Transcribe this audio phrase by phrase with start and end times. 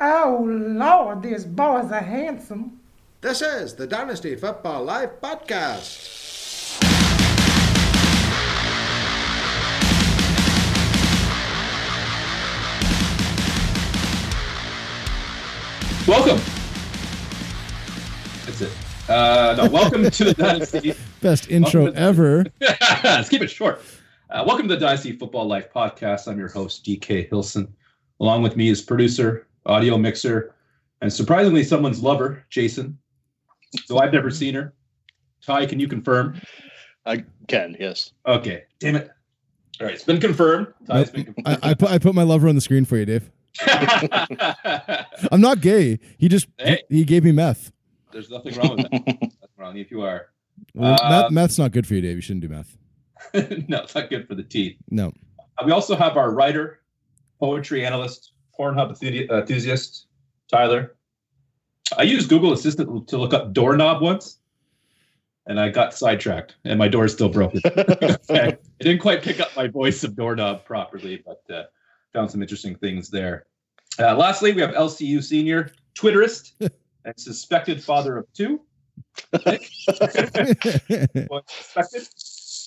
[0.00, 2.80] Oh, Lord, these boys are handsome.
[3.20, 6.20] This is the Dynasty Football Life podcast.
[16.06, 16.36] Welcome.
[18.44, 18.70] That's it.
[19.08, 20.94] Uh, no, welcome to the Dynasty.
[21.22, 22.44] Best intro Welcome to- ever.
[22.60, 23.80] Let's keep it short.
[24.28, 26.28] Uh, welcome to the Dynasty Football Life podcast.
[26.28, 27.72] I'm your host, DK Hilson.
[28.20, 30.54] Along with me is producer, audio mixer,
[31.00, 32.98] and surprisingly, someone's lover, Jason.
[33.86, 34.74] So I've never seen her.
[35.44, 36.40] Ty, can you confirm?
[37.06, 38.12] I can, yes.
[38.26, 38.64] Okay.
[38.80, 39.10] Damn it.
[39.80, 40.68] All right, it's been confirmed.
[40.86, 43.30] Ty's been I, I put I put my lover on the screen for you, Dave.
[45.32, 45.98] I'm not gay.
[46.18, 46.82] He just Hey.
[46.88, 47.72] he gave me meth.
[48.12, 48.92] There's nothing wrong with that.
[48.92, 50.28] Nothing wrong if you are.
[50.74, 52.14] Well, Uh, meth, meth's not good for you, Dave.
[52.16, 52.76] You shouldn't do meth.
[53.68, 54.76] no, it's not good for the teeth.
[54.90, 55.12] No.
[55.58, 56.80] Uh, we also have our writer,
[57.40, 58.90] poetry analyst, Pornhub
[59.30, 60.06] enthusiast,
[60.50, 60.94] Tyler.
[61.96, 64.38] I used Google Assistant to look up doorknob once,
[65.46, 67.60] and I got sidetracked, and my door is still broken.
[68.30, 71.64] I didn't quite pick up my voice of doorknob properly, but uh,
[72.12, 73.46] found some interesting things there.
[73.98, 76.52] Uh, lastly, we have LCU senior, Twitterist,
[77.04, 78.60] and suspected father of two.
[79.30, 79.44] What
[81.48, 82.08] expected.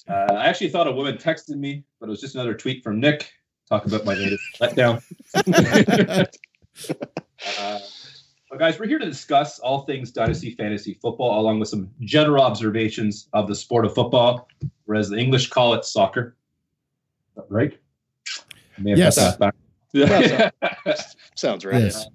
[0.07, 2.99] Uh, I actually thought a woman texted me, but it was just another tweet from
[2.99, 3.31] Nick.
[3.69, 5.03] Talk about my latest letdown.
[7.59, 7.79] uh,
[8.49, 12.43] but guys, we're here to discuss all things dynasty fantasy football, along with some general
[12.43, 14.47] observations of the sport of football,
[14.85, 16.35] whereas the English call it soccer.
[17.49, 17.77] Right?
[18.77, 19.15] I May have Yes.
[19.17, 19.53] got that
[19.93, 21.03] back.
[21.35, 21.83] Sounds right.
[21.83, 22.07] yes.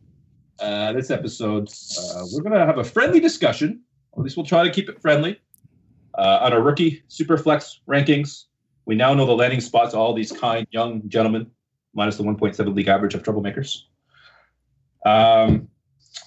[0.60, 3.80] uh, this episode, uh, we're going to have a friendly discussion.
[4.16, 5.38] At least we'll try to keep it friendly.
[6.14, 8.44] Uh, on our rookie Superflex rankings,
[8.84, 11.50] we now know the landing spots of all these kind young gentlemen,
[11.94, 13.82] minus the 1.7 league average of troublemakers.
[15.04, 15.68] Um,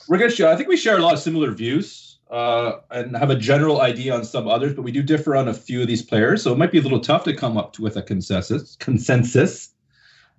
[0.08, 3.82] we're I think we share a lot of similar views uh, and have a general
[3.82, 6.44] idea on some others, but we do differ on a few of these players.
[6.44, 8.76] So it might be a little tough to come up with a consensus.
[8.78, 9.72] consensus.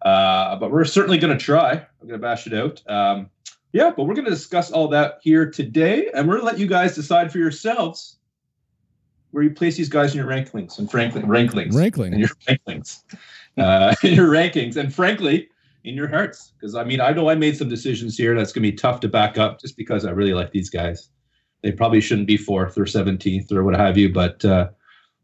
[0.02, 1.72] Uh, but we're certainly going to try.
[1.72, 2.82] I'm going to bash it out.
[2.88, 3.30] Um,
[3.72, 6.58] yeah, but we're going to discuss all that here today, and we're going to let
[6.58, 8.16] you guys decide for yourselves
[9.36, 12.14] where you place these guys in your rankings and frankly ranklings, Rankling.
[12.14, 13.02] in your rankings,
[13.58, 15.46] uh, in your rankings, and frankly
[15.84, 16.54] in your hearts.
[16.58, 19.00] Because I mean, I know I made some decisions here that's going to be tough
[19.00, 21.10] to back up, just because I really like these guys.
[21.62, 24.70] They probably shouldn't be fourth or seventeenth or what have you, but uh,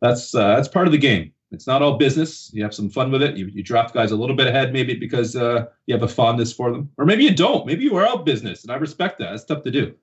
[0.03, 1.33] that's uh, that's part of the game.
[1.51, 2.51] It's not all business.
[2.53, 3.39] You have some fun with it.
[3.39, 6.53] You, you draft guys a little bit ahead, maybe because uh, you have a fondness
[6.53, 7.67] for them, or maybe you don't.
[7.67, 9.33] Maybe you are all business, and I respect that.
[9.33, 9.95] It's tough to do.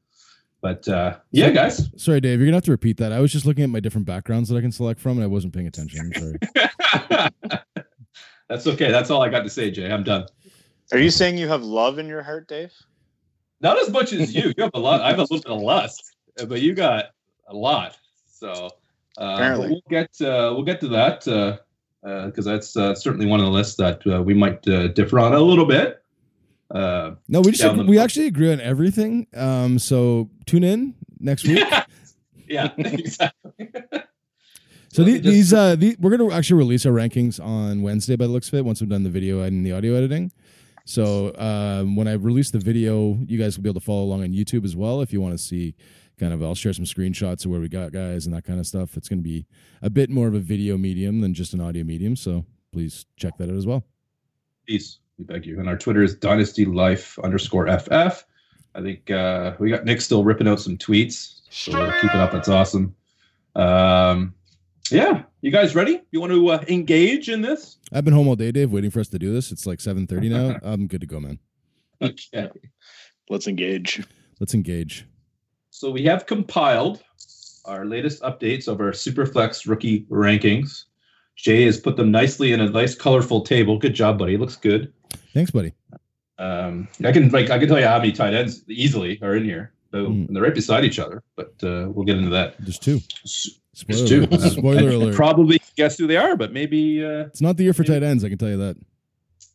[0.61, 1.89] But uh, yeah, guys.
[1.95, 2.39] Sorry, Dave.
[2.39, 3.13] You're gonna have to repeat that.
[3.13, 5.27] I was just looking at my different backgrounds that I can select from, and I
[5.27, 6.11] wasn't paying attention.
[6.15, 7.31] I'm sorry.
[8.49, 8.91] That's okay.
[8.91, 9.91] That's all I got to say, Jay.
[9.91, 10.25] I'm done.
[10.91, 12.73] Are you saying you have love in your heart, Dave?
[13.61, 14.53] Not as much as you.
[14.57, 15.01] You have a lot.
[15.01, 16.15] I have a little bit of lust,
[16.47, 17.05] but you got
[17.47, 17.97] a lot.
[18.31, 18.69] So
[19.17, 19.69] uh, Apparently.
[19.69, 21.59] we'll get uh, we'll get to that
[22.01, 25.33] because that's uh, certainly one of the lists that uh, we might uh, differ on
[25.33, 26.03] a little bit.
[26.73, 29.27] Uh, No, we just we actually agree on everything.
[29.33, 31.63] Um, so tune in next week.
[32.47, 33.69] yeah, exactly.
[34.91, 37.83] So Let me the, just- these uh the, we're gonna actually release our rankings on
[37.83, 40.31] Wednesday by the looks of it once we've done the video and the audio editing.
[40.85, 44.23] So um, when I release the video, you guys will be able to follow along
[44.23, 45.75] on YouTube as well if you want to see
[46.19, 48.65] kind of I'll share some screenshots of where we got guys and that kind of
[48.65, 48.97] stuff.
[48.97, 49.45] It's gonna be
[49.83, 52.15] a bit more of a video medium than just an audio medium.
[52.15, 53.83] So please check that out as well.
[54.65, 54.97] Peace.
[55.19, 55.59] We beg you.
[55.59, 58.23] And our Twitter is Dynasty Life underscore FF.
[58.73, 61.41] I think uh, we got Nick still ripping out some tweets.
[61.49, 62.33] So uh, keep it up.
[62.33, 62.95] It's awesome.
[63.53, 64.33] Um,
[64.89, 65.23] yeah.
[65.41, 66.01] You guys ready?
[66.11, 67.77] You want to uh, engage in this?
[67.91, 69.51] I've been home all day, Dave, waiting for us to do this.
[69.51, 70.57] It's like seven thirty now.
[70.63, 71.39] I'm good to go, man.
[72.01, 72.49] Okay.
[73.29, 74.01] Let's engage.
[74.39, 75.05] Let's engage.
[75.69, 77.03] So we have compiled
[77.65, 80.85] our latest updates of our Superflex rookie rankings.
[81.41, 83.77] Jay has put them nicely in a nice, colorful table.
[83.79, 84.35] Good job, buddy.
[84.35, 84.91] Looks good.
[85.33, 85.73] Thanks, buddy.
[86.37, 89.45] Um, I can like I can tell you how many tight ends easily are in
[89.45, 89.71] here.
[89.91, 90.13] Boom.
[90.23, 90.27] Mm.
[90.27, 92.55] And they're right beside each other, but uh, we'll get into that.
[92.59, 92.99] There's two.
[93.23, 94.27] Spoiler, two.
[94.49, 95.15] Spoiler alert.
[95.15, 98.23] Probably guess who they are, but maybe uh, It's not the year for tight ends,
[98.25, 98.75] I can tell you that.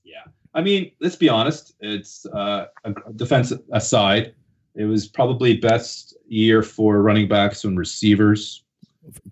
[0.05, 0.23] yeah.
[0.55, 1.75] I mean, let's be honest.
[1.81, 4.35] It's uh, a defense aside,
[4.75, 8.65] it was probably best year for running backs and receivers.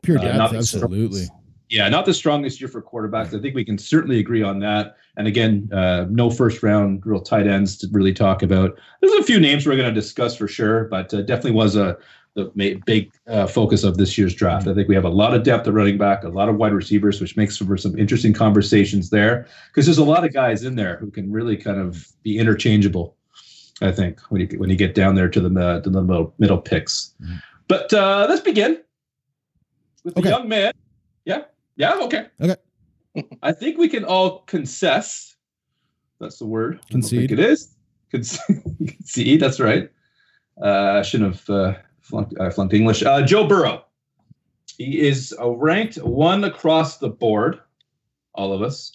[0.02, 1.25] Pure Uh, depth, absolutely.
[1.72, 3.34] Yeah, not the strongest year for quarterbacks.
[3.34, 4.94] I think we can certainly agree on that.
[5.16, 8.78] And again, uh, no first round real tight ends to really talk about.
[9.00, 11.96] There's a few names we're going to discuss for sure, but uh, definitely was a
[12.34, 14.66] the big uh, focus of this year's draft.
[14.69, 16.72] I think we have a lot of depth at running back, a lot of wide
[16.74, 20.76] receivers, which makes for some interesting conversations there because there's a lot of guys in
[20.76, 23.16] there who can really kind of be interchangeable.
[23.80, 26.34] I think when you when you get down there to the uh, to the middle,
[26.38, 27.14] middle picks.
[27.22, 27.40] Mhm.
[27.66, 28.78] But uh, let's begin
[30.04, 30.28] with the Okay.
[30.28, 30.72] young man.
[31.25, 31.42] Yeah,
[31.82, 32.56] yeah, okay, Okay.
[33.43, 35.34] I think we can all concess.
[36.20, 36.79] That's the word.
[36.88, 37.19] I Concede.
[37.29, 37.75] think it is.
[38.12, 38.38] Conce-
[38.88, 39.40] Concede.
[39.40, 39.90] That's right.
[40.62, 43.02] Uh, I shouldn't have uh, flunked, uh, flunked English.
[43.02, 43.84] Uh, Joe Burrow.
[44.79, 47.61] He is uh, ranked one across the board.
[48.35, 48.93] All of us.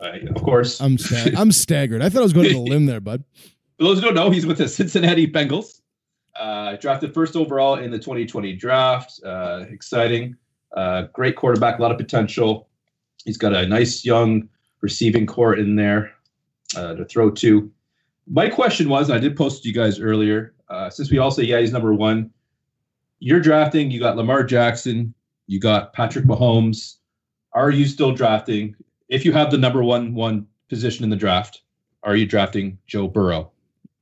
[0.00, 0.80] Of course.
[0.80, 2.02] I'm stag- I'm staggered.
[2.02, 3.22] I thought I was going to the limb there, bud.
[3.78, 5.80] For those who don't know, he's with the Cincinnati Bengals.
[6.38, 9.20] Uh, drafted first overall in the 2020 draft.
[9.24, 10.36] Uh, exciting.
[10.74, 12.68] Uh, great quarterback, a lot of potential.
[13.24, 14.48] He's got a nice young
[14.80, 16.12] receiving core in there
[16.76, 17.70] uh, to throw to.
[18.26, 21.44] My question was, I did post to you guys earlier, uh, since we all say,
[21.44, 22.30] yeah, he's number one,
[23.20, 25.14] you're drafting, you got Lamar Jackson,
[25.46, 26.96] you got Patrick Mahomes.
[27.52, 28.74] Are you still drafting?
[29.08, 31.62] If you have the number one one position in the draft,
[32.02, 33.50] are you drafting Joe Burrow?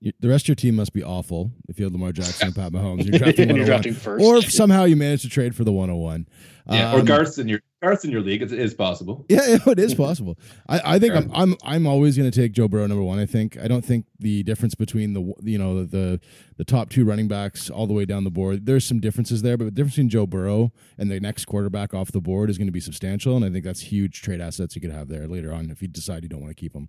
[0.04, 2.56] You- The rest of your team must be awful if you have Lamar Jackson and
[2.56, 3.04] Pat Mahomes.
[3.04, 3.66] You're drafting You're 101.
[3.66, 4.25] drafting first.
[4.25, 6.26] Or if somehow you manage to trade for the 101.
[6.70, 8.40] Yeah, or Um, Garth's in your Garth's in your league.
[8.43, 9.25] It is possible.
[9.28, 10.38] Yeah, yeah, it is possible.
[10.69, 13.19] I, I think I'm, I'm I'm always going to take Joe Burrow number one.
[13.19, 16.20] I think I don't think the difference between the you know the
[16.56, 18.66] the top two running backs all the way down the board.
[18.66, 22.12] There's some differences there, but the difference between Joe Burrow and the next quarterback off
[22.12, 24.81] the board is going to be substantial, and I think that's huge trade assets you
[24.81, 26.88] could have there later on if you decide you don't want to keep them.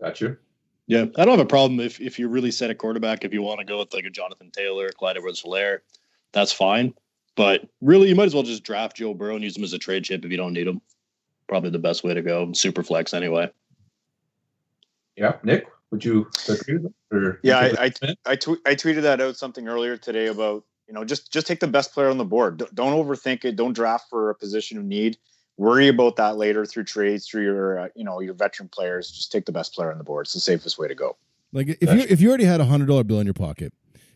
[0.00, 0.36] Gotcha.
[0.88, 3.22] Yeah, I don't have a problem if if you really set a quarterback.
[3.22, 5.80] If you want to go with like a Jonathan Taylor, Clyde Edwards-Helaire,
[6.32, 6.94] that's fine.
[7.36, 9.78] But really, you might as well just draft Joe Burrow and use him as a
[9.78, 10.80] trade chip if you don't need him.
[11.46, 12.52] Probably the best way to go.
[12.54, 13.50] Super flex anyway.
[15.14, 16.80] Yeah, Nick, would you agree?
[17.12, 17.92] Or Yeah, I, I,
[18.24, 21.60] I, tw- I tweeted that out something earlier today about you know just just take
[21.60, 22.60] the best player on the board.
[22.60, 23.56] D- Don't overthink it.
[23.56, 25.18] Don't draft for a position of need.
[25.58, 29.10] Worry about that later through trades, through your uh, you know your veteran players.
[29.10, 30.26] Just take the best player on the board.
[30.26, 31.16] It's the safest way to go.
[31.52, 33.72] Like if you if you already had a hundred dollar bill in your pocket,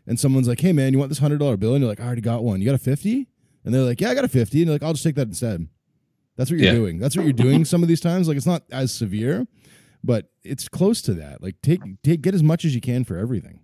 [0.06, 2.06] and someone's like, "Hey man, you want this hundred dollar bill?" and you're like, "I
[2.06, 2.61] already got one.
[2.61, 3.29] You got a 50?
[3.65, 4.59] And they're like, "Yeah, I got a 50.
[4.59, 5.67] And you're like, "I'll just take that instead."
[6.37, 6.79] That's what you're Yeah.
[6.79, 6.99] doing.
[6.99, 7.65] That's what you're doing.
[7.65, 9.47] Some of these times, like it's not as severe,
[10.05, 11.43] but it's close to that.
[11.43, 13.61] Like take take get as much as you can for everything.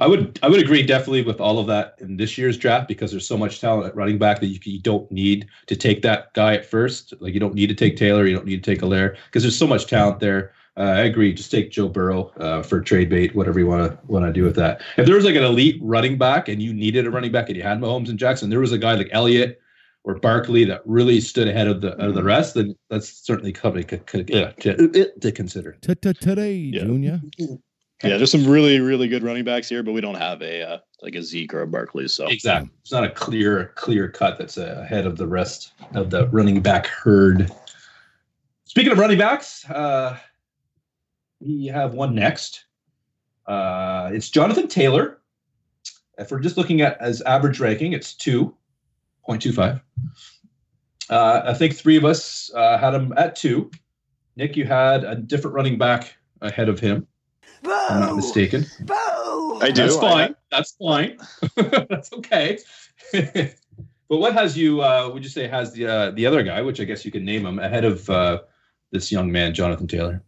[0.00, 3.10] I would I would agree definitely with all of that in this year's draft because
[3.10, 6.32] there's so much talent at running back that you, you don't need to take that
[6.32, 7.12] guy at first.
[7.20, 9.58] Like you don't need to take Taylor, you don't need to take Alaire because there's
[9.58, 10.52] so much talent there.
[10.76, 11.34] Uh, I agree.
[11.34, 14.42] Just take Joe Burrow uh, for trade bait, whatever you want to want to do
[14.42, 14.80] with that.
[14.96, 17.56] If there was like an elite running back and you needed a running back and
[17.56, 19.60] you had Mahomes and Jackson, there was a guy like Elliott
[20.04, 23.84] or Barkley that really stood ahead of the of the rest, then that's certainly something
[23.84, 25.72] to, to, to, to consider.
[25.82, 26.84] Today, Yeah.
[26.84, 27.20] Junior.
[28.02, 30.78] Yeah, there's some really really good running backs here, but we don't have a uh,
[31.02, 32.08] like a Zeke or a Barkley.
[32.08, 32.70] So Exactly.
[32.80, 36.86] It's not a clear clear cut that's ahead of the rest of the running back
[36.86, 37.50] herd.
[38.64, 40.16] Speaking of running backs, uh,
[41.40, 42.64] we have one next.
[43.46, 45.18] Uh, it's Jonathan Taylor.
[46.18, 48.54] If we're just looking at as average ranking, it's two
[49.24, 49.80] point two five.
[51.10, 53.70] Uh, I think three of us uh, had him at two.
[54.36, 57.06] Nick, you had a different running back ahead of him.
[57.90, 58.66] If I'm not mistaken.
[58.88, 59.82] I do.
[59.82, 60.36] That's I- fine.
[60.50, 61.18] That's fine.
[61.88, 62.58] That's okay.
[63.12, 64.82] but what has you?
[64.82, 67.24] Uh, would you say has the uh, the other guy, which I guess you can
[67.24, 68.40] name him, ahead of uh,
[68.90, 70.22] this young man, Jonathan Taylor?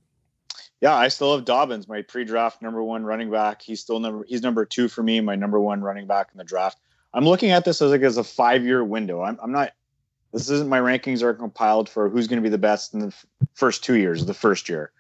[0.81, 3.63] Yeah, I still have Dobbins, my pre-draft number one running back.
[3.63, 6.45] He's still number he's number two for me, my number one running back in the
[6.45, 6.79] draft.
[7.15, 9.23] I'm looking at this as like as a five year window.
[9.23, 9.73] I'm, I'm not.
[10.33, 13.07] This isn't my rankings are compiled for who's going to be the best in the
[13.09, 14.91] f- first two years of the first year.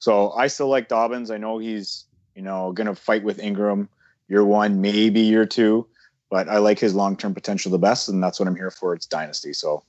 [0.00, 1.30] So I still like Dobbins.
[1.30, 3.88] I know he's you know going to fight with Ingram
[4.28, 5.86] year one, maybe year two,
[6.30, 8.94] but I like his long term potential the best, and that's what I'm here for.
[8.94, 9.52] It's dynasty.
[9.52, 9.82] So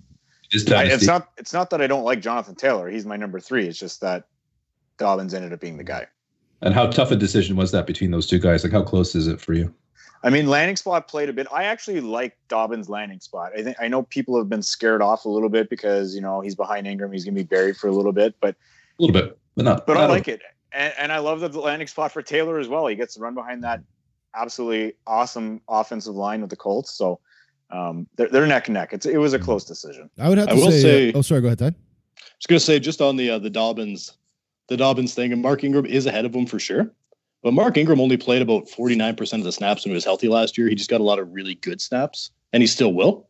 [0.51, 2.89] Is I, it's not it's not that I don't like Jonathan Taylor.
[2.89, 3.67] He's my number three.
[3.67, 4.25] It's just that
[4.97, 6.07] Dobbins ended up being the guy.
[6.61, 8.63] and how tough a decision was that between those two guys?
[8.63, 9.73] Like, how close is it for you?
[10.23, 11.47] I mean, landing spot played a bit.
[11.51, 13.53] I actually like Dobbins' landing spot.
[13.57, 16.41] I think I know people have been scared off a little bit because you know
[16.41, 17.11] he's behind Ingram.
[17.11, 18.55] He's going to be buried for a little bit, but
[18.99, 19.87] A little bit, but not.
[19.87, 22.67] but I not like it, and, and I love the landing spot for Taylor as
[22.67, 22.87] well.
[22.87, 23.81] He gets to run behind that
[24.35, 26.91] absolutely awesome offensive line with the Colts.
[26.91, 27.19] So
[27.69, 28.93] um, they're, they're neck and neck.
[28.93, 30.09] It's it was a close decision.
[30.19, 30.81] I would have to I will say.
[30.81, 31.41] say- uh, oh, sorry.
[31.41, 31.75] Go ahead, Ted.
[32.37, 34.17] was gonna say just on the uh, the Dobbins,
[34.67, 36.91] the Dobbins thing, and Mark Ingram is ahead of him for sure.
[37.43, 40.59] But Mark Ingram only played about 49% of the snaps when he was healthy last
[40.59, 40.67] year.
[40.67, 43.27] He just got a lot of really good snaps, and he still will.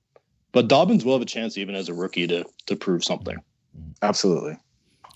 [0.52, 3.38] But Dobbins will have a chance even as a rookie to to prove something.
[4.02, 4.58] Absolutely.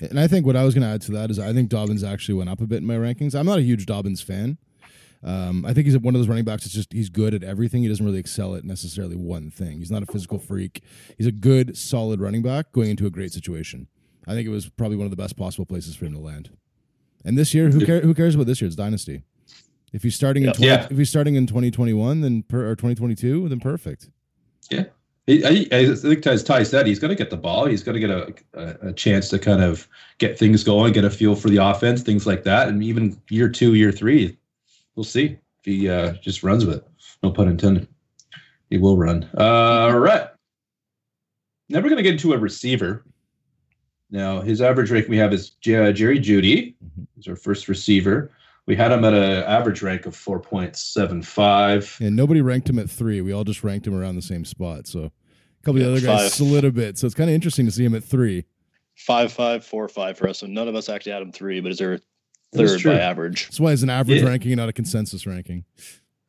[0.01, 2.03] And I think what I was going to add to that is I think Dobbins
[2.03, 3.33] actually went up a bit in my rankings.
[3.33, 4.57] I'm not a huge Dobbins fan.
[5.23, 6.65] Um, I think he's one of those running backs.
[6.65, 7.81] It's just he's good at everything.
[7.81, 9.79] He doesn't really excel at necessarily one thing.
[9.79, 10.83] He's not a physical freak.
[11.17, 13.87] He's a good, solid running back going into a great situation.
[14.27, 16.51] I think it was probably one of the best possible places for him to land.
[17.23, 19.23] And this year, who, care, who cares about this year's dynasty?
[19.93, 20.87] If he's starting in 20, Yeah.
[20.91, 24.09] if he's starting in 2021, then per, or 2022, then perfect.
[24.69, 24.75] He,
[25.27, 27.65] I, I think as Ty said, he's going to get the ball.
[27.65, 29.87] He's going to get a, a, a chance to kind of
[30.19, 32.67] get things going, get a feel for the offense, things like that.
[32.67, 34.37] And even year two, year three,
[34.95, 36.87] we'll see if he uh, just runs with it.
[37.23, 37.87] No pun intended.
[38.69, 39.27] He will run.
[39.35, 40.27] Uh, all right.
[41.69, 43.03] Now we're going to get into a receiver.
[44.11, 46.75] Now, his average rank we have is Jerry Jeudy.
[47.15, 48.31] He's our first receiver.
[48.67, 51.99] We had him at an average rank of 4.75.
[52.05, 53.21] And nobody ranked him at three.
[53.21, 54.87] We all just ranked him around the same spot.
[54.87, 55.11] So a
[55.63, 56.31] couple Yeah, of the other guys five.
[56.47, 56.97] slid a bit.
[56.97, 58.45] So it's kind of interesting to see him at three.
[58.95, 60.39] Five five four five for us.
[60.39, 61.99] So none of us actually had him three, but is there
[62.53, 63.45] That is third by average?
[63.47, 64.29] That's why it's an average Yeah.
[64.29, 65.65] ranking and not a consensus ranking.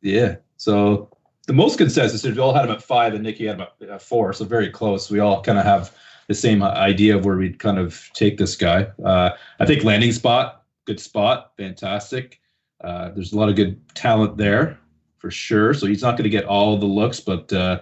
[0.01, 0.35] Yeah.
[0.57, 1.09] So
[1.47, 3.89] the most consensus is we all had him at five, and Nikki had him at
[3.89, 5.09] at four, so very close.
[5.09, 5.95] We all kind of have
[6.27, 8.87] the same idea of where we'd kind of take this guy.
[9.03, 9.29] Uh,
[9.61, 12.39] I think landing spot, good spot, fantastic.
[12.81, 14.79] Uh, there's a lot of good talent there
[15.19, 15.73] for sure.
[15.73, 17.81] So he's not going to get all the looks, but uh,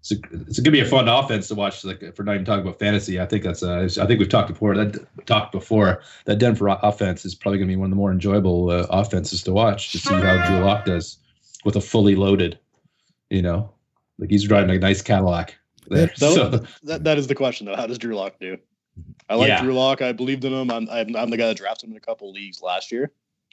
[0.00, 1.84] it's, a, it's going to be a fun offense to watch.
[1.84, 3.62] Like if we're not even talking about fantasy, I think that's.
[3.62, 4.74] Uh, I think we've talked before.
[4.74, 8.12] That talked before that Denver offense is probably going to be one of the more
[8.12, 11.18] enjoyable uh, offenses to watch to see how Drew Lock does
[11.64, 12.58] with a fully loaded.
[13.30, 13.72] You know,
[14.18, 15.56] like he's driving a nice Cadillac.
[15.88, 16.10] There.
[16.16, 17.76] So, that, that is the question though.
[17.76, 18.58] How does Drew Lock do?
[19.28, 19.62] I like Yeah.
[19.62, 20.02] Drew Lock.
[20.02, 20.70] I believed in him.
[20.70, 23.10] I'm, I'm I'm the guy that drafted him in a couple leagues last year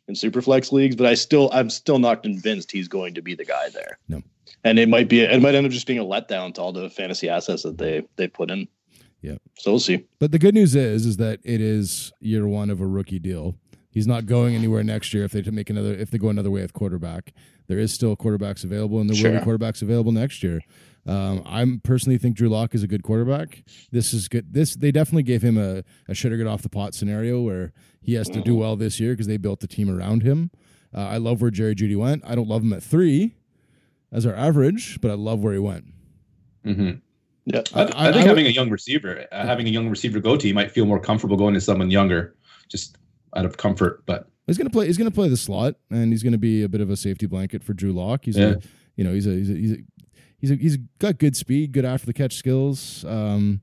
[0.07, 3.45] in Superflex leagues, but I still I'm still not convinced he's going to be the
[3.45, 3.97] guy there.
[4.07, 4.21] No.
[4.63, 6.89] And it might be it might end up just being a letdown to all the
[6.89, 8.67] fantasy assets that they they put in.
[9.21, 9.38] Yeah.
[9.57, 10.05] So we'll see.
[10.19, 13.55] But the good news is, is that it is year one of a rookie deal.
[13.89, 16.62] He's not going anywhere next year if they make another if they go another way
[16.62, 17.33] with quarterback.
[17.67, 20.62] There is still quarterbacks available, and there will be quarterbacks available next year.
[21.05, 23.63] Um, I'm personally think Drew Lock is a good quarterback.
[23.91, 24.53] This is good.
[24.53, 27.74] This they definitely gave him a, a should have get off the pot scenario where
[28.01, 30.50] he has to do well this year because they built the team around him.
[30.95, 32.24] Uh, I love where Jerry Jeudy went.
[32.25, 33.36] I don't love him at three
[34.12, 35.86] as our average, but I love where he went.
[36.65, 37.01] Mhm.
[37.45, 37.63] Yeah.
[37.74, 40.38] I, I- I think I having a young receiver, uh, having a young receiver go
[40.38, 42.36] to, you might feel more comfortable going to someone younger,
[42.69, 42.98] just
[43.36, 44.03] out of comfort.
[44.05, 44.88] But He's gonna play.
[44.88, 47.63] He's gonna play the slot, and he's gonna be a bit of a safety blanket
[47.63, 48.25] for Drew Lock.
[48.25, 48.55] He's Yeah.
[48.55, 48.57] a,
[48.98, 49.77] you know, he's a he's a, he's a,
[50.43, 53.05] he's a, he's got good speed, good after the catch skills.
[53.05, 53.62] Um,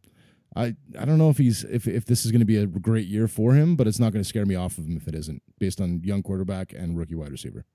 [0.57, 3.29] I I don't know if he's if if this is gonna be a great year
[3.29, 5.81] for him, but it's not gonna scare me off of him if it isn't, based
[5.81, 7.67] on young quarterback and rookie wide receiver.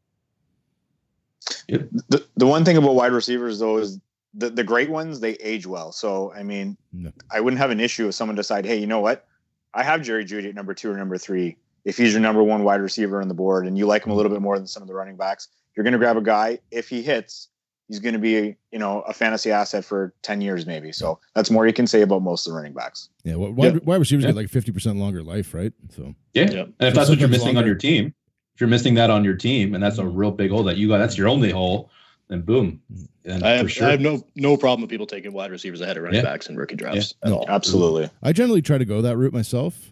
[1.68, 4.00] The, the one thing about wide receivers though is
[4.34, 5.92] the, the great ones they age well.
[5.92, 7.12] So I mean, No.
[7.32, 9.28] I wouldn't have an issue if someone decide, hey, you know what,
[9.76, 11.58] I have Jerry Jeudy at number two or number three.
[11.86, 14.16] If he's your number one wide receiver on the board and you like him a
[14.16, 16.58] little bit more than some of the running backs, you're going to grab a guy.
[16.72, 17.50] If he hits,
[17.88, 20.92] he's going to be you know a fantasy asset for ten years maybe.
[20.92, 23.10] So that's more you can say about most of the running backs.
[23.24, 23.80] Yeah, wi- wide, Yeah.
[23.84, 24.30] wide receivers Yeah.
[24.32, 25.74] get like fifty percent longer life, right?
[25.96, 26.62] So yeah, Yeah.
[26.62, 28.14] and if So that's what you're sometimes missing on your team,
[28.56, 30.88] if you're missing that on your team, and that's a real big hole that you
[30.88, 31.90] got, that's your only hole,
[32.28, 32.82] then boom,
[33.26, 33.88] and I have, sure.
[33.88, 36.26] I have no no problem with people taking wide receivers ahead of running Yeah.
[36.26, 37.28] backs in rookie drafts Yeah.
[37.28, 37.38] at No.
[37.40, 37.46] all.
[37.50, 38.10] Absolutely.
[38.24, 39.92] I generally try to go that route myself.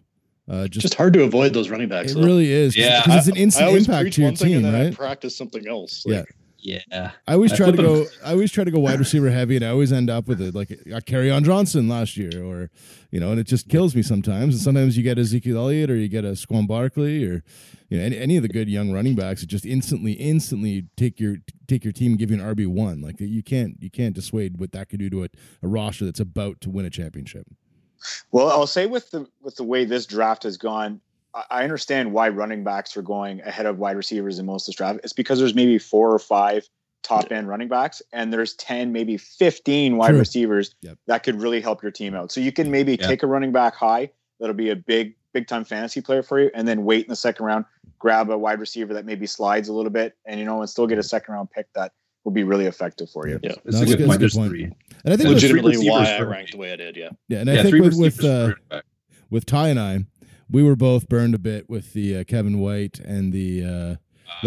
[0.50, 2.12] Uh, just, Just hard to avoid those running backs.
[2.12, 2.26] it though.
[2.26, 4.86] really is, Yeah, because it's an I instant impact to your team, and then I
[4.88, 4.94] right?
[4.96, 6.06] practice something else.
[6.06, 6.24] Like, yeah,
[7.28, 8.06] I always I try to flip go.
[8.26, 10.56] I always try to go wide receiver heavy, and I always end up with it
[10.56, 12.72] like I carry on Johnson last year, or
[13.12, 14.56] you know, and it just kills me sometimes.
[14.56, 17.44] And sometimes you get Ezekiel Elliott, or you get a Saquon Barkley, or
[17.90, 21.20] you know, any, any of the good young running backs that just instantly, instantly take
[21.20, 23.02] your take your team and give you an RB one.
[23.02, 25.28] Like you can't you can't dissuade what that could do to a,
[25.62, 27.46] a roster that's about to win a championship.
[28.32, 31.02] Well, I'll say with the with the way this draft has gone,
[31.36, 34.74] I- I understand why running backs are going ahead of wide receivers in most of
[34.74, 35.00] this draft.
[35.04, 36.68] It's because there's maybe four or five
[37.02, 40.20] top end running backs, and there's ten, maybe fifteen wide True.
[40.20, 40.98] receivers Yep.
[41.08, 42.32] that could really help your team out.
[42.32, 43.08] So you can maybe Yeah.
[43.08, 44.10] take a running back high
[44.40, 47.16] that'll be a big big time fantasy player for you, and then wait in the
[47.16, 47.66] second round,
[47.98, 50.86] grab a wide receiver that maybe slides a little bit, and you know, and still
[50.86, 51.92] get a second round pick that
[52.24, 53.40] will be really effective for you.
[53.42, 53.54] Yeah.
[53.66, 54.22] it's No, a that's good good- point.
[54.22, 54.64] that's There's a good three.
[55.04, 56.96] And I think with, legitimately why I ranked the way I did.
[56.96, 57.10] Yeah.
[57.28, 58.54] yeah, and I yeah, think with with uh,
[59.32, 60.06] with Ty and I,
[60.54, 63.96] we were both burned a bit with the uh, Kevin White and the uh,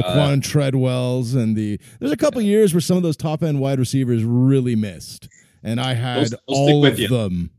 [0.00, 1.78] Laquon Treadwells and the.
[2.00, 5.28] There's a couple years where some of those top end wide receivers really missed,
[5.62, 7.08] and I had Those- those all of you.
[7.08, 7.50] them.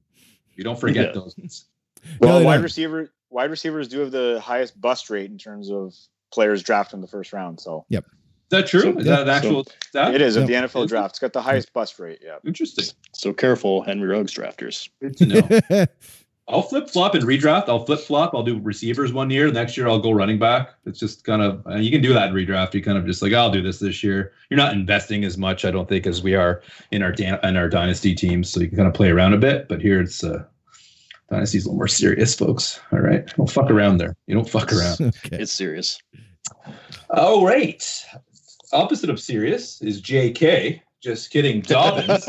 [0.55, 1.21] you don't forget Yeah.
[1.21, 1.65] those.
[2.21, 2.63] Well, No, wide don't.
[2.63, 5.93] receiver wide receivers do have the highest bust rate in terms of
[6.31, 7.59] players drafted in the first round.
[7.59, 8.05] So yep.
[8.05, 8.11] Is
[8.51, 8.79] that true?
[8.81, 10.15] So- is that an yeah, actual stat?
[10.15, 10.41] it is Yeah.
[10.43, 11.13] of the NFL draft.
[11.13, 12.19] It's got the highest bust rate.
[12.23, 12.37] Yeah.
[12.45, 12.85] Interesting.
[13.13, 14.87] So careful, Henry Ruggs drafters.
[15.01, 15.85] Good to know.
[16.49, 17.67] I'll flip flop and redraft.
[17.67, 18.33] I'll flip flop.
[18.33, 19.51] I'll do receivers one year.
[19.51, 20.69] Next year, I'll go running back.
[20.85, 22.73] It's just kind of uh, you can do that in redraft.
[22.73, 24.31] You kind of just like I'll do this this year.
[24.49, 26.61] You're not investing as much, I don't think, as we are
[26.91, 28.49] in our in our dynasty teams.
[28.49, 29.67] So you can kind of play around a bit.
[29.67, 30.43] But here it's uh,
[31.29, 32.79] dynasty's a little more serious, folks.
[32.93, 34.15] All right, don't fuck around there.
[34.27, 35.01] You don't fuck around.
[35.01, 35.41] okay.
[35.41, 36.01] It's serious.
[37.09, 38.05] All right.
[38.71, 40.81] opposite of serious is J.K.
[41.01, 42.27] Just kidding, Dobbins.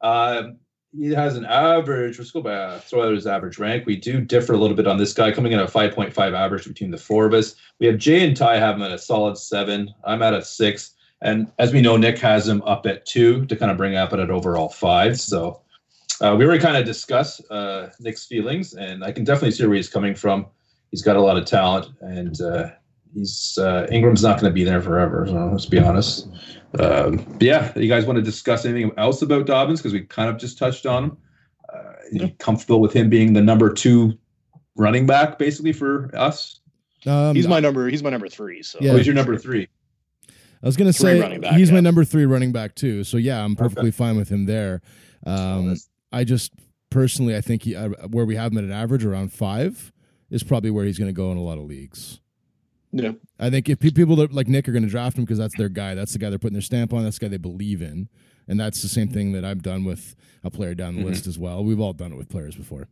[0.00, 0.58] um,
[0.96, 2.18] he has an average.
[2.18, 2.82] Let's go back.
[2.82, 3.86] Throw out his average rank.
[3.86, 6.66] We do differ a little bit on this guy, coming in at a 5.5 average
[6.66, 7.56] between the four of us.
[7.80, 9.92] We have Jay and Ty have him at a solid seven.
[10.04, 13.56] I'm at a six, and as we know, Nick has him up at two to
[13.56, 15.18] kind of bring up at an overall five.
[15.18, 15.62] So
[16.20, 19.76] uh, we already kind of discussed uh, Nick's feelings, and I can definitely see where
[19.76, 20.46] he's coming from.
[20.90, 22.70] He's got a lot of talent, and uh,
[23.14, 25.26] he's uh, Ingram's not going to be there forever.
[25.26, 26.28] So let's be honest.
[26.78, 30.36] Um, yeah, you guys want to discuss anything else about Dobbins because we kind of
[30.38, 31.16] just touched on him.
[31.72, 34.12] Uh, you comfortable with him being the number two
[34.76, 36.60] running back, basically for us?
[37.06, 37.88] Um, he's my number.
[37.88, 38.62] He's my number three.
[38.62, 38.92] So Yeah.
[38.92, 39.68] Who's your number three?
[40.30, 43.04] I was gonna Three say back, he's my number three running back too.
[43.04, 44.80] So yeah, I'm perfectly fine with him there.
[45.26, 46.52] Um, that's- I just
[46.90, 49.92] personally, I think he, uh, where we have him at an average around five
[50.30, 52.20] is probably where he's going to go in a lot of leagues.
[52.94, 55.54] Yeah, I think if people that, like Nick are going to draft him because that's
[55.56, 57.82] their guy, that's the guy they're putting their stamp on, that's the guy they believe
[57.82, 58.08] in,
[58.48, 61.06] and that's the same thing that I've done with a player down the Mhm.
[61.06, 61.64] list as well.
[61.64, 62.88] We've all done it with players before.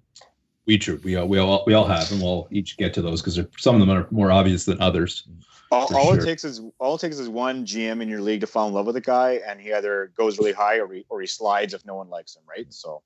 [0.66, 1.00] We true.
[1.02, 3.74] We all we all we all have, and we'll each get to those because some
[3.74, 5.26] of them are more obvious than others.
[5.72, 6.22] All, all sure.
[6.22, 8.74] it takes is all it takes is one GM in your league to fall in
[8.74, 11.74] love with a guy, and he either goes really high or he, or he slides
[11.74, 12.66] if no one likes him, right?
[12.72, 13.02] So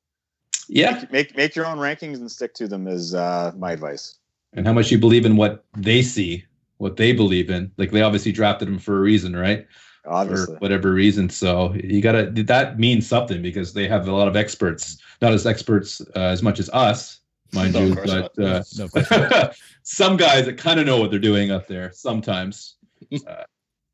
[0.68, 4.16] Yeah, make, make make your own rankings and stick to them is uh, my advice.
[4.52, 6.44] and how much you believe in what they see,
[6.78, 7.70] what they believe in.
[7.76, 9.66] Like they obviously drafted him for a reason, right?
[10.06, 11.28] Obviously, For whatever reason.
[11.28, 15.46] So you gotta that means something because they have a lot of experts, not as
[15.46, 17.20] experts uh, as much as us,
[17.52, 19.56] mind No, you, but uh, No, of course not.
[19.82, 22.76] some guys that kind of know what they're doing up there sometimes.
[23.26, 23.44] Uh,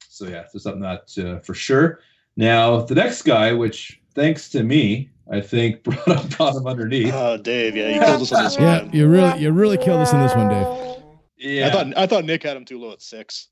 [0.09, 2.01] so yeah, so something that uh, for sure.
[2.37, 7.13] Now the next guy, which thanks to me, I think brought up bottom underneath.
[7.13, 8.67] Oh, Dave, yeah, you killed us on this one.
[8.67, 11.02] Yeah, you really, you really killed us in this one, Dave.
[11.43, 13.49] Yeah, I thought I thought Nick had him too low at six.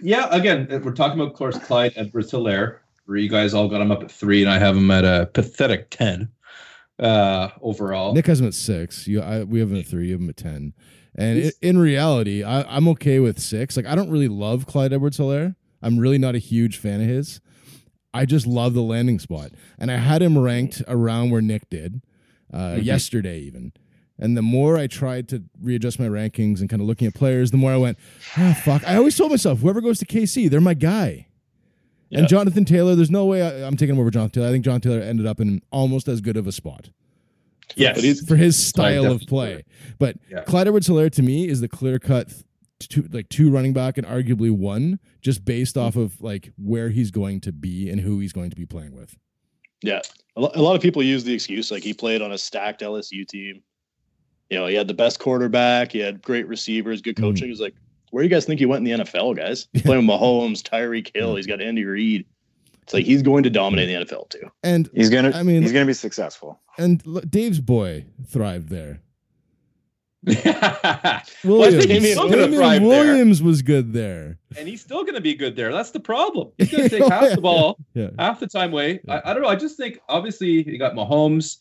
[0.00, 0.28] yeah.
[0.30, 3.90] Again, we're talking about, of course, Clyde Edwards Helaire, where you guys all got him
[3.90, 6.28] up at three, and I have him at a pathetic ten
[6.98, 8.14] uh, overall.
[8.14, 9.06] Nick has him at six.
[9.08, 10.06] You, I, we have him at three.
[10.06, 10.72] You have him at ten.
[11.16, 13.76] And i in reality, I, I'm okay with six.
[13.76, 15.56] Like I don't really love Clyde Edwards-Helaire.
[15.82, 17.40] I'm really not a huge fan of his.
[18.14, 22.02] I just love the landing spot, and I had him ranked around where Nick did
[22.52, 22.84] uh, Mhm.
[22.84, 23.72] yesterday, even.
[24.18, 27.50] And the more I tried to readjust my rankings and kind of looking at players,
[27.50, 27.98] the more I went,
[28.36, 28.82] oh, fuck.
[28.84, 31.28] I always told myself, whoever goes to KC, they're my guy.
[32.10, 32.20] Yeah.
[32.20, 34.48] And Jonathan Taylor, there's no way I, I'm taking him over Jonathan Taylor.
[34.48, 36.90] I think Jonathan Taylor ended up in almost as good of a spot
[37.76, 39.64] yes, But for his style of play.
[39.98, 40.42] But Yeah.
[40.42, 42.32] Clyde Edwards Helaire to me is the clear cut
[42.80, 47.10] two like two running back and arguably one just based off of like where he's
[47.10, 49.16] going to be and who he's going to be playing with.
[49.82, 50.00] Yeah,
[50.36, 53.62] a lot of people use the excuse like he played on a stacked LSU team.
[54.50, 57.24] You know, he had the best quarterback, he had great receivers, good hmm.
[57.24, 57.48] coaching.
[57.48, 57.74] He's like,
[58.10, 59.68] where do you guys think he went in the NFL, guys?
[59.72, 62.24] He's playing with Mahomes, Tyreek Hill, he's got Andy Reid.
[62.82, 64.50] It's like he's going to dominate the NFL too.
[64.62, 65.30] And he's gonna.
[65.34, 66.58] I mean- he's gonna be successful.
[66.78, 69.02] and Dave's boy thrived there.
[70.24, 72.88] Williams, think he's still gonna Damien thrive there.
[72.88, 74.38] Williams was good there.
[74.56, 75.72] And he's still going to be good there.
[75.72, 76.50] That's the problem.
[76.58, 78.10] He's going to take half the ball Yeah.
[78.18, 79.00] half the time away.
[79.08, 79.48] I, I don't know.
[79.48, 81.58] I just think obviously you got Mahomes.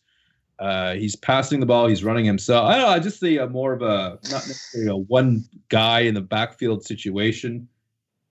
[0.60, 1.88] Uh, he's passing the ball.
[1.88, 2.68] He's running himself.
[2.68, 2.88] I don't know.
[2.90, 6.84] I just see a more of a not necessarily a one guy in the backfield
[6.84, 7.68] situation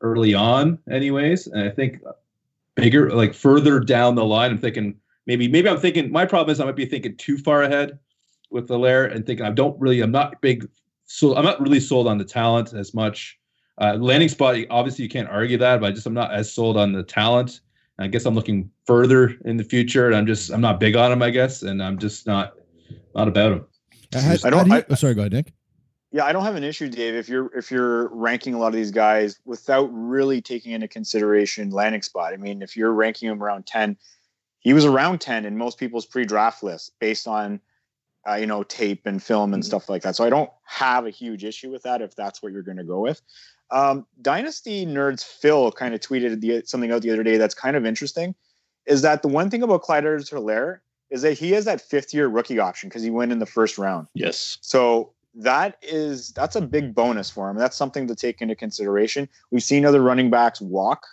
[0.01, 1.47] early on, anyways.
[1.47, 2.03] And I think
[2.75, 6.61] bigger, like further down the line, I'm thinking maybe maybe I'm thinking my problem is
[6.61, 7.99] I might be thinking too far ahead
[8.51, 10.69] with Valaire and thinking I don't really I'm not big
[11.05, 13.39] so I'm not really sold on the talent as much.
[13.79, 16.77] Uh, landing spot, obviously you can't argue that, but I just I'm not as sold
[16.77, 17.61] on the talent.
[17.99, 21.11] I guess I'm looking further in the future, and I'm just I'm not big on
[21.13, 22.55] him, I guess, and I'm just not
[23.15, 23.67] not about him.
[24.15, 25.53] I, had- I don't- had he- I- oh, sorry, go ahead, Nick.
[26.13, 27.15] Yeah, I don't have an issue, Dave.
[27.15, 31.71] If you're if you're ranking a lot of these guys without really taking into consideration
[31.71, 32.33] landing spot.
[32.33, 33.97] I mean, if you're ranking him around ten,
[34.61, 37.61] he was around ten in most people's pre-draft list based on
[38.29, 40.17] uh, you know tape and film and stuff like that.
[40.17, 42.85] So I don't have a huge issue with that if that's what you're going to
[42.85, 43.21] go with.
[43.71, 47.77] Um, Dynasty nerds Phil kind of tweeted the, something out the other day that's kind
[47.77, 48.35] of interesting.
[48.87, 50.79] Is that the one thing about Clyde Edwards-Helaire
[51.11, 53.79] is that he has that fifth year rookie option because he went in the first
[53.79, 54.07] round.
[54.15, 54.59] Yes.
[54.61, 57.57] So that is that's a big bonus for him.
[57.57, 59.29] That's something to take into consideration.
[59.51, 61.07] We've seen other running backs walk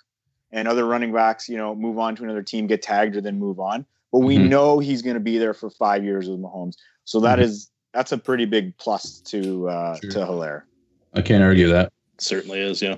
[0.52, 3.40] and other running backs, you know, move on to another team, get tagged, or then
[3.40, 3.86] move on.
[4.12, 4.50] But we Mhm.
[4.50, 6.76] know he's going to be there for five years with Mahomes.
[7.06, 10.12] So that is that's a pretty big plus to uh, Sure.
[10.12, 10.62] to Helaire.
[11.14, 11.92] I can't argue that.
[12.24, 12.98] Certainly is, yeah.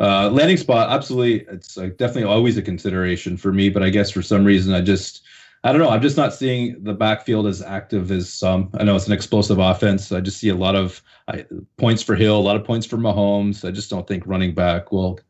[0.00, 1.46] Uh, landing spot, absolutely.
[1.52, 4.80] It's like definitely always a consideration for me, but I guess for some reason I
[4.80, 5.22] just
[5.64, 5.88] I don't know.
[5.88, 8.68] I'm just not seeing the backfield as active as some.
[8.74, 10.12] I know it's an explosive offense.
[10.12, 11.46] I just see a lot of I,
[11.78, 13.66] points for Hill, a lot of points for Mahomes.
[13.66, 15.20] I just don't think running back will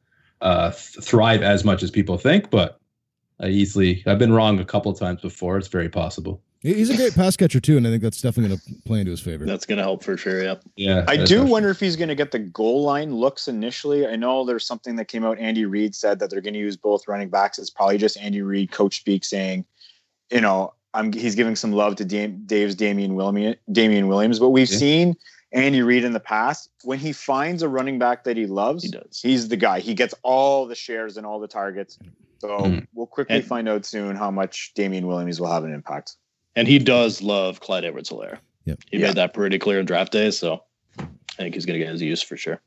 [0.41, 2.51] uh, th- thrive as much as people think.
[2.51, 2.81] But
[3.39, 5.57] I easily, I've been wrong a couple times before.
[5.57, 6.43] It's very possible.
[6.65, 8.99] He- He's a great pass catcher too, and I think that's definitely going to play
[9.01, 9.45] into his favor.
[9.45, 10.43] That's going to help for sure.
[10.43, 10.63] Yep.
[10.77, 14.07] Yeah, I do actually- wonder if he's going to get the goal line looks initially.
[14.07, 15.39] I know there's something that came out.
[15.39, 17.59] Andy Reid said that they're going to use both running backs.
[17.59, 19.65] It's probably just Andy Reid, coach speak, saying,
[20.33, 23.57] you know, I'm he's giving some love to Dame, Dave's Damien Williams.
[23.71, 24.79] Damien Williams, but we've Yeah.
[24.79, 25.17] seen
[25.53, 28.85] Andy Reid in the past when he finds a running back that he loves.
[28.85, 29.21] He does.
[29.23, 29.81] He's the guy.
[29.81, 31.99] He gets all the shares and all the targets.
[32.39, 32.87] So Mm.
[32.95, 36.17] we'll quickly And- find out soon how much Damien Williams will have an impact.
[36.57, 38.39] And he does love Clyde Edwards Helaire.
[38.65, 38.79] Yep.
[38.91, 39.09] He Yeah.
[39.09, 40.31] made that pretty clear in draft day.
[40.31, 40.63] So
[40.99, 42.61] I think he's going to get his use for sure.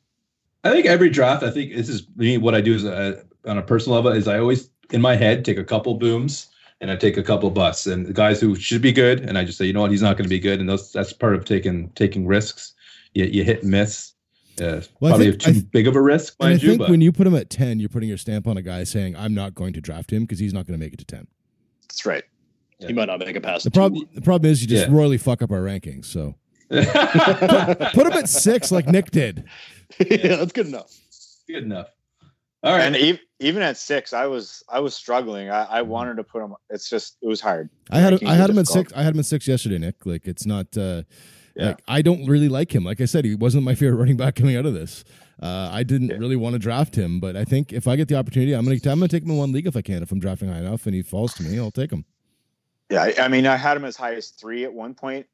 [0.64, 2.38] I think every draft, I think this is me.
[2.38, 5.46] What I do is uh, on a personal level is I always in my head
[5.46, 6.48] take a couple booms
[6.82, 9.46] and I take a couple busts and the guys who should be good and I
[9.46, 11.36] just say you know what he's not going to be good and those that's part
[11.36, 12.74] of taking taking risks.
[13.14, 14.14] You, you hit and miss.
[14.60, 16.60] Uh, Well, probably think- too th- big of a risk, And I you.
[16.60, 18.84] think But when you put him at ten, you're putting your stamp on a guy
[18.84, 21.06] saying, "I'm not going to draft him because he's not going to make it to
[21.06, 21.28] 10.
[21.84, 22.24] That's right.
[22.80, 22.88] Yeah.
[22.88, 23.64] He might not make a pass.
[23.64, 23.80] The two.
[23.80, 24.94] problem, the problem is you just Yeah.
[24.96, 26.06] royally fuck up our rankings.
[26.06, 26.36] So
[26.70, 29.46] put him at six, like Nick did.
[30.00, 30.92] yeah, that's good enough.
[31.48, 31.88] good enough.
[32.64, 32.84] All right.
[32.84, 35.50] And ev- even at six, I was I was struggling.
[35.50, 36.54] I, I wanted to put him.
[36.70, 37.70] It's just it was hard.
[37.92, 38.92] I had him, I had him at six.
[38.94, 40.06] I had him at six yesterday, Nick.
[40.06, 40.76] Like it's not.
[40.78, 41.04] uh
[41.56, 41.68] Yeah.
[41.68, 42.84] Like I don't really like him.
[42.84, 45.04] Like I said, he wasn't my favorite running back coming out of this.
[45.42, 46.18] Uh, I didn't Yeah.
[46.18, 48.76] really want to draft him, but I think if I get the opportunity, I'm gonna
[48.76, 50.02] I'm gonna take him in one league if I can.
[50.04, 52.06] If I'm drafting high enough and he falls to me, I'll take him.
[52.90, 55.26] Yeah, I, I mean, I had him as high as three at one point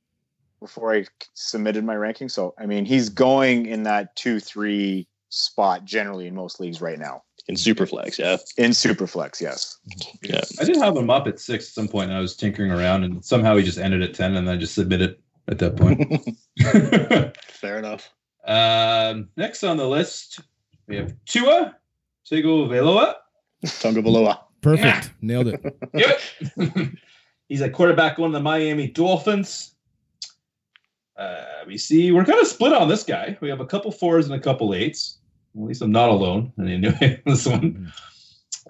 [0.59, 2.29] before I submitted my ranking.
[2.29, 6.99] So I mean, he's going in that two three spot generally in most leagues right
[6.99, 8.37] now In Superflex, yeah.
[8.57, 9.41] in Superflex.
[9.41, 9.77] Yes.
[10.21, 10.41] Yeah.
[10.59, 13.03] I did have him up at six at some point, and I was tinkering around,
[13.03, 16.27] and somehow he just ended at ten, and I just submitted at that point.
[17.47, 18.09] Fair enough.
[18.45, 20.39] um, next on the list,
[20.87, 21.75] we have Tua
[22.29, 23.15] Tagovailoa.
[23.79, 24.39] Tonga Valoa.
[24.61, 25.61] Perfect, nailed it.
[25.95, 26.89] Give it.
[27.49, 29.75] He's a quarterback going to the Miami Dolphins.
[31.17, 33.37] Uh, we see we're kind of split on this guy.
[33.41, 35.19] We have a couple fours and a couple eights.
[35.55, 36.51] At least I'm not alone.
[36.59, 37.91] Anyway, this one.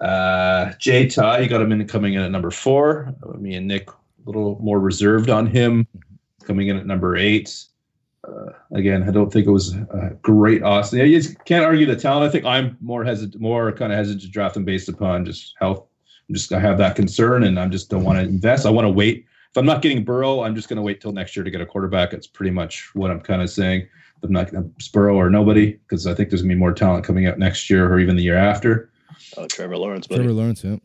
[0.00, 3.14] Uh, Jay Ty, you got him in coming in at number four.
[3.38, 3.94] Me and Nick a
[4.26, 5.86] little more reserved on him,
[6.44, 7.64] coming in at number eight.
[8.26, 10.98] Uh, again, I don't think it was a great Austin.
[10.98, 12.28] Yeah, you just can't argue the talent.
[12.28, 15.54] I think I'm more hesitant, more kind of hesitant to draft him based upon just
[15.60, 15.86] health.
[16.28, 18.66] I'm just I have that concern, and I just don't want to invest.
[18.66, 19.26] I want to wait.
[19.50, 21.60] If I'm not getting Burrow, I'm just going to wait till next year to get
[21.60, 22.10] a quarterback.
[22.10, 23.86] That's pretty much what I'm kind of saying.
[24.22, 26.72] I'm not going to Burrow or nobody, because I think there's going to be more
[26.72, 28.90] talent coming out next year or even the year after.
[29.36, 30.22] Oh, Trevor Lawrence, buddy.
[30.22, 30.76] Trevor Lawrence, yeah.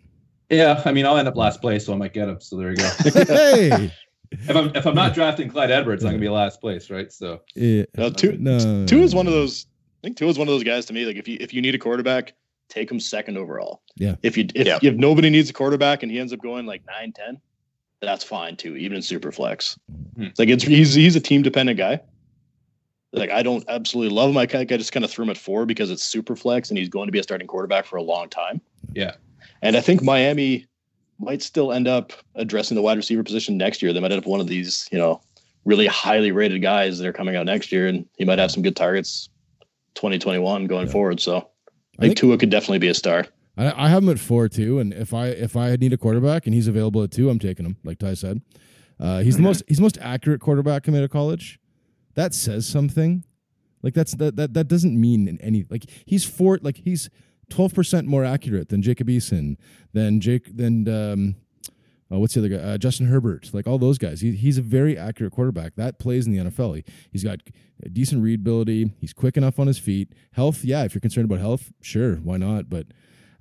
[0.49, 2.39] Yeah, I mean, I'll end up last place, so I might get him.
[2.41, 2.89] So there you go.
[3.13, 3.91] hey,
[4.31, 7.11] if I'm if I'm not drafting Clyde Edwards, I'm gonna be last place, right?
[7.11, 7.83] So yeah.
[7.95, 9.67] No, Tua, no, Tua is one of those.
[10.01, 11.05] I think Tua is one of those guys to me.
[11.05, 12.33] Like if you if you need a quarterback,
[12.69, 13.81] take him second overall.
[13.95, 14.15] Yeah.
[14.23, 14.79] If you if, Yeah.
[14.81, 17.39] if nobody needs a quarterback and he ends up going like nine ten,
[18.01, 19.77] that's fine too, even in super flex.
[20.15, 20.23] Hmm.
[20.23, 21.99] It's like it's he's he's a team dependent guy.
[23.11, 24.37] Like I don't absolutely love him.
[24.37, 26.89] I, I just kind of threw him at four because it's super flex and he's
[26.89, 28.61] going to be a starting quarterback for a long time.
[28.93, 29.15] Yeah.
[29.61, 30.67] And I think Miami
[31.17, 33.91] might still end up addressing the wide receiver position next year.
[33.91, 35.21] They might end up one of these, you know,
[35.65, 38.63] really highly rated guys that are coming out next year, and he might have some
[38.63, 39.27] good targets
[39.95, 40.91] 2021 going Yeah.
[40.93, 41.19] forward.
[41.19, 41.49] So
[41.99, 43.25] I think Tua could definitely be a star.
[43.57, 46.45] I, I have him at four too, and if I if I need a quarterback
[46.45, 47.77] and he's available at two, I'm taking him.
[47.83, 48.41] Like Ty said,
[48.99, 51.59] uh, he's the most he's the most accurate quarterback coming out of college.
[52.15, 53.23] That says something.
[53.81, 57.09] Like that's that that that doesn't mean any like he's four like he's
[57.49, 59.57] twelve percent more accurate than Jacob Eason,
[59.93, 61.35] than Jake than um,
[62.11, 62.57] uh, what's the other guy?
[62.57, 64.21] Uh, Justin Herbert, like all those guys.
[64.21, 65.75] He, he's a very accurate quarterback.
[65.75, 66.77] That plays in the NFL.
[66.77, 67.39] He, he's got
[67.83, 68.91] a decent readability.
[68.99, 70.11] He's quick enough on his feet.
[70.33, 70.83] Health, yeah.
[70.83, 72.69] If you're concerned about health, sure, why not?
[72.69, 72.87] But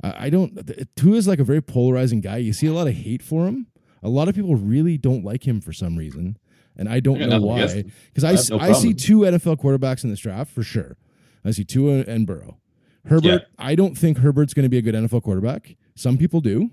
[0.02, 0.70] I, I don't.
[0.96, 2.38] Tua is like a very polarizing guy.
[2.38, 3.68] You see a lot of hate for him.
[4.02, 6.38] A lot of people really don't like him for some reason,
[6.76, 7.84] and I don't I know why.
[8.12, 10.96] Because I, I no I see two NFL quarterbacks in this draft for sure.
[11.44, 12.58] I see Tua and Burrow.
[13.06, 15.76] Herbert, I don't think Herbert's going to be a good NFL quarterback.
[15.94, 16.70] Some people do,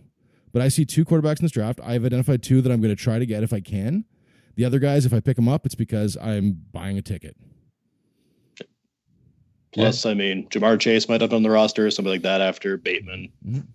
[0.55, 1.81] but I see two quarterbacks in this draft.
[1.83, 4.05] I've identified two that I'm going to try to get if I can.
[4.55, 7.35] The other guys, if I pick them up, it's because I'm buying a ticket.
[9.73, 12.39] Plus, I mean, Ja'Marr Chase might have been on the roster, or something like that
[12.39, 13.33] after Bateman.
[13.45, 13.65] Mhm.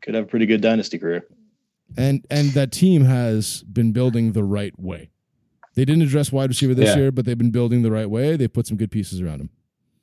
[0.00, 1.26] Could have a pretty good dynasty career.
[1.94, 5.10] And and that team has been building the right way.
[5.74, 7.02] They didn't address wide receiver this Yeah.
[7.02, 8.34] year, but they've been building the right way.
[8.36, 9.50] They put some good pieces around him.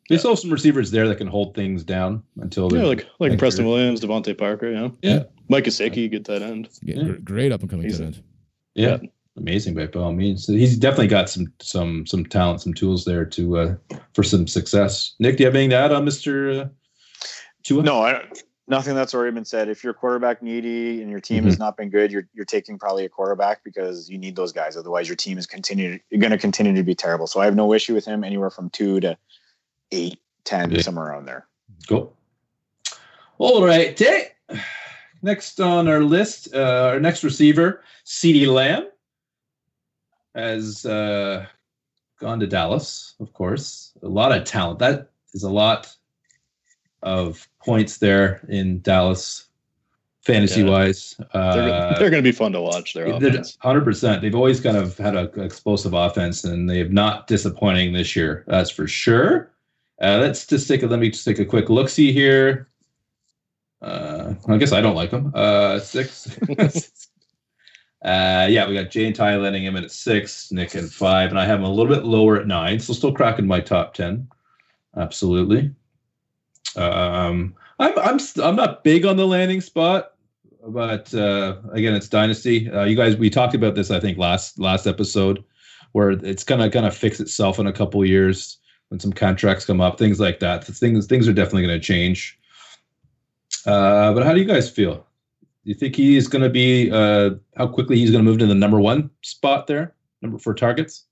[0.09, 3.31] There's also some receivers there that can hold things down until Yeah, they're like like
[3.31, 3.65] Thank Preston.
[3.65, 4.69] Williams, DeVante Parker.
[4.69, 5.23] You know, Yeah.
[5.49, 6.69] Mike Gesicki, good tight end.
[6.81, 7.11] Yeah, Yeah.
[7.23, 8.23] great up and coming He's tight end.
[8.75, 8.97] Yeah,
[9.37, 10.45] amazing by all means.
[10.45, 13.75] So he's definitely got some some some talent, some tools there to uh,
[14.13, 15.13] for some success.
[15.19, 16.67] Nick, do you have anything to add on Mister uh,
[17.63, 17.83] Tua?
[17.83, 19.67] No, I don't, nothing that's already been said.
[19.67, 21.47] If you're quarterback needy and your team Mm-hmm.
[21.47, 24.77] has not been good, you're you're taking probably a quarterback because you need those guys.
[24.77, 27.27] Otherwise, your team is continue you're going to continue to be terrible.
[27.27, 29.17] So I have no issue with him anywhere from two to
[29.91, 30.81] eight, ten, Yeah.
[30.81, 31.47] somewhere around there.
[31.87, 32.13] Cool.
[33.37, 33.99] All right.
[35.21, 38.87] Next on our list, uh, our next receiver, CeeDee Lamb,
[40.35, 41.45] has uh,
[42.19, 43.93] gone to Dallas, of course.
[44.03, 44.79] A lot of talent.
[44.79, 45.93] That is a lot
[47.03, 49.47] of points there in Dallas,
[50.21, 51.15] fantasy wise.
[51.33, 52.93] They're, Uh, they're going to be fun to watch.
[52.93, 53.57] Their offense.
[53.59, 54.21] Hundred percent.
[54.21, 58.43] They've always kind of had an explosive offense, and they have not disappointing this year.
[58.47, 59.51] That's for sure.
[60.01, 62.69] Uh, let's just take a let me just take a quick look see here.
[63.81, 65.31] Uh, I guess I don't like them.
[65.35, 66.27] Uh, six.
[68.03, 71.39] uh, yeah, we got Jay and Ty letting him at six, Nick at five, and
[71.39, 72.79] I have him a little bit lower at nine.
[72.79, 74.27] So still cracking my top ten.
[74.95, 75.71] Absolutely.
[76.75, 80.13] Um, I'm I'm I'm not big on the landing spot
[80.67, 82.69] but uh, again, it's dynasty.
[82.69, 85.43] Uh, you guys, we talked about this, I think last last episode,
[85.93, 88.57] where it's gonna gonna fix itself in a couple years
[88.89, 90.63] when some contracts come up, things like that.
[90.63, 92.39] Things things are definitely going to change.
[93.65, 94.95] Uh, but how do you guys feel?
[94.95, 98.45] Do you think he's going to be uh, how quickly he's going to move to
[98.45, 101.03] the number one spot there, number for targets?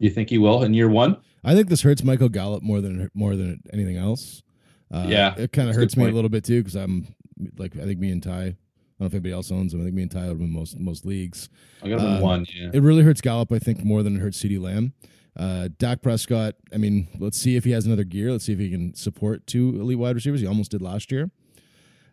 [0.00, 1.16] You think he will in year one?
[1.44, 4.42] I think this hurts Michael Gallup more than more than anything else.
[4.90, 7.14] Uh, Yeah, it kind of hurts me a little bit too because I'm
[7.56, 8.30] like I think me and Ty.
[8.30, 9.80] I don't know if anybody else owns him.
[9.80, 11.48] I think me and Ty would win most most leagues.
[11.82, 12.46] I got him Uh, one.
[12.52, 12.70] Yeah.
[12.72, 14.92] It really hurts Gallup, I think, more than it hurts CeeDee Lamb.
[15.36, 18.30] Uh, Dak Prescott, I mean, let's see if he has another gear.
[18.30, 20.40] Let's see if he can support two elite wide receivers.
[20.40, 21.30] He almost did last year.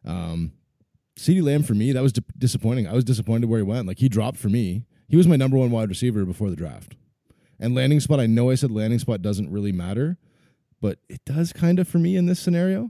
[0.05, 0.53] Um,
[1.17, 2.87] CeeDee Lamb, for me, that was di- disappointing.
[2.87, 3.87] I was disappointed where he went.
[3.87, 4.85] Like, he dropped for me.
[5.07, 6.95] He was my number one wide receiver before the draft.
[7.59, 10.17] And landing spot, I know I said landing spot doesn't really matter,
[10.81, 12.89] but it does kind of for me in this scenario.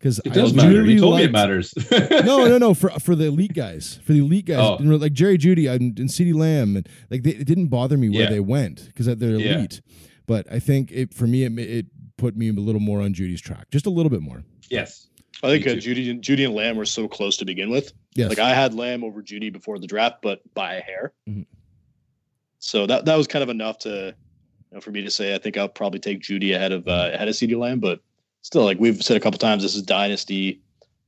[0.00, 0.82] Because It does matter.
[0.84, 1.74] You told me it matters.
[1.90, 2.72] no, no, no.
[2.72, 4.76] For for the elite guys, for the elite guys, Oh.
[4.78, 8.08] and like Jerry Jeudy and, and CeeDee Lamb, and like they, it didn't bother me
[8.08, 8.30] where Yeah.
[8.30, 9.56] they went because they're Yeah.
[9.58, 9.82] elite.
[10.26, 11.86] But I think it for me it it
[12.16, 14.42] put me a little more on Jeudy's track, just a little bit more.
[14.70, 15.06] yes.
[15.42, 15.80] I think Me uh, too.
[15.94, 17.92] Jeudy, Jeudy and Lamb were so close to begin with.
[18.14, 21.14] Yes, Like I had Lamb over Jeudy before the draft, but by a hair.
[21.28, 21.46] Mhm.
[22.58, 24.14] So that that was kind of enough to,
[24.70, 27.10] you know, for me to say I think I'll probably take Jeudy ahead of uh,
[27.14, 27.80] ahead of CeeDee Lamb.
[27.80, 28.00] But
[28.42, 30.60] still, like we've said a couple times, this is dynasty.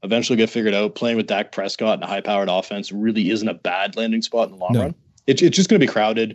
[0.03, 0.95] Eventually, get figured out.
[0.95, 4.55] Playing with Dak Prescott and a high-powered offense really isn't a bad landing spot in
[4.55, 4.81] the long No.
[4.83, 4.95] run.
[5.27, 6.31] It, it's just going to be crowded.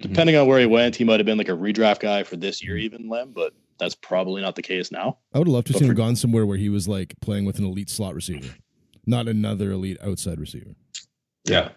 [0.00, 0.02] Mhm.
[0.08, 2.62] Depending on where he went, he might have been like a redraft guy for this
[2.64, 3.32] year, even Lamb.
[3.34, 5.18] But that's probably not the case now.
[5.34, 7.58] I would love to But see him gone somewhere where he was like playing with
[7.58, 8.54] an elite slot receiver,
[9.06, 10.74] not another elite outside receiver.
[11.44, 11.70] Yeah.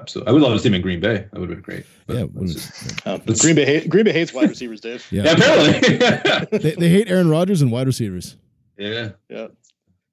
[0.00, 0.28] Absolutely.
[0.30, 1.26] I would love to see him in Green Bay.
[1.32, 1.84] That would have been great.
[2.06, 4.80] But Yeah, that's would've- just- Uh, That's- Green Bay hate, Green Bay hates wide receivers,
[4.80, 5.06] Dave.
[5.10, 5.24] yeah.
[5.24, 6.58] yeah, apparently.
[6.58, 8.36] they, they hate Aaron Rodgers and wide receivers.
[8.76, 9.10] yeah.
[9.28, 9.48] Yeah.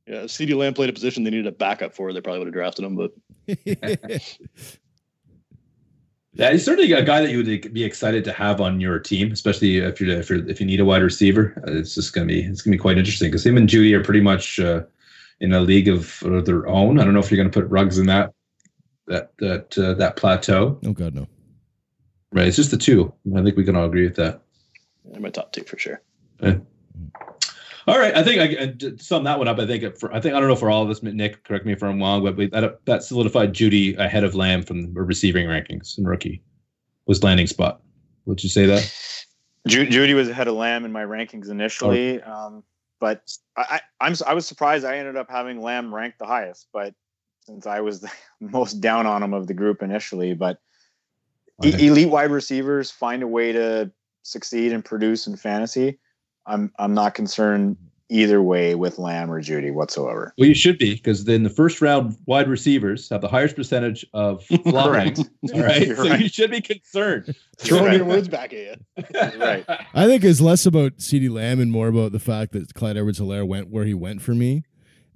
[0.08, 0.22] Yeah.
[0.24, 2.54] If CeeDee Lamb played a position they needed a backup for, they probably would have
[2.54, 2.96] drafted him.
[2.96, 3.12] But
[6.38, 9.32] Yeah, he's certainly a guy that you would be excited to have on your team,
[9.32, 11.54] especially if you're if you're if you need a wide receiver.
[11.66, 14.04] Uh, It's just gonna be it's gonna be quite interesting because him and Jeudy are
[14.04, 14.84] pretty much uh,
[15.40, 17.00] in a league of, of their own.
[17.00, 18.34] I don't know if you're gonna put Ruggs in that
[19.08, 20.80] that that uh, that plateau.
[20.86, 21.28] oh God, no.
[22.32, 23.14] Right, it's just the two.
[23.36, 24.42] I think we can all agree with that.
[25.06, 26.02] they're my top two for sure.
[27.88, 29.60] All right, I think I, I to sum that one up.
[29.60, 31.74] I think for I think I don't know for all of us, Nick, correct me
[31.74, 35.46] if I'm wrong, but we, that that solidified Jeudy ahead of Lamb from the receiving
[35.48, 36.42] rankings and rookie
[37.06, 37.82] was landing spot.
[38.26, 38.92] Would you say that?
[39.68, 42.64] Ju- Jeudy was ahead of Lamb in my rankings initially, um,
[43.00, 46.26] but I, I, I'm s- I was surprised I ended up having Lamb ranked the
[46.26, 46.68] highest.
[46.74, 46.96] But
[47.46, 50.60] since I was the most down on him of the group initially, but
[51.64, 53.92] e- elite wide receivers find a way to
[54.24, 56.00] succeed and produce in fantasy.
[56.46, 57.78] I'm I'm not concerned
[58.10, 60.32] either way with Lamb or Jeudy whatsoever.
[60.38, 64.06] Well, you should be because then the first round wide receivers have the highest percentage
[64.14, 65.18] of flaw Correct.
[65.18, 65.22] ranks.
[65.56, 66.20] All right, so right.
[66.20, 67.36] you should be concerned.
[67.58, 67.98] Throwing Right.
[67.98, 68.76] your words back at you.
[69.40, 69.66] Right.
[69.96, 73.20] I think it's less about CeeDee Lamb and more about the fact that Clyde Edwards
[73.20, 74.64] Helaire went where he went for me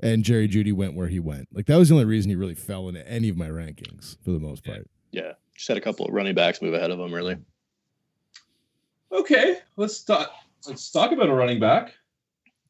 [0.01, 1.47] and Jerry Jeudy went where he went.
[1.53, 4.31] Like that was the only reason he really fell into any of my rankings for
[4.31, 4.87] the most part.
[5.11, 5.33] Yeah.
[5.55, 7.37] Just had a couple of running backs move ahead of him, really.
[9.11, 10.31] Okay, let's talk.
[10.67, 11.93] Let's talk about a running back,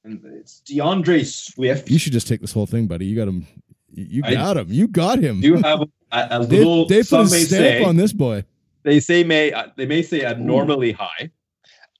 [0.03, 1.89] and it's D'Andre Swift.
[1.89, 3.05] You should just take this whole thing, buddy.
[3.05, 3.45] You got him.
[3.91, 4.67] You I got him.
[4.69, 5.41] You got him.
[5.41, 6.87] do have a, a They, little.
[6.87, 8.45] they put some a stamp say on this boy.
[8.83, 11.29] they say may uh, they may say abnormally high.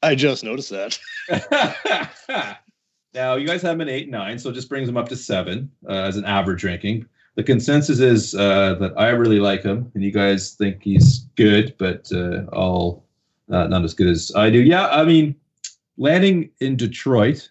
[0.01, 0.97] I just noticed that.
[3.13, 5.15] Now you guys have him at eight nine, so it just brings him up to
[5.15, 7.05] seven uh, as an average ranking.
[7.35, 11.73] The consensus is uh, that I really like him, and you guys think he's good,
[11.77, 13.05] but uh, all
[13.49, 14.61] uh, not as good as I do.
[14.61, 15.35] Yeah, I mean,
[15.97, 17.49] landing in Detroit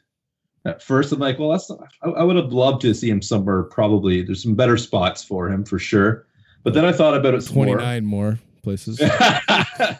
[0.64, 3.22] at first, I'm like, well, that's not, I, I would have loved to see him
[3.22, 3.62] somewhere.
[3.64, 6.26] Probably there's some better spots for him for sure.
[6.64, 7.64] But then I thought about it some more.
[7.66, 9.00] 29 more places.
[9.02, 9.98] I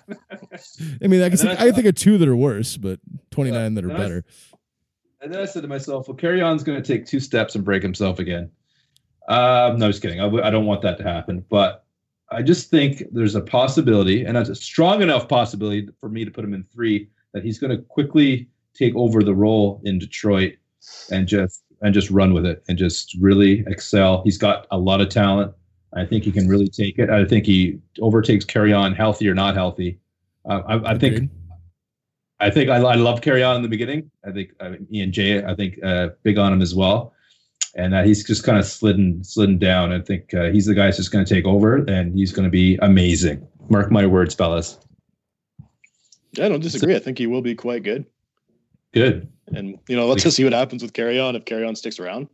[1.00, 3.84] mean, I can, then I I think of two that are worse, but 29 that
[3.84, 4.24] are then I- better.
[5.20, 7.82] And then I said to myself, well, Kerryon's going to take two steps and break
[7.82, 8.50] himself again.
[9.28, 10.20] Um, no, just kidding.
[10.20, 11.44] I w- I don't want that to happen.
[11.50, 11.84] But
[12.30, 16.30] I just think there's a possibility, and it's a strong enough possibility for me to
[16.30, 20.54] put him in three, that he's going to quickly take over the role in Detroit
[21.10, 24.22] and just and just run with it and just really excel.
[24.24, 25.52] He's got a lot of talent.
[25.94, 27.10] I think he can really take it.
[27.10, 29.98] I think he overtakes Kerryon, healthy or not healthy.
[30.48, 31.30] Uh, I, I think.
[32.40, 34.10] I think I, I love Kerryon in the beginning.
[34.24, 37.12] I think uh, Ian Jay, I think uh, big on him as well,
[37.74, 39.92] and uh, he's just kind of slidden slidden down.
[39.92, 42.44] I think uh, he's the guy that's just going to take over, and he's going
[42.44, 43.46] to be amazing.
[43.68, 44.78] Mark my words, fellas.
[46.32, 46.94] Yeah, I don't disagree.
[46.94, 48.04] I think he will be quite good.
[48.94, 49.28] Good.
[49.48, 52.28] And you know, let's just see what happens with Kerryon if Kerryon sticks around.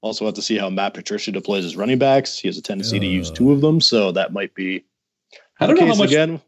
[0.00, 2.38] Also have to see how Matt Patricia deploys his running backs.
[2.38, 3.34] He has a tendency to use Uh.
[3.34, 4.84] two of them, so that might be
[5.60, 6.10] I don't know how much.
[6.10, 6.40] again.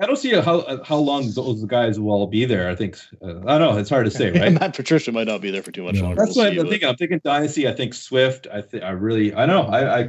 [0.00, 2.68] I don't see how how long those guys will all be there.
[2.70, 3.78] I think uh, I don't know.
[3.78, 4.52] It's hard to say, right?
[4.52, 6.02] Matt Patricia might not be there for too much No.
[6.02, 6.16] longer.
[6.24, 6.88] That's We'll what see, I'm thinking.
[6.88, 7.66] I'm thinking Dynasty.
[7.68, 8.46] I think Swift.
[8.52, 9.32] I think I really.
[9.34, 9.72] I don't know.
[9.72, 10.00] I, I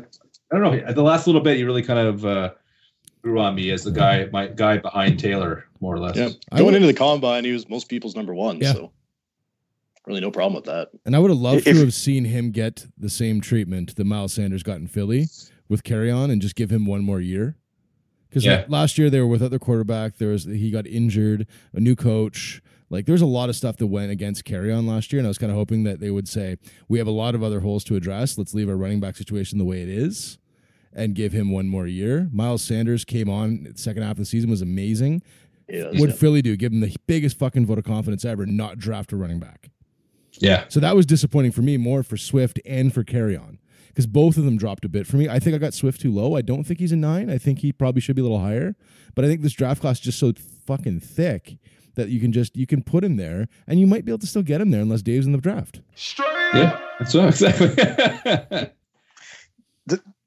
[0.54, 0.94] I don't know.
[0.94, 2.52] The last little bit, he really kind of uh,
[3.22, 6.16] grew on me as the guy, my guy behind Taylor, more or less.
[6.18, 6.30] Yeah.
[6.52, 8.60] I Going would- into the combine, he was most people's number one.
[8.60, 8.74] Yeah.
[8.74, 8.92] So
[10.08, 10.90] really no problem with that.
[11.06, 14.04] And I would have loved If- to have seen him get the same treatment that
[14.06, 15.28] Miles Sanders got in Philly
[15.70, 17.56] with Kerryon and just give him one more year.
[18.32, 18.64] Because Yeah.
[18.70, 20.18] last year they were with other quarterback.
[20.18, 22.62] There was he got injured, a new coach.
[22.90, 25.38] Like there's a lot of stuff that went against Kerryon last year, and I was
[25.38, 26.56] kind of hoping that they would say
[26.88, 28.38] we have a lot of other holes to address.
[28.38, 30.38] Let's leave our running back situation the way it is,
[30.94, 32.30] and give him one more year.
[32.32, 35.22] Miles Sanders came on the second half of the season was amazing.
[35.70, 36.58] Yeah, What'd Philly do?
[36.58, 39.70] Give him the biggest fucking vote of confidence ever, not draft a running back.
[40.40, 40.66] Yeah.
[40.70, 43.58] So that was disappointing for me, more for Swift and for Kerryon,
[43.92, 45.28] because both of them dropped a bit for me.
[45.30, 46.36] I think I got Swift too low.
[46.36, 47.30] I don't think he's a nine.
[47.30, 48.76] I think he probably should be a little higher.
[49.16, 50.34] But I think this draft class is just so
[50.66, 51.58] fucking thick
[51.96, 54.28] that you can just you can put him there, and you might be able to
[54.28, 55.82] still get him there unless Dave's in the draft.
[55.96, 56.28] Straight.
[56.54, 56.80] Yeah.
[57.00, 58.70] That's what exactly.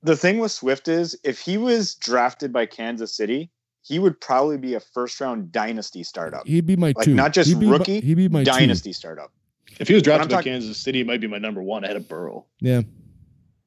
[0.03, 3.51] The thing with Swift is if he was drafted by Kansas City,
[3.81, 6.47] he would probably be a first round dynasty startup.
[6.47, 8.51] He'd be my Like two, not just He'd be my- rookie, he'd be my two.
[8.51, 9.33] dynasty startup.
[9.81, 11.97] If he was drafted by talking- Kansas City, he might be my number one ahead
[11.97, 12.45] of Burrow.
[12.61, 12.83] Yeah,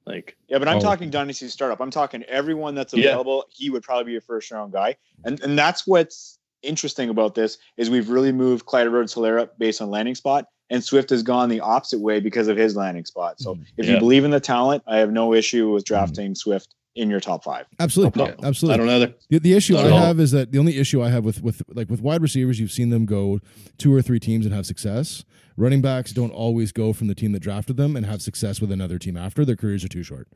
[0.07, 0.81] Like Yeah, but I'm Oh.
[0.81, 1.79] talking dynasty startup.
[1.81, 3.09] I'm talking everyone that's Yeah.
[3.09, 3.45] available.
[3.49, 7.57] He would probably be a first round guy, and and that's what's interesting about this
[7.77, 11.49] is we've really moved Clyde Edwards Helaire based on landing spot, and Swift has gone
[11.49, 13.39] the opposite way because of his landing spot.
[13.39, 13.63] So mm-hmm.
[13.77, 13.93] if Yeah.
[13.93, 15.93] you believe in the talent, I have no issue with mm-hmm.
[15.93, 17.65] drafting Swift in your top five.
[17.79, 18.73] absolutely, no, absolutely.
[18.73, 19.13] I don't know.
[19.29, 21.62] The, the issue Not I have is that the only issue I have with with
[21.69, 23.39] like with wide receivers, you've seen them go
[23.77, 25.23] two or three teams and have success.
[25.55, 28.71] Running backs don't always go from the team that drafted them and have success with
[28.71, 29.43] another team after.
[29.43, 30.27] Their careers are too short.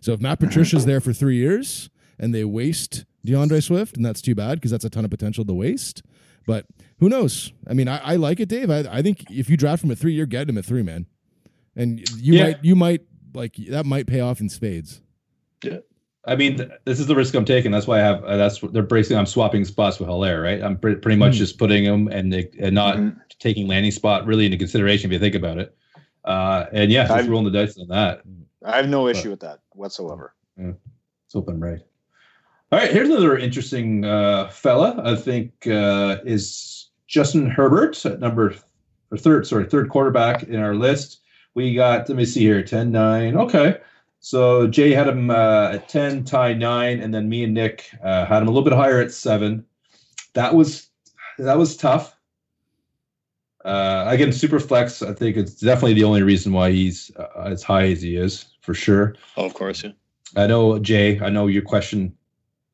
[0.00, 4.20] So if Matt Patricia's there for three years and they waste D'Andre Swift, and that's
[4.20, 6.02] too bad because that's a ton of potential to waste.
[6.46, 6.66] But
[7.00, 7.52] who knows?
[7.66, 8.70] I mean, I, I like it, Dave.
[8.70, 11.06] I, I think if you draft him at three, you're getting him at three, man.
[11.74, 12.44] And you Yeah.
[12.44, 13.00] might you might
[13.34, 15.00] like that might pay off in spades.
[16.26, 17.70] I mean, this is the risk I'm taking.
[17.70, 18.24] That's why I have.
[18.24, 19.16] Uh, that's they're basically.
[19.16, 20.60] I'm swapping spots with Helaire, right?
[20.62, 21.38] I'm pre- pretty much Hmm.
[21.38, 23.16] just putting him and they- and not Mhm.
[23.38, 25.74] taking landing spot really into consideration if you think about it.
[26.24, 28.22] Uh, and yeah, just rolling the dice on that.
[28.64, 30.34] I have no issue with that whatsoever.
[30.58, 30.74] Let's
[31.32, 31.80] hope I'm right.
[32.72, 35.00] All right, here's another interesting uh, fella.
[35.04, 38.54] I think uh, is Justin Herbert at number
[39.12, 41.20] or third, sorry, third quarterback in our list.
[41.54, 42.08] We got.
[42.08, 43.36] Let me see here, 10, 9.
[43.36, 43.78] Okay,
[44.20, 48.26] so Jay had him uh, at ten, Ty nine, and then me and Nick uh,
[48.26, 49.64] had him a little bit higher at seven.
[50.34, 50.88] That was
[51.38, 52.16] that was tough.
[53.64, 55.02] Uh, again, super flex.
[55.02, 58.46] I think it's definitely the only reason why he's uh, as high as he is
[58.60, 59.16] for sure.
[59.36, 59.92] Oh, of course, yeah.
[60.36, 61.20] I know Jay.
[61.20, 62.16] I know your question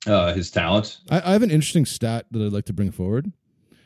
[0.07, 0.99] uh, his talent.
[1.11, 3.32] I, I have an interesting stat that I'd like to bring forward.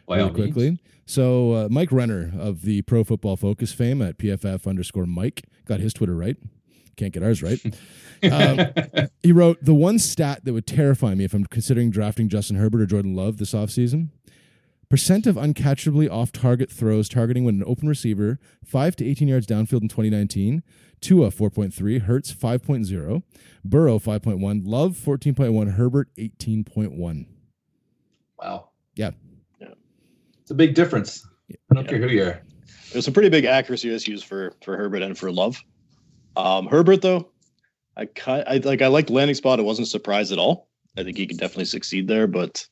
[0.07, 0.52] By really all means.
[0.52, 0.78] quickly.
[1.04, 5.80] So uh, Mike Renner of the Pro Football Focus fame at PFF underscore Mike got
[5.80, 6.36] his Twitter right.
[6.97, 7.61] Can't get ours right.
[8.32, 8.59] Um,
[9.22, 12.80] he wrote the one stat that would terrify me if I'm considering drafting Justin Herbert
[12.80, 14.09] or Jordan Love this offseason.
[14.88, 19.47] Percent of uncatchably off target throws targeting when an open receiver, 5 to 18 yards
[19.47, 20.62] downfield in 2019.
[21.03, 23.22] Tua 4.3, Hurts 5.0,
[23.62, 27.26] Burrow 5.1, Love 14.1, Herbert 18.1.
[28.38, 28.70] Wow.
[28.94, 29.11] Yeah.
[29.61, 29.68] Yeah.
[30.40, 31.28] It's a big difference.
[31.70, 32.42] I don't care who you are.
[32.92, 35.62] there's some pretty big accuracy issues for for Herbert and for Love.
[36.37, 37.28] Um, Herbert though,
[37.97, 39.59] I kind I like I liked landing spot.
[39.59, 40.68] I wasn't surprised at all.
[40.97, 42.66] I think he can definitely succeed there, but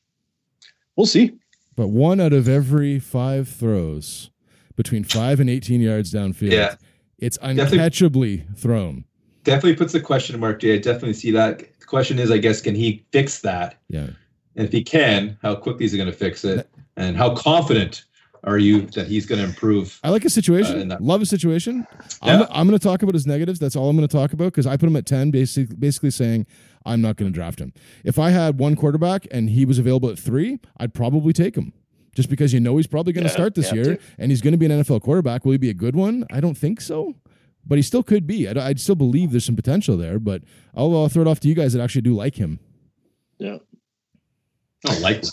[0.95, 1.33] we'll see.
[1.75, 4.29] But one out of every five throws
[4.75, 6.75] between five and 18 yards downfield, Yeah.
[7.19, 9.05] it's Definitely- uncatchably thrown.
[9.43, 10.63] Definitely puts a question mark.
[10.63, 11.59] Yeah, I definitely see that.
[11.79, 13.79] The question is, I guess, can he fix that?
[13.89, 14.07] Yeah.
[14.55, 16.67] And if he can, how quickly is he going to fix it?
[16.97, 18.05] And how confident
[18.45, 19.99] are you that he's going to improve?
[20.03, 20.83] I like his situation.
[20.91, 21.85] Uh, that- Love his situation.
[22.21, 23.59] I'm, I'm going to talk about his negatives.
[23.59, 26.11] That's all I'm going to talk about because I put him at 10, basically, basically
[26.11, 26.45] saying
[26.85, 27.73] I'm not going to draft him.
[28.03, 31.73] If I had one quarterback and he was available at three, I'd probably take him.
[32.15, 34.31] Just because you know he's probably going to Yeah, start this you have year and
[34.31, 35.43] he's going to be an NFL quarterback.
[35.43, 36.25] Will he be a good one?
[36.31, 37.13] I don't think so,
[37.65, 38.47] but he still could be.
[38.47, 40.43] I, would still believe there's some potential there, but
[40.73, 42.59] I'll, I'll throw it off to you guys that actually do like him.
[43.37, 43.57] Yeah.
[44.87, 45.23] I like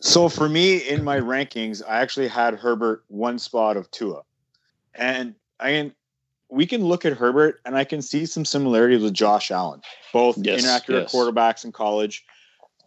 [0.00, 4.22] So for me, in my rankings, I actually had Herbert one spot of Tua,
[4.94, 5.94] and I can
[6.48, 9.80] we can look at Herbert and I can see some similarities with Josh Allen,
[10.12, 11.14] both Yes, inaccurate yes.
[11.14, 12.26] quarterbacks in college.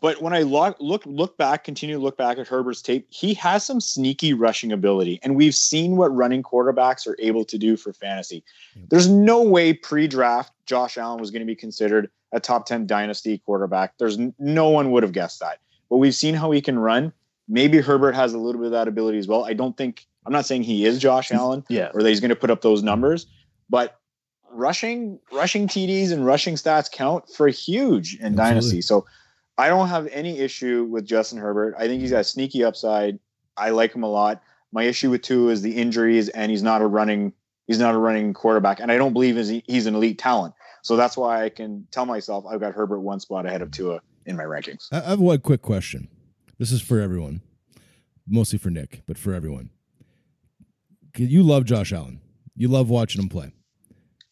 [0.02, 3.34] But when I look look look back, continue to look back at Herbert's tape, he
[3.36, 7.76] has some sneaky rushing ability, and we've seen what running quarterbacks are able to do
[7.78, 8.44] for fantasy.
[8.90, 13.40] There's no way pre-draft Josh Allen was going to be considered a top ten dynasty
[13.40, 13.94] quarterback.
[13.98, 15.60] There's no one would have guessed that
[15.90, 17.14] but we've seen how he can run.
[17.48, 19.46] Maybe Herbert has a little bit of that ability as well.
[19.46, 21.92] I don't think I'm not saying he is Josh Allen Yeah.
[21.94, 23.28] or that he's going to put up those numbers,
[23.70, 24.00] but
[24.52, 28.38] rushing rushing TDs and rushing stats count for huge in Absolutely.
[28.38, 28.82] dynasty.
[28.82, 29.06] So
[29.58, 31.76] I don't have any issue with Justin Herbert.
[31.78, 33.20] I think he's got sneaky upside.
[33.58, 34.42] I like him a lot.
[34.72, 37.34] My issue with Tua is the injuries, and he's not a running
[37.68, 39.36] he's not a running quarterback, and I don't believe
[39.68, 40.54] he's an elite talent.
[40.84, 44.02] So that's why I can tell myself I've got Herbert one spot ahead of Tua
[44.26, 44.88] in my rankings.
[44.92, 46.08] I I have one quick question.
[46.58, 47.42] This is for everyone,
[48.28, 49.70] mostly for Nick, but for everyone.
[51.18, 52.20] You love Josh Allen.
[52.56, 53.52] You love watching him play.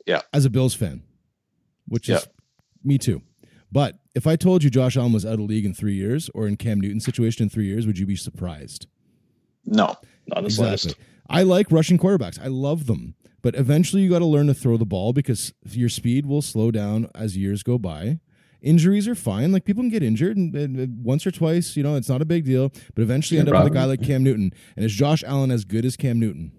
[0.06, 0.22] Yeah.
[0.34, 1.04] As a Bills fan,
[1.88, 2.32] which is Yeah.
[2.84, 3.22] me too.
[3.72, 6.48] But if I told you Josh Allen was out of league in three years or
[6.48, 8.88] in Cam Newton's situation in three years, would you be surprised?
[9.66, 9.96] No.
[10.28, 10.96] Not the slightest.
[11.30, 12.40] I like rushing quarterbacks.
[12.40, 13.16] I love them.
[13.42, 16.70] But eventually you got to learn to throw the ball because your speed will slow
[16.72, 18.20] down as years go by.
[18.64, 19.52] Injuries are fine.
[19.52, 22.22] Like people can get injured and, and- and once or twice, you know, it's not
[22.22, 22.72] a big deal.
[22.96, 24.52] But eventually Yeah, end up with a guy like Cam Newton.
[24.76, 26.52] And is Josh Allen as good as Cam Newton?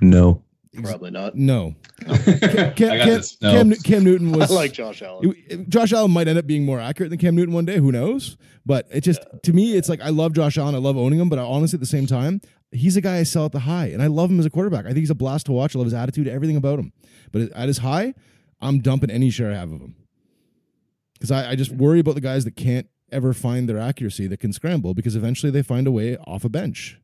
[0.00, 0.42] No.
[0.82, 1.34] Probably not.
[1.34, 1.74] No.
[2.08, 3.40] I got Cam, Cam, this.
[3.40, 3.52] No.
[3.52, 5.34] Cam, Cam Newton I was like Josh Allen.
[5.68, 7.78] Josh Allen might end up being more accurate than Cam Newton one day.
[7.78, 8.36] Who knows?
[8.66, 10.74] But it just to me, it's like I love Josh Allen.
[10.74, 13.22] I love owning him, but I honestly at the same time, he's a guy I
[13.24, 14.84] sell at the high, and I love him as a quarterback.
[14.84, 15.74] I think he's a blast to watch.
[15.74, 16.92] I love his attitude, everything about him.
[17.32, 18.14] But at his high,
[18.60, 19.94] I'm dumping any share I have of him
[21.14, 24.40] because I, I just worry about the guys that can't ever find their accuracy that
[24.40, 26.98] can scramble because eventually they find a way off a bench,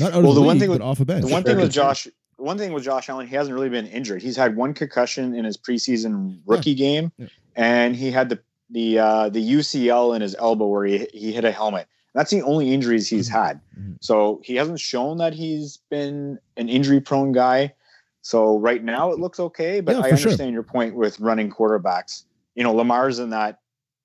[0.00, 1.24] not out Well, of the, the one league, thing with- off a bench.
[1.26, 3.86] The one thing with Josh, the one thing with Josh Allen, he hasn't really been
[3.86, 4.22] injured.
[4.22, 7.26] He's had one concussion in his preseason rookie game, Yeah.
[7.56, 8.40] and he had the
[8.70, 11.86] the uh, the UCL in his elbow where he he hit a helmet.
[12.14, 13.32] That's the only injuries he's Mhm.
[13.32, 13.60] had.
[13.78, 13.96] Mhm.
[14.00, 17.74] So he hasn't shown that he's been an injury prone guy.
[18.24, 20.28] So right now it looks okay, but Yeah, I for sure.
[20.30, 22.24] understand your point with running quarterbacks.
[22.54, 23.58] You know, Lamar's in that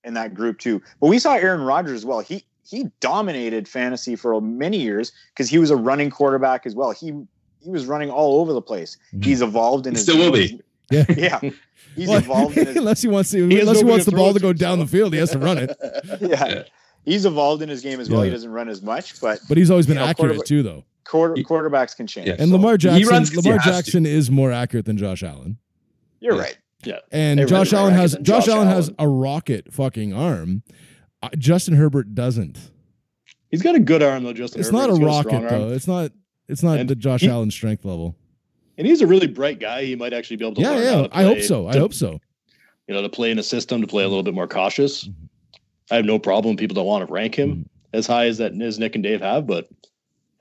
[0.03, 0.81] in that group too.
[0.99, 2.19] But we saw Aaron Rodgers as well.
[2.19, 6.91] He he dominated fantasy for many years because he was a running quarterback as well.
[6.91, 7.13] He
[7.61, 8.97] he was running all over the place.
[9.15, 9.23] Mhm.
[9.23, 10.61] He's evolved in He his still will be.
[10.91, 11.05] yeah.
[11.15, 11.39] Yeah.
[11.95, 14.33] He's Well, evolved in his unless he wants to, He unless he wants the ball
[14.33, 15.77] to go to, down the field, he has to run it.
[16.19, 16.45] yeah.
[16.45, 16.63] Yeah.
[17.05, 18.23] He's evolved in his game as well.
[18.23, 20.83] He doesn't run as much, but But he's always been You know, accurate too, though.
[21.09, 22.27] Quarter, He- quarterbacks can change.
[22.27, 22.35] Yeah.
[22.39, 23.81] And So, Lamar Jackson, runs 'cause he Lamar has to.
[23.83, 25.57] Jackson is more accurate than Josh Allen.
[26.21, 26.41] you're Yeah.
[26.41, 26.57] right.
[26.85, 26.99] Yeah.
[27.11, 30.63] And Everybody Josh Allen has Josh, Josh Allen has a rocket fucking arm.
[31.21, 32.71] Uh, Justin Herbert doesn't.
[33.51, 34.59] He's got a good arm though, Justin.
[34.61, 34.87] It's Herbert.
[34.93, 35.59] not a rocket strong arm.
[35.69, 35.69] though.
[35.73, 36.11] It's not.
[36.47, 38.15] It's not And the Josh he- Allen strength level.
[38.77, 39.83] And he's a really bright guy.
[39.85, 40.61] He might actually be able to.
[40.61, 41.07] Yeah, learn how yeah.
[41.07, 41.67] to I hope so.
[41.67, 42.19] I to- hope so.
[42.87, 45.03] You know, to play in a system, to play a little bit more cautious.
[45.03, 45.25] Mm-hmm.
[45.91, 46.55] I have no problem.
[46.55, 49.45] People don't want to rank him as high as that as Nick and Dave have,
[49.47, 49.75] but you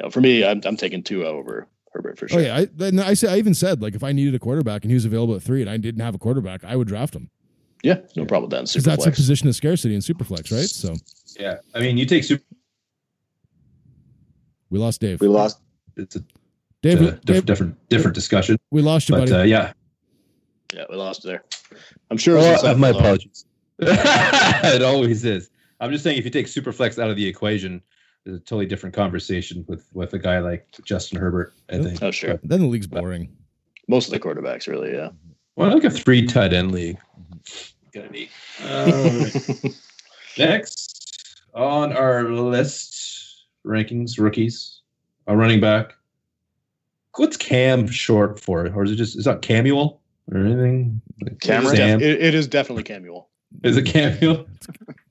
[0.05, 2.39] know, for me, I'm I'm taking Tua over Herbert for sure.
[2.39, 2.57] Oh yeah.
[2.57, 4.95] I, and I said I even said like if I needed a quarterback and he
[4.95, 7.31] was available at three and I didn't have a quarterback, I would draft him
[7.83, 8.59] Yeah, no problem with that.
[8.59, 10.69] in because that's a position of scarcity in Superflex, right?
[10.69, 10.95] So
[11.39, 11.57] Yeah.
[11.75, 12.45] I mean, you take super.
[14.71, 15.21] we lost Dave.
[15.21, 15.61] We lost.
[15.97, 16.25] It's a
[16.83, 18.57] Dave, uh, Dave, diff- different different discussion.
[18.71, 19.33] we lost you, But buddy.
[19.33, 19.73] uh, yeah.
[20.75, 21.43] Yeah, we lost there.
[22.11, 22.37] I'm sure.
[22.37, 23.47] it was Oh, my apologies.
[23.81, 25.51] it always is.
[25.81, 27.83] I'm just saying, if you take Superflex out of the equation, there's
[28.29, 31.55] a totally different conversation with with a guy like Justin Herbert.
[31.71, 32.03] I think.
[32.03, 32.39] Oh, sure.
[32.43, 33.35] then the league's boring.
[33.89, 34.93] Most of the quarterbacks, really.
[34.93, 35.11] Yeah.
[35.57, 36.99] Well, I like a three tight end league.
[37.19, 37.99] Mm-hmm.
[37.99, 38.29] Gonna be.
[38.63, 39.75] Uh, Alright.
[40.39, 44.81] Next on our list, rankings rookies.
[45.27, 45.95] a running back.
[47.17, 48.69] What's Cam short for?
[48.69, 49.99] Or is it just, is that Camuel
[50.31, 51.01] or anything?
[51.21, 51.75] Like Cameron?
[51.77, 52.01] Sam?
[52.01, 53.25] It, it is definitely Camuel.
[53.65, 54.47] Is it Camuel?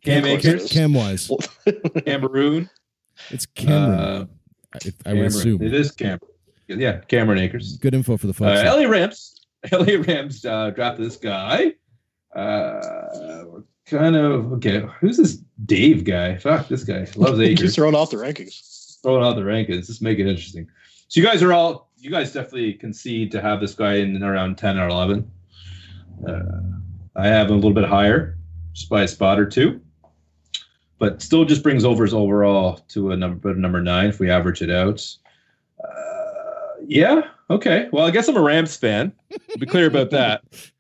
[0.06, 0.64] Cam Of course it Akers?
[0.64, 0.72] is.
[0.72, 1.30] Cam wise,
[2.06, 2.70] Cameroon?
[3.30, 4.00] It's Cameron.
[4.00, 4.26] Uh,
[5.06, 5.62] I, I would assume.
[5.62, 6.20] It is Cameron.
[6.68, 7.78] Yeah, Cameron Akers.
[7.78, 8.64] Good info for the Uh, folks.
[8.64, 9.46] LA Rams.
[9.72, 11.74] LA Rams uh, drafted this guy.
[12.36, 13.44] Uh,
[13.86, 14.86] kind of okay.
[15.00, 16.38] Who's this Dave guy?
[16.38, 17.76] Fuck, this guy loves He's Akers.
[17.76, 19.00] throwing off the rankings.
[19.02, 19.88] Throwing out the rankings.
[19.88, 20.68] Just make it interesting.
[21.08, 21.88] So you guys are all.
[22.00, 25.30] You guys definitely concede to have this guy in around ten or eleven.
[26.28, 26.40] Uh,
[27.16, 28.38] I have him a little bit higher,
[28.74, 29.82] just by a spot or two,
[31.00, 34.62] but still just brings over his overall to a number number nine if we average
[34.62, 35.06] it out.
[35.84, 37.22] Uh, yeah.
[37.50, 37.88] Okay.
[37.92, 39.14] Well, I guess I'm a Rams fan.
[39.52, 40.42] To be clear about that.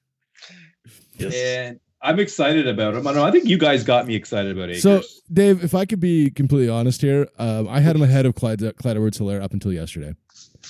[1.19, 1.33] Yes.
[1.33, 3.07] And I'm excited about him.
[3.07, 3.25] I don't know.
[3.25, 4.83] I think you guys got me excited about Akers.
[4.83, 5.01] So,
[5.33, 8.59] Dave, if I could be completely honest here, um, I had him ahead of Clyde,
[8.77, 10.13] Clyde Edwards Helaire up until yesterday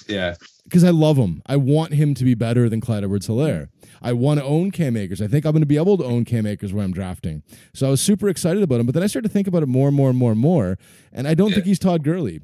[0.08, 0.36] yeah.
[0.64, 1.42] because I love him.
[1.46, 3.70] I want him to be better than Clyde Edwards Helaire.
[4.02, 5.22] I want to own Cam Akers.
[5.22, 7.42] I think I'm going to be able to own Cam Akers where I'm drafting.
[7.74, 9.68] So I was super excited about him, but then I started to think about it
[9.68, 10.78] more and more and more and more.
[11.12, 11.56] And I don't Yeah.
[11.56, 12.42] think he's Todd Gurley.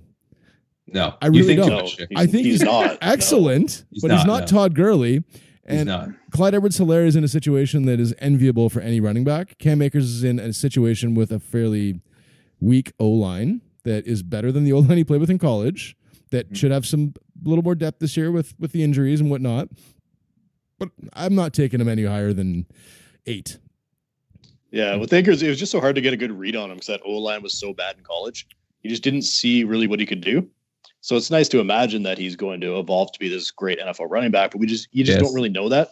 [0.87, 1.13] No.
[1.21, 1.71] I You really think don't.
[1.83, 2.07] much, Jay.
[2.15, 2.85] I think he's, not.
[2.91, 2.97] no.
[3.01, 4.45] excellent, He's but he's not, not no.
[4.47, 5.23] Todd Gurley.
[5.67, 6.09] He's And not.
[6.31, 9.57] Clyde Edwards Helaire is in a situation that is enviable for any running back.
[9.59, 12.01] Cam Akers is in a situation with a fairly
[12.59, 15.95] weak O line that is better than the O line he played with in college,
[16.31, 16.55] that Mm-hmm.
[16.55, 17.13] should have some
[17.49, 19.69] little more depth this year with with the injuries and whatnot.
[20.79, 22.65] But I'm not taking him any higher than
[23.25, 23.57] eight.
[24.71, 26.77] Yeah, with Akers, it was just so hard to get a good read on him
[26.77, 28.47] because that O line was so bad in college.
[28.81, 30.47] You just didn't see really what he could do.
[31.01, 34.09] So it's nice to imagine that he's going to evolve to be this great NFL
[34.09, 35.25] running back, but we just you just Yes.
[35.27, 35.89] don't really know that.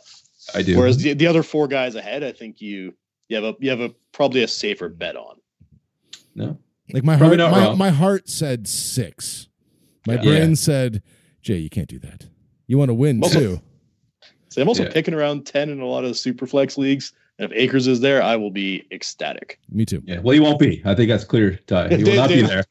[0.56, 0.78] I do.
[0.78, 2.93] Whereas the, the other four guys ahead, I think you
[3.30, 5.38] you have a you have a probably a safer bet on.
[6.36, 6.58] no.
[6.93, 7.78] Like my Probably heart, my, wrong.
[7.78, 9.47] my heart said six.
[10.06, 10.24] My Yeah.
[10.24, 11.02] brain said,
[11.42, 12.28] Jay, you can't do that.
[12.68, 13.62] You want to win Also- too.
[14.50, 14.92] So I'm also Yeah.
[14.92, 17.14] picking around ten in a lot of super flex leagues.
[17.39, 19.60] And if Akers is there, I will be ecstatic.
[19.72, 20.04] Me too.
[20.06, 20.20] Yeah.
[20.20, 20.82] Well, he won't be.
[20.86, 21.88] I think that's clear, Ty.
[21.89, 22.64] He will Dave- not be Dave- there.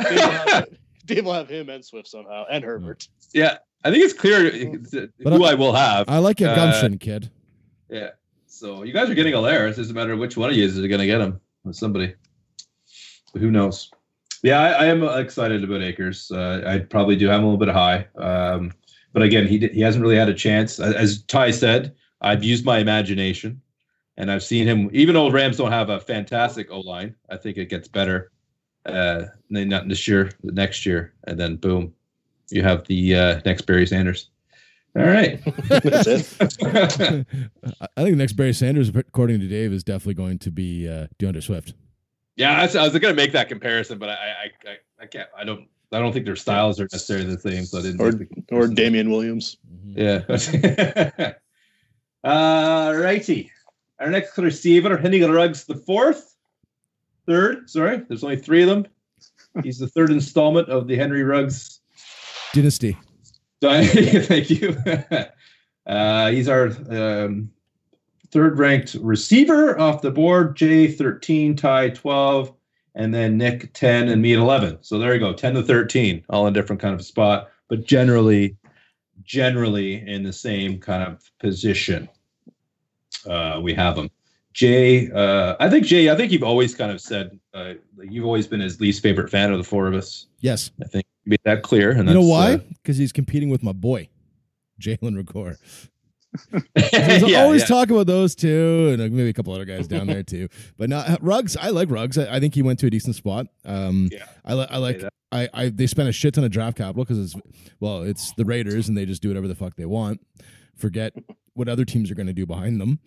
[0.00, 0.68] Dave will, have,
[1.04, 3.06] Dave will have him and Swift somehow, and Herbert.
[3.34, 3.58] Yeah.
[3.84, 6.08] I think it's clear uh, But who I- I will have.
[6.08, 7.30] I like your Uh, gumption, kid.
[7.90, 8.10] Yeah.
[8.46, 9.70] So you guys are getting Helaire.
[9.70, 12.14] It doesn't matter which one of you is going to get him with somebody.
[13.32, 13.90] But who knows?
[14.42, 16.30] Yeah, I, I am excited about Akers.
[16.30, 18.06] Uh, I probably do have him a little bit high.
[18.16, 18.72] Um,
[19.12, 20.78] but again, he, he hasn't really had a chance.
[20.78, 23.60] As- As Ty said, I've used my imagination
[24.16, 27.56] and I've seen him, even though Rams don't have a fantastic O line, I think
[27.58, 28.30] it gets better.
[28.84, 31.12] Uh, not this year, the next year.
[31.26, 31.92] And then boom,
[32.50, 34.30] you have the uh, next Barry Sanders.
[34.96, 35.42] All right.
[35.68, 36.36] That's it.
[36.62, 37.24] I
[37.96, 41.08] I think the next Barry Sanders, according to Dave, is definitely going to be uh,
[41.18, 41.74] D'Andre Swift.
[42.36, 45.06] Yeah, I was, I was going to make that comparison, but I, I, I, I
[45.06, 45.28] can't.
[45.36, 45.68] I don't.
[45.92, 47.64] I don't think their styles are necessarily the same.
[47.64, 48.00] So I didn't.
[48.00, 48.66] Or make or.
[48.68, 49.56] Damien Williams.
[49.84, 50.22] Yeah.
[52.24, 53.50] uh, righty.
[53.98, 56.36] Our next receiver, Henry Ruggs, the fourth,
[57.26, 57.70] third.
[57.70, 58.86] Sorry, there's only three of them.
[59.62, 61.80] He's the third installment of the Henry Ruggs
[62.52, 62.96] Dynasty.
[63.60, 64.76] Thank you.
[65.86, 67.48] Uh, he's our um,
[68.36, 70.54] third ranked receiver off the board.
[70.56, 72.52] Jay 13, Ty 12,
[72.94, 74.76] and then Nick 10, and me at 11.
[74.82, 78.54] So there you go, 10 to 13, all in different kind of spot, but generally,
[79.22, 82.10] generally in the same kind of position.
[83.26, 84.10] Uh, we have them.
[84.52, 87.72] Jay, uh, I think Jay, I think you've always kind of said uh,
[88.02, 90.26] you've always been his least favorite fan of the four of us.
[90.40, 90.70] Yes.
[90.82, 91.90] I think you made that clear.
[91.90, 92.52] And You know why?
[92.54, 94.10] uh, Because he's competing with my boy,
[94.78, 95.56] Jalen Reagor.
[96.92, 97.66] yeah, always yeah.
[97.66, 100.48] talk about those two, and uh, maybe a couple other guys down there too.
[100.76, 101.56] But not Ruggs.
[101.56, 102.18] I like Ruggs.
[102.18, 103.46] I, I think he went to a decent spot.
[103.64, 104.26] Um, Yeah.
[104.44, 105.02] I, li- I like.
[105.32, 107.34] I, I they spent a shit ton of draft capital because it's
[107.80, 110.20] well, it's the Raiders, and they just do whatever the fuck they want.
[110.76, 111.12] Forget
[111.54, 113.00] what other teams are going to do behind them.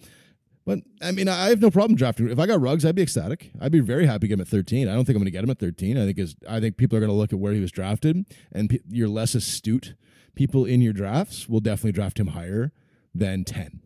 [0.65, 2.29] But I mean, I have no problem drafting.
[2.29, 3.51] If I got Ruggs, I'd be ecstatic.
[3.59, 4.87] I'd be very happy to get him at 13.
[4.87, 5.97] I don't think I'm going to get him at 13.
[5.97, 8.25] I think is I think people are going to look at where he was drafted,
[8.51, 9.95] and pe- your less astute
[10.35, 12.71] people in your drafts will definitely draft him higher
[13.15, 13.79] than 10.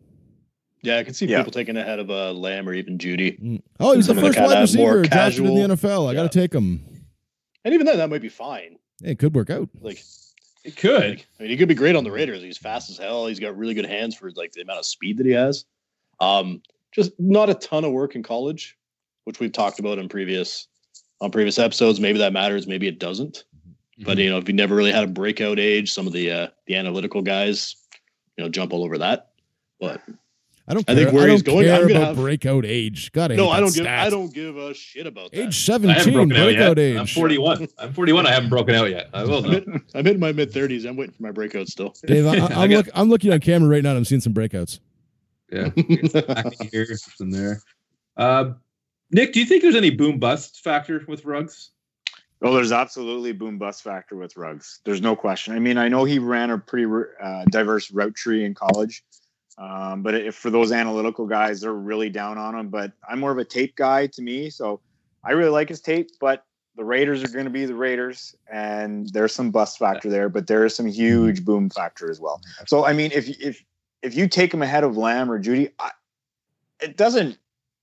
[0.82, 1.38] Yeah, I can see Yeah.
[1.38, 3.40] people taking ahead of uh, Lamb or even Jeudy.
[3.40, 3.62] Mm.
[3.80, 6.10] Oh, he was the Some of the first wide receiver drafted in the NFL.
[6.10, 6.84] I got to take him.
[7.64, 8.76] And even then, that might be fine.
[9.02, 9.68] It could work out.
[9.80, 10.02] Like,
[10.64, 11.24] It could.
[11.38, 12.42] I mean, he could be great on the Raiders.
[12.42, 13.26] He's fast as hell.
[13.26, 15.64] He's got really good hands for like the amount of speed that he has.
[16.20, 16.62] Um,
[16.92, 18.76] just not a ton of work in college,
[19.24, 20.68] which we've talked about in previous
[21.20, 21.98] on previous episodes.
[21.98, 22.66] Maybe that matters.
[22.66, 23.44] Maybe it doesn't.
[24.00, 26.48] But you know, if you never really had a breakout age, some of the uh,
[26.66, 27.76] the analytical guys,
[28.36, 29.30] you know, jump all over that.
[29.80, 30.00] But
[30.66, 30.88] I don't.
[30.88, 31.04] I Care.
[31.04, 33.12] think where I he's don't going, care I'm gonna about have- breakout age.
[33.12, 33.86] God, I No, I don't give.
[33.86, 35.38] I don't give a shit about that.
[35.38, 36.78] Age I haven't seventeen, broken out breakout yet.
[36.78, 36.96] age.
[36.98, 37.68] I'm 41.
[37.78, 38.26] I'm 41.
[38.26, 39.08] I haven't broken out yet.
[39.12, 39.44] I will.
[39.44, 40.84] I'm in, I'm in my mid thirties.
[40.84, 41.94] I'm waiting for my breakout still.
[42.06, 43.90] Dave, I, I I'm, look, I'm looking on camera right now.
[43.90, 44.80] and I'm seeing some breakouts.
[45.52, 45.70] Yeah.
[46.72, 47.60] Here, some there.
[48.16, 48.52] Uh,
[49.10, 51.70] Nick, do you think there's any boom bust factor with Ruggs?
[52.44, 54.80] Oh, there's absolutely boom bust factor with Ruggs.
[54.84, 55.54] There's no question.
[55.54, 56.84] I mean, I know he ran a pretty
[57.22, 59.02] uh, diverse route tree in college,
[59.56, 62.68] um, but if for those analytical guys, they're really down on him.
[62.68, 64.82] But I'm more of a tape guy to me, so
[65.24, 66.10] I really like his tape.
[66.20, 66.44] But
[66.76, 70.46] the Raiders are going to be the Raiders, and there's some bust factor there, but
[70.46, 72.42] there is some huge boom factor as well.
[72.66, 73.64] So I mean, if if
[74.02, 75.92] if you take him ahead of Lamb or Jeudy, I,
[76.78, 77.38] it doesn't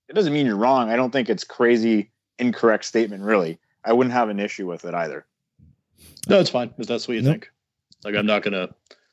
[0.08, 0.88] it doesn't mean you're wrong.
[0.88, 3.58] I don't think it's crazy incorrect statement really.
[3.84, 5.26] I wouldn't have an issue with it either.
[6.28, 7.32] No, it's fine if that's what you Nope.
[7.32, 7.50] think.
[8.04, 8.68] Like I'm not gonna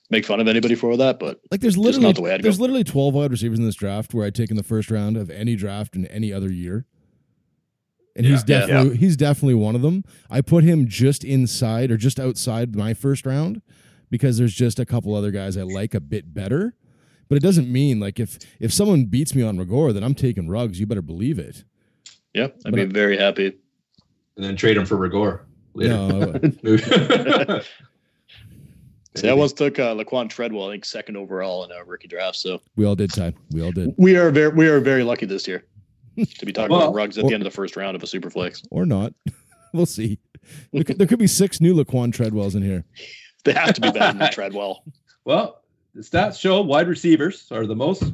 [0.09, 2.57] make fun of anybody for that, but Like there's literally not the way I'd there's
[2.57, 2.61] go.
[2.63, 5.29] literally 12 wide receivers in this draft where I'd take in the first round of
[5.29, 6.85] any draft in any other year.
[8.15, 8.59] And he's Yeah.
[8.61, 8.67] Yeah.
[8.67, 10.03] definitely he's definitely one of them.
[10.29, 13.61] I put him just inside or just outside my first round
[14.09, 16.75] because there's just a couple other guys I like a bit better.
[17.27, 20.49] But it doesn't mean like if if someone beats me on Reagor, then I'm taking
[20.49, 20.79] Ruggs.
[20.79, 21.63] You better believe it.
[22.33, 23.53] yeah, I'd But be I- very happy.
[24.39, 25.41] And then trade him for Reagor
[25.73, 25.91] later.
[26.63, 27.61] No,
[29.15, 32.37] See, I once took uh, Laquon Treadwell, I think second overall in a rookie draft.
[32.37, 33.33] So we all did, Ty.
[33.51, 35.65] We all did, we are very we are very lucky this year
[36.15, 38.07] to be talking Well, about Ruggs at the end of the first round of a
[38.07, 38.63] super flex.
[38.71, 39.13] or not.
[39.73, 40.19] we'll see.
[40.71, 42.85] There could, there could be six new Laquon Treadwells in here.
[43.43, 44.85] They have to be better than Treadwell.
[45.25, 45.63] well,
[45.93, 48.13] the stats show wide receivers are the most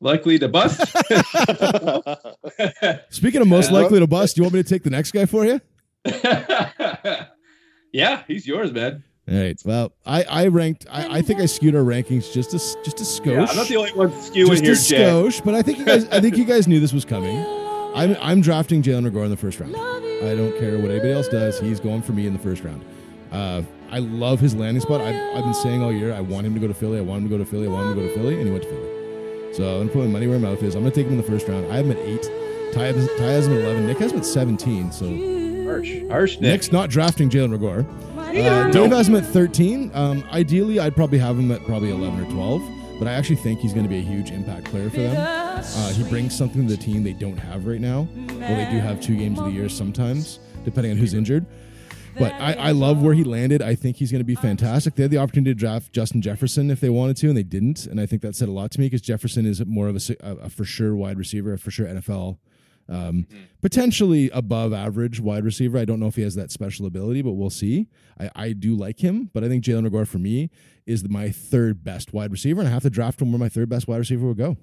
[0.00, 0.80] likely to bust.
[3.10, 3.78] Speaking of most Yeah.
[3.80, 5.60] likely to bust, do you want me to take the next guy for you?
[7.92, 9.04] yeah, he's yours, man.
[9.30, 9.60] All right.
[9.64, 10.86] Well, I, I ranked.
[10.90, 13.26] I, I think I skewed our rankings just a s- just a skosh.
[13.26, 15.04] Yeah, I'm not the only one skewing just here, a Jay.
[15.04, 16.08] skosh, but I think you guys.
[16.08, 17.36] I think you guys knew this was coming.
[17.94, 19.76] I'm I'm drafting Jalen Reagor in the first round.
[19.76, 21.60] I don't care what anybody else does.
[21.60, 22.84] He's going for me in the first round.
[23.30, 25.00] Uh, I love his landing spot.
[25.00, 26.98] I've, I've been saying all year I want him to go to Philly.
[26.98, 27.66] I want him to go to Philly.
[27.66, 28.99] I want him to go to Philly, and he went to Philly.
[29.52, 30.74] So I'm gonna put my money where my mouth is.
[30.74, 31.70] I'm gonna take him in the first round.
[31.72, 32.30] I have him at eight.
[32.72, 33.86] Ty has, Ty has him at eleven.
[33.86, 34.92] Nick has him at seventeen.
[34.92, 35.06] So
[35.64, 36.42] Harsh, harsh, Nick.
[36.52, 37.86] Nick's not drafting Jalen Reagor.
[38.18, 39.90] Uh, Dave has him at 13.
[39.94, 43.60] Um, ideally, I'd probably have him at probably 11 or 12, but I actually think
[43.60, 45.16] he's going to be a huge impact player for them.
[45.16, 48.08] Uh, he brings something to the team they don't have right now.
[48.16, 48.26] Well,
[48.56, 51.46] they do have two games of the year sometimes, depending on who's injured.
[52.20, 53.62] But I, I love where he landed.
[53.62, 54.94] I think he's going to be fantastic.
[54.94, 57.86] They had the opportunity to draft Justin Jefferson if they wanted to, and they didn't.
[57.86, 60.16] And I think that said a lot to me because Jefferson is more of a,
[60.20, 62.38] a, a for sure wide receiver, a for sure NFL
[62.90, 63.26] um,
[63.62, 65.78] potentially above average wide receiver.
[65.78, 67.86] I don't know if he has that special ability, but we'll see.
[68.18, 70.50] I, I do like him, but I think Jalen Reagor for me
[70.86, 73.68] is my third best wide receiver, and I have to draft him where my third
[73.68, 74.56] best wide receiver would go.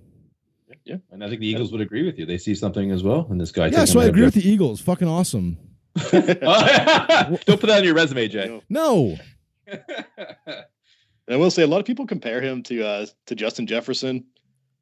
[0.84, 2.26] Yeah, and I think the Eagles would agree with you.
[2.26, 3.68] They see something as well in this guy.
[3.68, 4.82] yeah, so I agree with the Eagles.
[4.82, 5.58] Fucking awesome.
[5.98, 7.40] The.
[7.46, 8.62] Don't put that on your resume, Jay.
[8.70, 9.18] No,
[11.28, 14.24] And I will say a lot of people compare him to uh, to Justin Jefferson.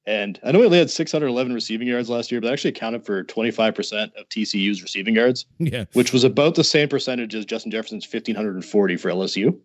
[0.08, 3.24] And I know he only had 611 receiving yards last year, but actually accounted for
[3.24, 8.06] 25% of TCU's receiving yards, yeah, which was about the same percentage as Justin Jefferson's
[8.06, 9.58] 1,540 for LSU.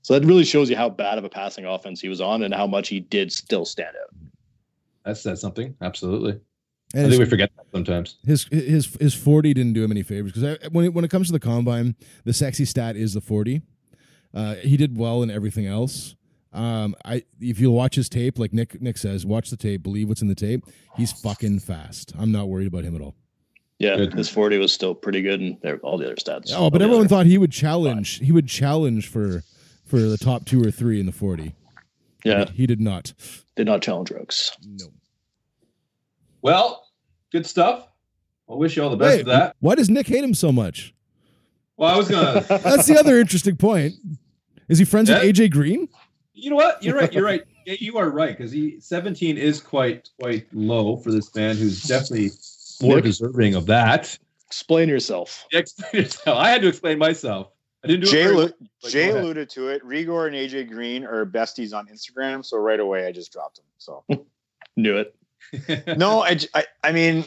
[0.00, 2.54] So that really shows you how bad of a passing offense he was on and
[2.54, 4.30] how much he did still stand out.
[5.04, 5.76] That says something.
[5.82, 6.40] Absolutely.
[6.94, 8.16] And I his, think we forget that sometimes.
[8.26, 11.28] his his his forty didn't do him any favors because when it, when it comes
[11.28, 13.62] to the combine, the sexy stat is the forty.
[14.34, 16.14] Uh, he did well in everything else.
[16.52, 20.08] Um, I if you watch his tape, like Nick Nick says, watch the tape, believe
[20.08, 20.64] what's in the tape.
[20.96, 22.12] He's fucking fast.
[22.18, 23.14] I'm not worried about him at all.
[23.78, 24.12] Yeah, Good.
[24.12, 26.52] his 40 was still pretty good, and there- all the other stats.
[26.54, 28.18] Oh, but everyone other- thought he would challenge.
[28.18, 29.42] He would challenge for
[29.86, 31.54] for the top two or three in the forty.
[32.24, 33.14] yeah, he did not.
[33.56, 34.50] did not challenge Ruggs.
[34.66, 34.86] No.
[36.42, 36.86] Well,
[37.32, 37.86] good stuff.
[38.50, 39.56] I wish you all the best Wait, of that.
[39.60, 40.92] why does Nick hate him so much?
[41.76, 42.40] Well, I was gonna.
[42.48, 43.94] That's the other interesting point.
[44.68, 45.22] Is he friends Yeah.
[45.22, 45.88] with AJ Green?
[46.34, 46.82] You know what?
[46.82, 47.12] You're right.
[47.12, 47.42] You're right.
[47.66, 51.82] Yeah, you are right because he 17 is quite quite low for this man who's
[51.82, 52.30] definitely
[52.80, 53.04] more Nick.
[53.04, 54.18] deserving of that.
[54.46, 55.46] Explain yourself.
[55.52, 56.38] Explain yourself.
[56.38, 57.48] I had to explain myself.
[57.84, 58.10] I didn't do it.
[58.12, 58.54] Jay, very allu-
[58.88, 59.84] Jay alluded to it.
[59.84, 63.66] Reagor and AJ Green are besties on Instagram, so right away I just dropped them.
[63.76, 64.04] So
[64.78, 65.14] Knew it.
[65.96, 66.22] No,
[66.54, 67.24] I I mean,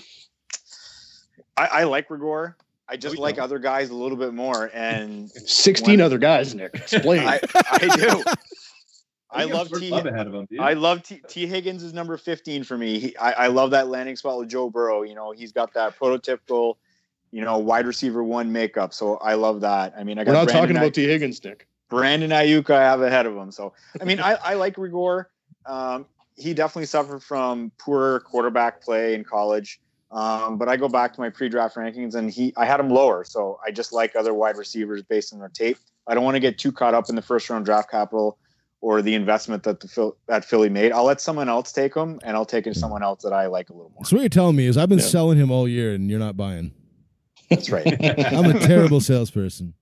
[1.57, 2.55] I, I like Reagor.
[2.87, 3.43] I just we like know.
[3.43, 6.71] other guys a little bit more, and 16 When- other guys, Nick.
[6.75, 7.27] Explain.
[7.27, 7.39] I,
[7.71, 8.23] I do.
[9.31, 9.89] I love Jordan T.
[9.89, 10.47] Love ahead of him.
[10.59, 11.21] I love T.
[11.27, 12.99] Tee Higgins is number 15 for me.
[12.99, 15.01] He, I, I love that landing spot with Joe Burrow.
[15.01, 16.75] You know, he's got that prototypical,
[17.31, 18.93] you know, wide receiver one makeup.
[18.93, 19.95] So I love that.
[19.97, 21.67] I mean, I We're not Brandon talking about Tee Higgins, Nick.
[21.89, 23.51] Brandon Aiyuk I have ahead of him.
[23.51, 25.25] So I mean, I, I like Reagor.
[25.65, 26.05] Um,
[26.35, 29.79] he definitely suffered from poor quarterback play in college.
[30.11, 33.23] Um, but I go back to my pre-draft rankings, and he I had him lower,
[33.23, 35.77] so I just like other wide receivers based on their tape.
[36.07, 38.37] I don't want to get too caught up in the first round draft capital
[38.81, 40.91] or the investment that the Phil, that Philly made.
[40.91, 43.73] I'll let someone else take him, and I'll take someone else that I like a
[43.73, 44.05] little more.
[44.05, 45.05] So what you're telling me is I've been Yeah.
[45.05, 46.73] selling him all year and you're not buying.
[47.49, 47.87] That's right.
[48.33, 49.73] I'm a terrible salesperson.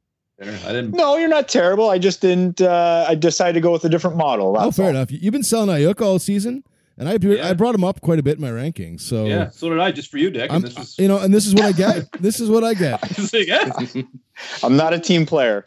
[0.41, 0.91] I didn't.
[0.91, 1.89] no, you're not terrible.
[1.89, 2.61] I just didn't.
[2.61, 4.55] Uh, I decided to go with a different model.
[4.57, 4.89] Oh, fair all.
[4.91, 5.11] enough.
[5.11, 6.63] You- You've been selling Aiyuk all season,
[6.97, 7.47] and I Yeah.
[7.49, 9.01] I brought him up quite a bit in my rankings.
[9.01, 10.49] So Yeah, so did I, just for you, Dick.
[10.49, 12.11] I'm, And this is, you know, and this is what I get.
[12.21, 12.99] this is what I get.
[14.63, 15.63] I'm not a team player.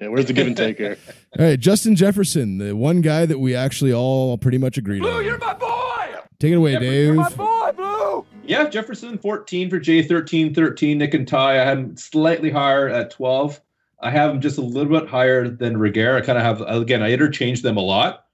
[0.00, 0.96] Yeah, where's the give and take here?
[1.38, 5.24] All right, Justin Jefferson, the one guy that we actually all pretty much agreed on.
[5.24, 5.70] you're my boy.
[6.40, 7.04] Take it away, Yeah, Dave.
[7.06, 8.24] You're my boy, Blue.
[8.44, 10.98] Yeah, Jefferson 14 for J 13 13.
[10.98, 11.60] Nick and Ty.
[11.62, 13.60] I had him slightly higher at 12.
[14.04, 16.14] I have him just a little bit higher than Reagor.
[16.14, 18.26] I kind of have, again, I interchange them a lot,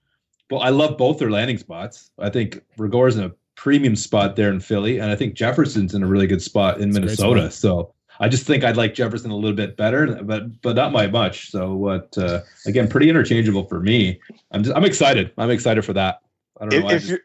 [0.49, 2.11] but I love both their landing spots.
[2.19, 6.03] I think Reagor's in a premium spot there in Philly, and I think Jefferson's in
[6.03, 7.41] a really good spot in It's a great Minnesota.
[7.43, 7.53] spot.
[7.53, 11.07] So I just think I'd like Jefferson a little bit better, but but not by
[11.07, 11.51] much.
[11.51, 12.17] So what?
[12.19, 14.21] Uh, again, pretty interchangeable for me.
[14.51, 15.31] I'm just I'm excited.
[15.39, 16.21] I'm excited for that.
[16.61, 16.79] I don't know.
[16.79, 17.21] If, I if just- you're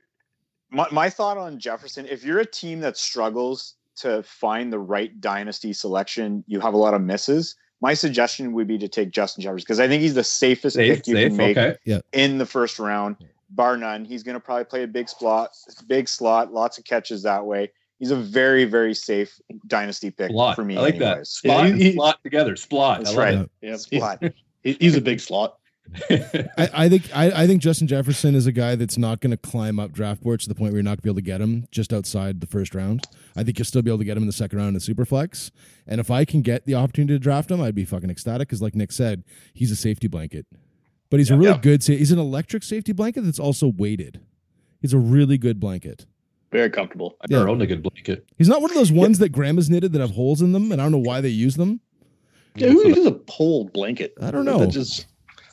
[0.69, 5.19] my, my thought on Jefferson, if you're a team that struggles to find the right
[5.21, 7.55] dynasty selection, you have a lot of misses.
[7.81, 10.97] My suggestion would be to take Justin Jefferson because I think he's the safest safe,
[10.97, 11.27] pick you safe.
[11.29, 12.01] can make Okay.
[12.13, 13.17] in the first round,
[13.49, 14.05] bar none.
[14.05, 15.51] He's going to probably play a big slot,
[15.87, 17.71] big slot, lots of catches that way.
[17.99, 20.55] He's a very, very safe dynasty pick Splot.
[20.55, 20.77] for me.
[20.77, 21.07] I like that.
[21.11, 21.41] anyways.
[21.43, 22.55] Splot Yeah, and he- slot together.
[22.55, 22.97] Splot.
[22.97, 23.49] That's I love right.
[23.61, 24.33] Yeah, Splot.
[24.63, 25.57] he- he's a big slot.
[26.09, 26.47] It.
[26.57, 29.37] I, I think I, I think Justin Jefferson is a guy that's not going to
[29.37, 31.21] climb up draft boards to the point where you're not going to be able to
[31.21, 33.07] get him just outside the first round.
[33.35, 35.51] I think you'll still be able to get him in the second round in Superflex.
[35.87, 38.61] And if I can get the opportunity to draft him, I'd be fucking ecstatic because,
[38.61, 39.23] like Nick said,
[39.53, 40.45] he's a safety blanket.
[41.09, 41.57] But he's a really Yeah.
[41.61, 41.83] good.
[41.83, 44.21] Sa- he's an electric safety blanket that's also weighted.
[44.81, 46.05] He's a really good blanket.
[46.51, 47.15] Very comfortable.
[47.21, 47.51] I never Yeah.
[47.51, 48.25] owned a good blanket.
[48.37, 50.81] He's not one of those ones that grandma's knitted that have holes in them, and
[50.81, 51.79] I don't know why they use them.
[52.55, 54.13] Yeah, who uses a pole blanket?
[54.21, 54.59] I don't know.
[54.59, 55.05] That just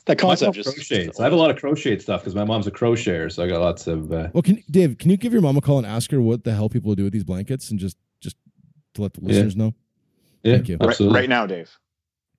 [0.05, 1.19] that I concept love just crochets.
[1.19, 3.61] I have a lot of crochet stuff because my mom's a crocheter, so I got
[3.61, 4.11] lots of.
[4.11, 4.97] Uh, Well, can Dave?
[4.97, 7.03] Can you give your mom a call and ask her what the hell people do
[7.05, 8.35] with these blankets, and just just
[8.95, 9.27] to let the Yeah.
[9.29, 9.73] listeners know?
[10.43, 10.77] yeah, Thank you.
[10.79, 11.19] Right, absolutely.
[11.19, 11.71] right now, Dave.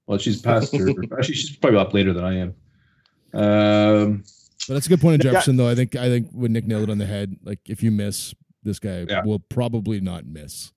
[0.07, 0.89] Well, she's past her.
[1.19, 2.55] actually, she's probably up later than I am.
[3.33, 4.25] Um,
[4.69, 5.33] But that's a good point in Yeah.
[5.33, 5.69] Jefferson, though.
[5.69, 8.35] I think I think when Nick nailed it on the head, like if you miss,
[8.63, 9.25] this guy Yeah.
[9.25, 10.73] will probably not miss.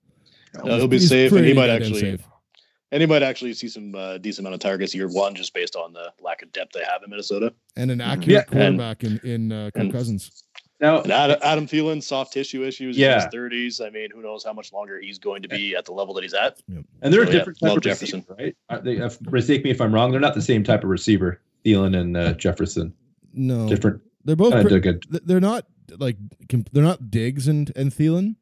[0.64, 2.26] No, he'll be He's safe, and he might actually safe.
[2.92, 5.76] And he might actually see some uh, decent amount of targets year one just based
[5.76, 7.52] on the lack of depth they have in Minnesota.
[7.76, 8.06] and an Mhm.
[8.06, 10.42] accurate Yeah, and- quarterback in in uh, Kirk Cousins.
[10.80, 13.80] now, And Adam, Adam Thielen, soft tissue issues in his thirties.
[13.80, 16.22] I mean, who knows how much longer he's going to be at the level that
[16.22, 16.60] he's at.
[17.02, 18.20] and they're a So, yeah, different type of Jefferson.
[18.28, 18.56] receiver, right?
[18.70, 20.10] Are they, if, mistake me if I'm wrong.
[20.10, 21.40] They're not the same type of receiver.
[21.64, 22.94] Thielen and uh, Jefferson,
[23.34, 24.00] No, different.
[24.24, 24.52] they're both.
[24.52, 25.04] Kind of pre- good.
[25.24, 25.66] they're not
[25.98, 26.16] like
[26.48, 28.36] com- they're not Diggs and and Thielen.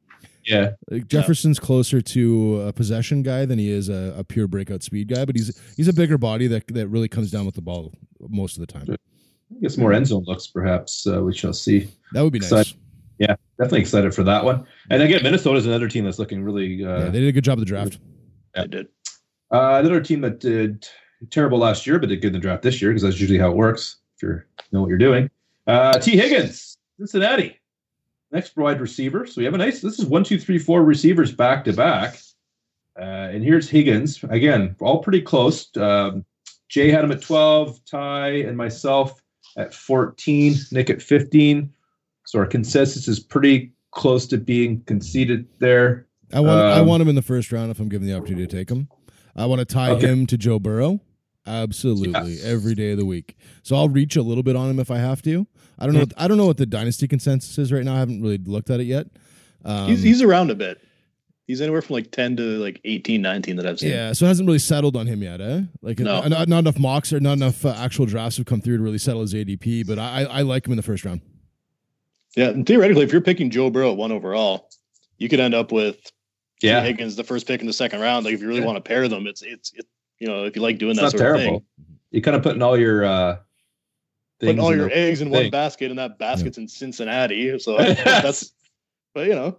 [0.47, 4.83] Yeah, Like, Jefferson's closer to a possession guy than he is a, a pure breakout
[4.83, 7.63] speed guy, but he's he's a bigger body that that really comes down with the
[7.63, 7.93] ball
[8.29, 8.87] most of the time.
[8.89, 8.97] I
[9.61, 10.47] guess more end zone looks.
[10.47, 11.89] Perhaps uh, we shall see.
[12.13, 12.53] That would be nice.
[12.53, 12.77] Excited.
[13.59, 14.67] Definitely excited for that one.
[14.91, 16.67] And again, Minnesota is another team that's looking really.
[16.67, 17.99] yeah, Uh, they did a good job of the draft.
[18.55, 18.63] Yeah.
[18.63, 18.87] I did.
[19.51, 20.87] Uh, another team that did
[21.31, 23.51] terrible last year, but did good in the draft this year because that's usually how
[23.51, 23.97] it works.
[24.17, 24.41] If you
[24.73, 25.31] know what you're doing,
[25.67, 27.59] uh, Tee Higgins, Cincinnati,
[28.37, 29.27] next wide receiver.
[29.27, 29.81] So we have a nice.
[29.81, 32.19] This is one, two, three, four receivers back to back,
[32.99, 35.75] uh, and here's Higgins again, all pretty close.
[35.77, 36.25] Um,
[36.69, 39.21] Jay had him at 12, Ty and myself
[39.57, 41.73] at 14, Nick at 15.
[42.27, 46.07] So our consensus is pretty close to being conceded there.
[46.33, 48.47] I want I Um, want him in the first round if I'm given the opportunity
[48.47, 48.89] to take him.
[49.35, 50.07] I want to tie Okay.
[50.09, 51.01] him to Joe Burrow.
[51.47, 53.37] Absolutely, every day of the week.
[53.63, 55.47] So I'll reach a little bit on him if I have to.
[55.79, 56.03] I don't know.
[56.07, 56.23] Mm-hmm.
[56.23, 57.95] I don't know what the dynasty consensus is right now.
[57.95, 59.07] I haven't really looked at it yet.
[59.65, 60.81] Um, he's he's around a bit.
[61.47, 63.91] He's anywhere from like 10 to like 18, 19 that I've seen.
[63.91, 65.61] yeah, so it hasn't really settled on him yet, eh?
[65.81, 66.17] Like, No.
[66.17, 68.83] uh, not, not enough mocks or not enough uh, actual drafts have come through to
[68.83, 69.87] really settle his ADP.
[69.87, 71.21] But I, I, I like him in the first round.
[72.37, 74.69] Yeah, and theoretically, if you're picking Joe Burrow at one overall,
[75.19, 76.03] you could end up with
[76.61, 76.67] T.
[76.69, 78.25] Yeah, Higgins the first pick in the second round.
[78.25, 78.67] Like if you really Yeah.
[78.67, 79.87] want to pair them, it's it's it,
[80.19, 81.43] you know if you like doing it's that not sort terrible.
[81.59, 83.37] of thing, You're kind of putting all your uh,
[84.41, 87.59] putting all your eggs in one basket, and that basket's in Cincinnati.
[87.59, 88.53] So that's
[89.15, 89.59] but you know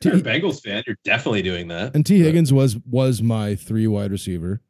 [0.00, 1.94] If you're a Bengals fan, you're definitely doing that.
[1.94, 4.60] And T But- Higgins was was my three wide receiver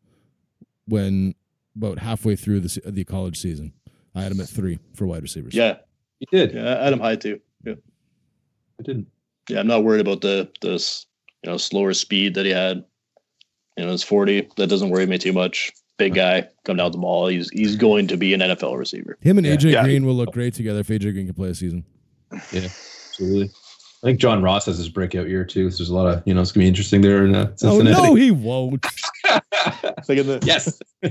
[0.86, 1.34] when
[1.76, 3.72] about halfway through the the college season.
[4.14, 5.54] I had him at three for wide receivers.
[5.54, 5.76] yeah
[6.20, 6.52] You did.
[6.54, 7.40] yeah Adam High too.
[7.64, 7.74] Yeah,
[8.78, 9.06] I didn't.
[9.48, 9.60] yeah.
[9.60, 11.06] I'm not worried about the this
[11.42, 12.84] you know slower speed that he had.
[13.78, 14.50] You know, it's 40.
[14.58, 15.72] That doesn't worry me too much.
[16.02, 17.28] Big guy, come down to the ball.
[17.28, 19.16] He's he's going to be an NFL receiver.
[19.20, 19.54] Him and Yeah.
[19.54, 19.82] AJ Yeah.
[19.84, 21.84] Green will look great together if AJ Green can play a season.
[22.52, 23.50] Yeah, absolutely.
[24.02, 25.70] I think John Ross has his breakout year too.
[25.70, 27.80] So there's a lot of you know it's gonna be interesting there in uh, Oh
[27.80, 28.84] no, he won't.
[30.08, 30.78] Yes.
[31.04, 31.08] I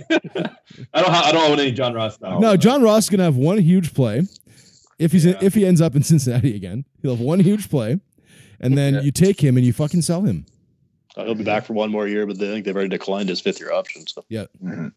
[1.01, 1.09] don't.
[1.11, 2.19] ha- I don't own any John Ross.
[2.19, 2.37] Now.
[2.39, 4.23] No, John Ross is gonna have one huge play.
[4.99, 7.99] If he's in, if he ends up in Cincinnati again, he'll have one huge play,
[8.59, 9.01] and then Yeah.
[9.01, 10.45] you take him and you fucking sell him.
[11.17, 13.29] Oh, he'll be back for one more year, but they I think they've already declined
[13.29, 14.07] his fifth year option.
[14.07, 14.87] So mm-hmm.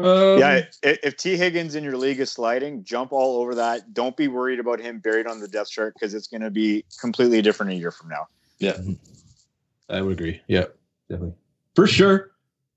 [0.00, 3.92] Um, yeah, if, if Tee Higgins in your league is sliding, jump all over that.
[3.92, 6.84] Don't be worried about him buried on the depth chart because it's going to be
[7.00, 8.28] completely different a year from now.
[8.58, 8.92] Yeah, mm-hmm.
[9.88, 10.40] I would agree.
[10.46, 10.66] Yeah,
[11.08, 11.34] definitely.
[11.74, 12.30] For sure.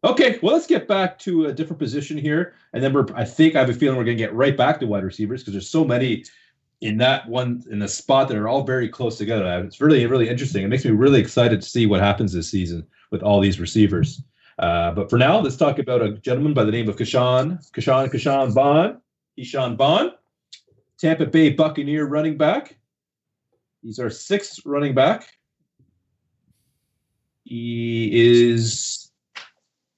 [0.04, 2.56] Okay, well, let's get back to a different position here.
[2.74, 4.80] And then we're, I think I have a feeling we're going to get right back
[4.80, 6.26] to wide receivers because there's so many
[6.82, 9.46] in that one, in the spot that are all very close together.
[9.64, 10.64] It's really, really interesting.
[10.64, 14.24] It makes me really excited to see what happens this season with all these receivers.
[14.58, 18.12] Uh, but for now, let's talk about a gentleman by the name of Kashan, Kashan,
[18.12, 18.98] Kashan Bond,
[19.38, 20.12] Ke'Shawn Bond,
[20.98, 22.78] Tampa Bay Buccaneer running back.
[23.82, 25.28] He's our sixth running back.
[27.44, 29.12] He is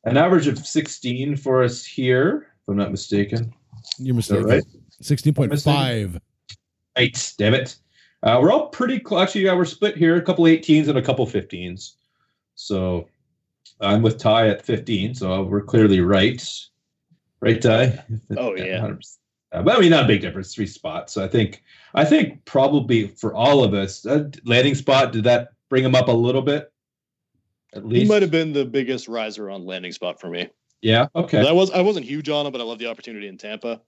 [0.05, 3.53] an average of 16 for us here, if I'm not mistaken.
[3.97, 4.45] You're mistaken.
[4.45, 4.63] right?
[5.01, 6.19] Sixteen point five.
[6.97, 7.75] Right, damn it.
[8.21, 9.23] Uh, we're all pretty close.
[9.23, 10.15] Actually, yeah, we're split here.
[10.15, 11.93] A couple 18s and a couple 15s.
[12.55, 13.09] So
[13.81, 15.15] I'm with Ty at 15.
[15.15, 16.41] So we're clearly right.
[17.41, 18.03] Right, Ty?
[18.37, 18.79] Oh, yeah.
[18.79, 19.17] 100%.
[19.51, 20.55] Uh, but I mean, not a big difference.
[20.55, 21.13] Three spots.
[21.13, 21.63] So I think,
[21.93, 26.07] I think probably for all of us, that landing spot did that bring him up
[26.07, 26.71] a little bit?
[27.75, 30.49] At least he might have been the biggest riser on landing spot for me.
[30.81, 31.07] yeah.
[31.15, 31.47] Okay.
[31.47, 33.81] I was I wasn't huge on him, but I love the opportunity in Tampa.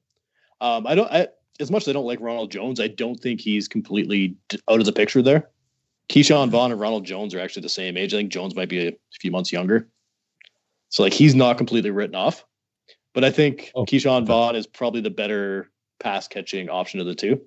[0.62, 1.28] Um, I don't I,
[1.60, 2.80] as much as I don't like Ronald Jones.
[2.80, 4.36] I don't think he's completely
[4.70, 5.50] out of the picture there.
[6.10, 8.14] Ke'Shawn Vaughn and Ronald Jones are actually the same age.
[8.14, 9.88] I think Jones might be a few months younger,
[10.90, 12.46] so like he's not completely written off.
[13.14, 14.26] But I think Oh, Ke'Shawn.
[14.26, 17.42] Vaughn is probably the better pass catching option of the two,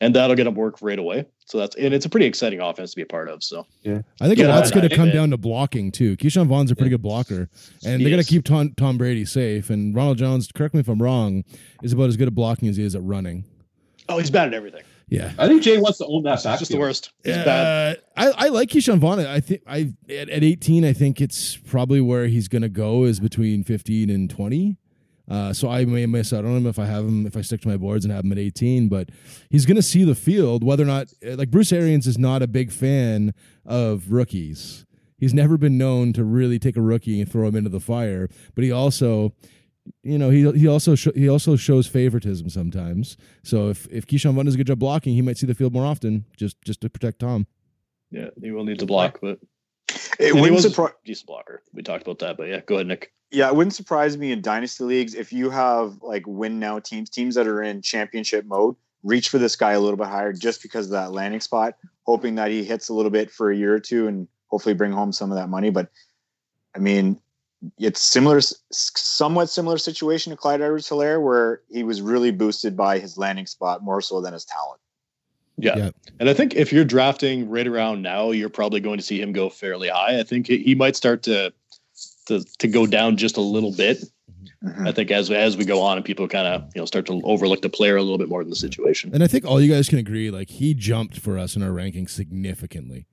[0.00, 1.24] and that'll get him work right away.
[1.46, 3.42] So that's and it's a pretty exciting offense to be a part of.
[3.42, 6.16] So yeah, I think Yeah, a lot's going to come down to blocking too.
[6.16, 7.48] Ke'Shawn Vaughn's a pretty good blocker,
[7.84, 9.70] and He they're going to keep Tom, Tom Brady safe.
[9.70, 11.42] And Ronald Jones, correct me if I'm wrong,
[11.82, 13.44] is about as good at blocking as he is at running.
[14.08, 14.82] Oh, he's bad at everything.
[15.08, 15.32] Yeah.
[15.38, 16.58] I think Jay wants to own that back.
[16.58, 17.12] just the worst.
[17.24, 17.96] He's bad.
[17.96, 19.20] Uh, I, I like Ke'Shawn Vaughn.
[19.20, 23.04] I think I at, at 18, I think it's probably where he's going to go
[23.04, 24.78] is between 15 and 20.
[25.26, 27.62] Uh, so I may miss out on him if I have him if I stick
[27.62, 28.88] to my boards and have him at 18.
[28.88, 29.10] But
[29.50, 30.62] he's going to see the field.
[30.64, 33.32] Whether or not uh, like Bruce Arians is not a big fan
[33.64, 34.84] of rookies.
[35.16, 38.28] He's never been known to really take a rookie and throw him into the fire.
[38.54, 39.32] But he also,
[40.02, 43.16] you know, he he also sho- he also shows favoritism sometimes.
[43.42, 45.72] So if if Ke'Shawn Vaughn does a good job blocking, he might see the field
[45.72, 47.46] more often just just to protect Tom.
[48.10, 49.38] Yeah, he will need to block, but
[50.18, 50.92] It And wouldn't surprise.
[51.04, 51.62] decent blocker.
[51.72, 53.12] We talked about that, but yeah, go ahead, Nick.
[53.30, 57.10] Yeah, it wouldn't surprise me in dynasty leagues if you have like win now teams,
[57.10, 60.62] teams that are in championship mode, reach for this guy a little bit higher just
[60.62, 61.74] because of that landing spot,
[62.04, 64.92] hoping that he hits a little bit for a year or two and hopefully bring
[64.92, 65.70] home some of that money.
[65.70, 65.88] But
[66.76, 67.20] I mean,
[67.78, 68.40] it's similar,
[68.70, 73.46] somewhat similar situation to Clyde Edwards Helaire, where he was really boosted by his landing
[73.46, 74.80] spot more so than his talent.
[75.56, 75.76] Yeah.
[75.76, 75.90] Yeah.
[76.20, 79.32] And I think if you're drafting right around now, you're probably going to see him
[79.32, 80.18] go fairly high.
[80.18, 81.52] I think he he might start to
[82.26, 83.98] to, to go down just a little bit.
[84.64, 84.88] Mhm.
[84.88, 87.20] I think as as we go on and people kind of you know start to
[87.24, 89.10] overlook the player a little bit more than the situation.
[89.14, 91.70] And I think all you guys can agree, like he jumped for us in our
[91.70, 93.06] rankings significantly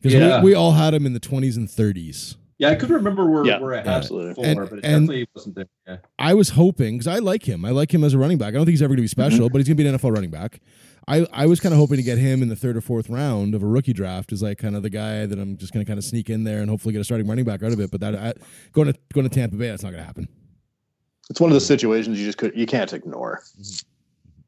[0.00, 0.42] because Yeah.
[0.42, 2.36] we, we all had him in the 20s and 30s.
[2.58, 4.32] Yeah, I could remember where, Yeah, where I had absolutely.
[4.32, 5.68] it before, And- but it definitely wasn't there.
[5.86, 5.96] Yeah.
[6.18, 7.64] I was hoping because I like him.
[7.64, 8.48] I like him as a running back.
[8.48, 9.30] I don't think he's ever going to be mm-hmm.
[9.30, 10.60] special, but he's going to be an NFL running back.
[11.06, 13.54] I, I was kind of hoping to get him in the third or fourth round
[13.54, 15.88] of a rookie draft as like kind of the guy that I'm just going to
[15.88, 17.90] kind of sneak in there and hopefully get a starting running back out of it.
[17.90, 18.34] But that I,
[18.72, 20.28] going to going to Tampa Bay, that's not going to happen.
[21.30, 23.42] It's one of the situations you just could you can't ignore.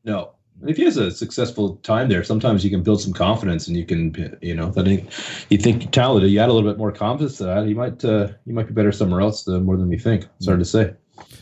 [0.05, 0.33] No.
[0.67, 3.85] If he has a successful time there, sometimes you can build some confidence, and you
[3.87, 5.05] can, you know, that he-
[5.49, 6.31] you think you're talented.
[6.31, 8.75] You add a little bit more confidence to that, he might, uh, he might be
[8.75, 10.27] better somewhere else uh, more than we think.
[10.37, 10.93] It's hard to say.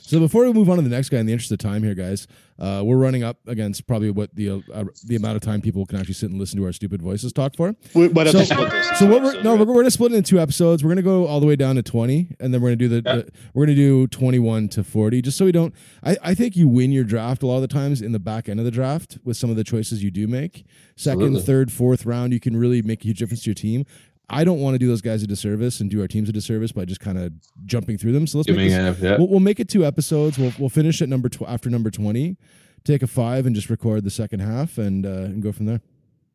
[0.02, 1.94] So before we move on to the next guy, in the interest of time here,
[1.94, 2.26] guys,
[2.58, 5.86] uh, we're running up against probably what the uh, uh, the amount of time people
[5.86, 7.74] can actually sit and listen to our stupid voices talk for.
[7.94, 8.98] We might have So- to split this.
[8.98, 10.82] So what we're no, we're, we're gonna split it into two episodes.
[10.82, 13.02] We're gonna go all the way down to twenty, and then we're gonna do the,
[13.04, 13.16] Yeah.
[13.16, 15.72] the we're gonna do twenty one to forty, just so we don't.
[16.02, 18.48] I, I think you win your draft a lot of the times in the back
[18.48, 20.64] end of the draft with some of the choices you do make.
[20.96, 21.42] Second, Absolutely.
[21.46, 23.84] third, fourth round, you can really make a huge difference to your team.
[24.30, 26.70] I don't want to do those guys a disservice and do our teams a disservice
[26.72, 27.32] by just kind of
[27.64, 28.26] jumping through them.
[28.26, 29.16] So let's make this, yeah.
[29.16, 30.38] we'll, we'll make it two episodes.
[30.38, 32.36] We'll we'll finish at number tw- after number twenty.
[32.84, 35.80] Take a five and just record the second half and uh, and go from there.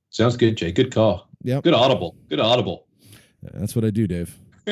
[0.10, 0.72] Sounds good, Jay.
[0.72, 1.28] Good call.
[1.44, 1.62] Yeah.
[1.62, 2.16] Good audible.
[2.30, 2.88] Good audible.
[3.42, 4.38] That's what I do, Dave.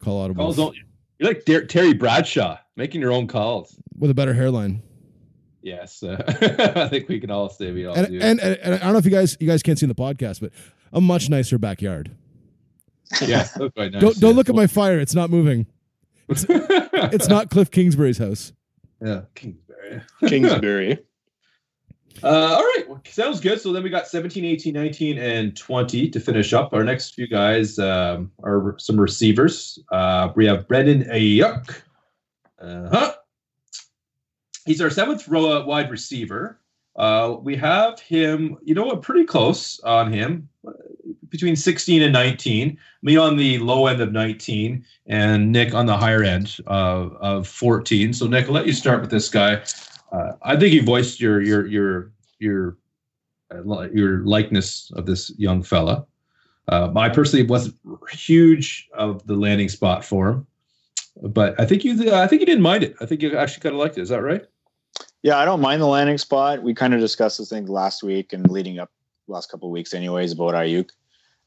[0.00, 0.76] Call audible calls don't,
[1.18, 3.74] you're like Der- Terry Bradshaw, making your own calls.
[3.98, 4.82] with a better hairline.
[5.62, 6.22] Yes, uh,
[6.76, 8.20] I think we can all say we all And, do.
[8.20, 9.94] and, and, and I don't know if you guys you guys can't see in the
[9.94, 10.52] podcast, but
[10.92, 12.10] a much nicer backyard.
[13.22, 14.00] yeah, that's quite nice.
[14.00, 14.36] Don't don't yeah.
[14.36, 15.66] look at my fire; it's not moving.
[16.28, 18.52] It's it's not Cliff Kingsbury's house.
[19.04, 20.02] yeah, Kingsbury.
[20.26, 20.98] Kingsbury.
[22.22, 23.60] Uh, all right, well, sounds good.
[23.60, 26.72] So then we got 17, 18, 19, and 20 to finish up.
[26.72, 29.78] Our next few guys um, are some receivers.
[29.92, 31.82] Uh, we have Brendan Aiyuk.
[32.58, 33.12] Uh-huh.
[34.64, 36.58] He's our seventh row wide receiver.
[36.96, 40.48] Uh, we have him, you know what, pretty close on him,
[41.28, 42.78] between 16 and 19.
[43.02, 47.46] Me on the low end of 19, and Nick on the higher end of, of
[47.46, 48.12] 14.
[48.12, 49.62] So, Nick, I'll let you start with this guy.
[50.12, 52.76] Uh, I think you voiced your your your your
[53.54, 56.06] uh, your likeness of this young fella.
[56.68, 57.76] Uh, I personally wasn't
[58.10, 60.46] huge of the landing spot for him,
[61.22, 62.96] but I think you I think you didn't mind it.
[63.00, 64.02] I think you actually kind of liked it.
[64.02, 64.44] Is that right?
[65.22, 66.62] Yeah, I don't mind the landing spot.
[66.62, 68.90] We kind of discussed this thing last week and leading up
[69.28, 70.90] last couple of weeks, anyways, about Aiyuk.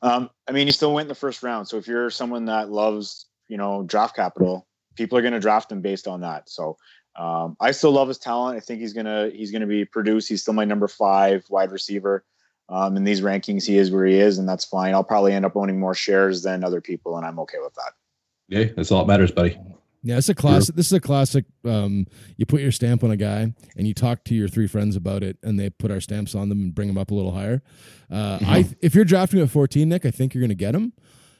[0.01, 1.67] Um, I mean, he still went in the first round.
[1.67, 5.71] So if you're someone that loves, you know, draft capital, people are going to draft
[5.71, 6.49] him based on that.
[6.49, 6.77] So
[7.15, 8.57] um, I still love his talent.
[8.57, 10.29] I think he's gonna he's gonna be produced.
[10.29, 12.23] He's still my number five wide receiver.
[12.69, 14.93] Um, in these rankings, he is where he is, and that's fine.
[14.93, 17.93] I'll probably end up owning more shares than other people, and I'm okay with that.
[18.47, 19.59] Yeah, that's all that matters, buddy.
[20.01, 20.75] Yeah, it's a classic.
[20.75, 21.45] This is a classic.
[21.65, 24.95] Um, you put your stamp on a guy, and you talk to your three friends
[24.95, 27.33] about it, and they put our stamps on them and bring them up a little
[27.33, 27.61] higher.
[28.09, 30.93] Uh, I, if you're drafting at 14, Nick, I think you're going to get him.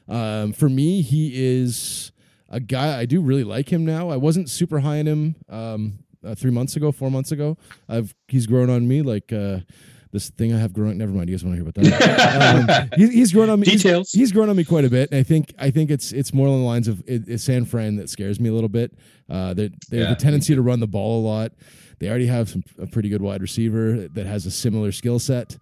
[0.08, 2.12] Um, for me, he is
[2.50, 4.10] a guy I do really like him now.
[4.10, 7.56] I wasn't super high on him um, uh, three months ago, four months ago.
[7.88, 9.60] I've he's grown on me like uh,
[10.12, 10.98] this thing I have growing.
[10.98, 11.28] Never mind.
[11.30, 12.90] You guys want to hear about that?
[12.92, 13.66] um, he, he's grown on me.
[13.66, 14.10] he's- Details.
[14.12, 16.46] He's, grown on me quite a bit, and I think I think it's it's more
[16.46, 18.92] along the lines of it, it's San Fran that scares me a little bit.
[19.28, 21.52] Uh, they they have a tendency to run the ball a lot.
[21.98, 25.56] They already have some a pretty good wide receiver that has a similar skill set.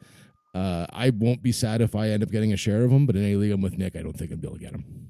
[0.54, 3.16] Uh, I won't be sad if I end up getting a share of them, but
[3.16, 5.08] in any league I'm with Nick, I don't think I'd be able to get him.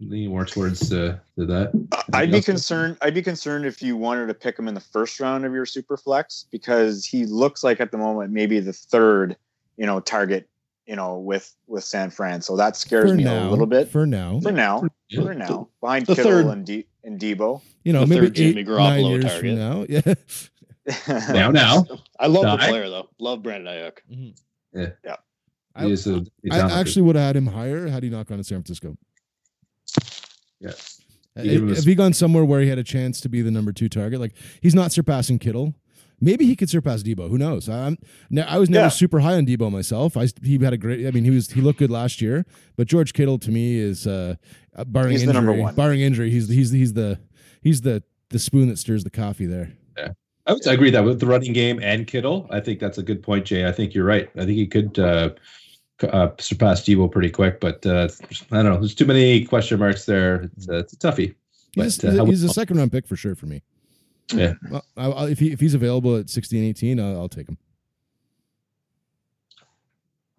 [0.00, 1.72] Leaning more towards uh, to that.
[2.12, 2.44] I'd be else?
[2.46, 2.96] concerned.
[3.02, 5.66] I'd be concerned if you wanted to pick him in the first round of your
[5.66, 9.36] super flex because he looks like at the moment maybe the third,
[9.76, 10.48] you know, target,
[10.86, 12.42] you know, with with San Fran.
[12.42, 13.88] So that scares for me now, a little bit.
[13.90, 15.22] For now, For now, Yeah.
[15.22, 17.60] for now, behind the Kittle third- and D and Deebo.
[17.82, 19.40] you know, the maybe third Jimmy eight, Garoppolo nine years target.
[19.40, 19.86] from now.
[21.08, 21.32] Yeah.
[21.32, 21.50] Now,
[21.84, 21.86] now,
[22.20, 23.08] I love the player though.
[23.18, 23.92] Love Brandon
[24.74, 24.94] Aiyuk.
[25.74, 28.26] I, he is a, he's I actually would have had him higher had he not
[28.26, 28.96] gone to San Francisco.
[30.60, 30.72] Yeah.
[31.36, 33.28] have You give him a If he gone somewhere where he had a chance to
[33.28, 35.74] be the number two target, like he's not surpassing Kittle.
[36.20, 37.30] Maybe he could surpass Deebo.
[37.30, 37.68] Who knows?
[37.68, 37.96] I'm,
[38.44, 38.88] I was never Yeah.
[38.88, 40.16] super high on Deebo myself.
[40.16, 41.06] I he had a great.
[41.06, 42.44] I mean, he was he looked good last year.
[42.76, 44.34] But George Kittle to me is uh,
[44.74, 45.64] uh, barring He's injury.
[45.76, 47.20] Barring injury, he's he's he's the
[47.62, 49.74] he's the the spoon that stirs the coffee there.
[49.96, 50.08] Yeah,
[50.46, 53.02] I would I agree that with the running game and Kittle, I think that's a
[53.04, 53.64] good point, Jay.
[53.66, 54.28] I think you're right.
[54.34, 55.30] I think he could uh,
[56.04, 58.08] uh, surpass Deebo pretty quick, but uh,
[58.52, 58.78] I don't know.
[58.78, 60.42] There's too many question marks there.
[60.56, 61.34] It's, uh, it's a toughie.
[61.72, 63.62] He's, But, a, uh, he's, a, he's a second round pick for sure for me.
[64.32, 64.54] Yeah.
[64.70, 67.56] Well, I, I, if he if he's available at 16, 18, I'll, I'll take him.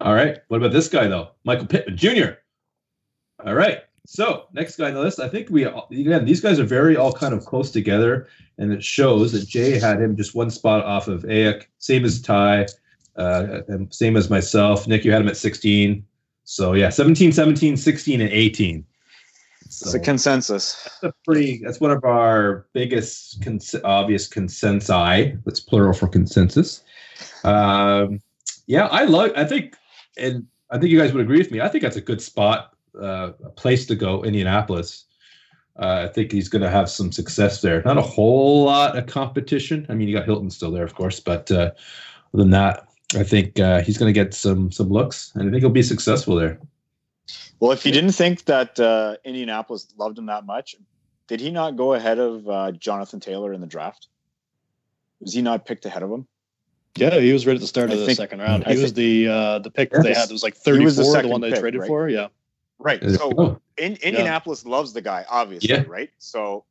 [0.00, 0.38] All right.
[0.48, 1.30] What about this guy though?
[1.44, 2.30] Michael Pittman Jr.
[3.44, 3.80] All right.
[4.06, 6.96] So next guy on the list, I think we all- again these guys are very
[6.96, 10.84] all kind of close together, and it shows that Jay had him just one spot
[10.84, 12.66] off of Aiyuk, same as Ty,
[13.16, 14.86] uh, and same as myself.
[14.86, 16.04] Nick, you had him at 16.
[16.44, 18.84] So yeah, 17, 17, 16, and 18.
[19.64, 20.82] it's a consensus.
[21.00, 21.60] that's a pretty.
[21.64, 25.40] That's one of our biggest cons- obvious consensi.
[25.44, 26.82] That's plural for consensus.
[27.44, 28.20] Um,
[28.66, 29.32] yeah, I love.
[29.36, 29.76] I think,
[30.16, 31.60] and I think you guys would agree with me.
[31.60, 34.24] I think that's a good spot, uh, a place to go.
[34.24, 35.04] Indianapolis.
[35.78, 37.80] Uh, I think he's going to have some success there.
[37.84, 39.86] Not a whole lot of competition.
[39.88, 41.70] I mean, you got Hilton still there, of course, but uh,
[42.34, 45.50] other than that, I think uh, he's going to get some some looks, and I
[45.50, 46.60] think he'll be successful there.
[47.58, 50.76] Well, if you didn't think that uh, Indianapolis loved him that much,
[51.26, 54.08] did he not go ahead of uh, Jonathan Taylor in the draft?
[55.20, 56.26] Was he not picked ahead of him?
[56.96, 58.64] Yeah, he was right at the start I of the think- second round.
[58.64, 60.30] I He was think- the uh, the pick that they had.
[60.30, 61.02] It was like He thirty the.
[61.02, 61.86] The, one they pick, traded right?
[61.88, 62.08] for.
[62.08, 62.28] Yeah.
[62.78, 63.02] Right.
[63.10, 65.84] So in, Indianapolis loves the guy, obviously, Yeah.
[65.86, 66.10] right?
[66.18, 66.64] So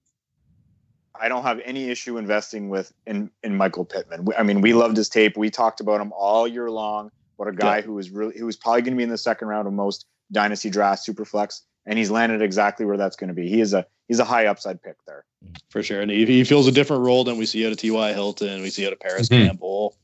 [1.21, 4.25] I don't have any issue investing with in in Michael Pittman.
[4.25, 5.37] We- I mean, we loved his tape.
[5.37, 7.11] We talked about him all year long.
[7.37, 7.81] What a guy Yeah.
[7.83, 10.05] who was really who was probably going to be in the second round of most
[10.31, 13.47] dynasty drafts, superflex, and he's landed exactly where that's going to be.
[13.49, 15.25] He is a he's a high upside pick there.
[15.69, 16.01] for sure.
[16.01, 18.11] And he, he feels a different role than we see out of T.Y.
[18.13, 18.61] Hilton.
[18.61, 19.45] We see out of Parris Mhm.
[19.45, 19.95] Campbell.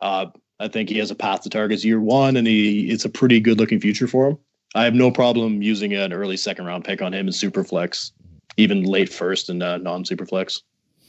[0.00, 0.26] Uh,
[0.58, 3.40] I think he has a path to targets year one, and he it's a pretty
[3.40, 4.38] good looking future for him.
[4.74, 8.12] I have no problem using an early second round pick on him in super flex,
[8.56, 10.62] even late first and uh, non super flex.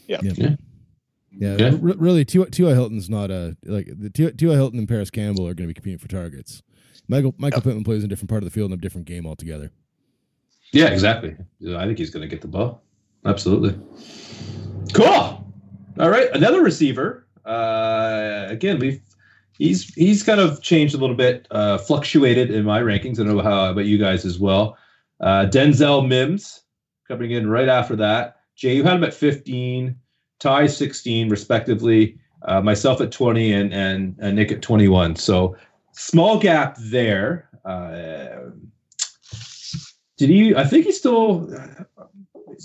[0.07, 0.19] Yeah.
[0.23, 0.55] Yeah.
[1.31, 1.65] Yeah, Yeah.
[1.67, 2.45] r- really, T.Y.
[2.51, 2.73] T.Y.
[2.73, 4.31] Hilton's not a like the T.Y.
[4.37, 4.53] T.Y.
[4.53, 6.63] Hilton and Parris Campbell are going to be competing for targets.
[7.07, 9.25] Michael Michael Pittman plays in a different part of the field and a different game
[9.27, 9.71] altogether.
[10.73, 11.35] Yeah, exactly.
[11.75, 12.83] I think he's going to get the ball.
[13.25, 13.77] Absolutely.
[14.93, 15.43] Cool.
[15.99, 17.27] All right, another receiver.
[17.45, 19.01] Uh, again, we've
[19.57, 23.19] he's he's kind of changed a little bit, uh, fluctuated in my rankings.
[23.19, 24.77] I don't know how about you guys as well.
[25.19, 26.61] Uh, Denzel Mims
[27.07, 28.37] coming in right after that.
[28.55, 29.95] Jay, you had him at 15,
[30.39, 32.17] Ty 16, respectively.
[32.43, 35.15] Uh, myself at 20, and and, and Nick at 21.
[35.15, 35.55] So
[35.93, 37.49] small gap there.
[37.65, 38.51] Uh,
[40.17, 40.55] did he?
[40.55, 41.47] I think he still.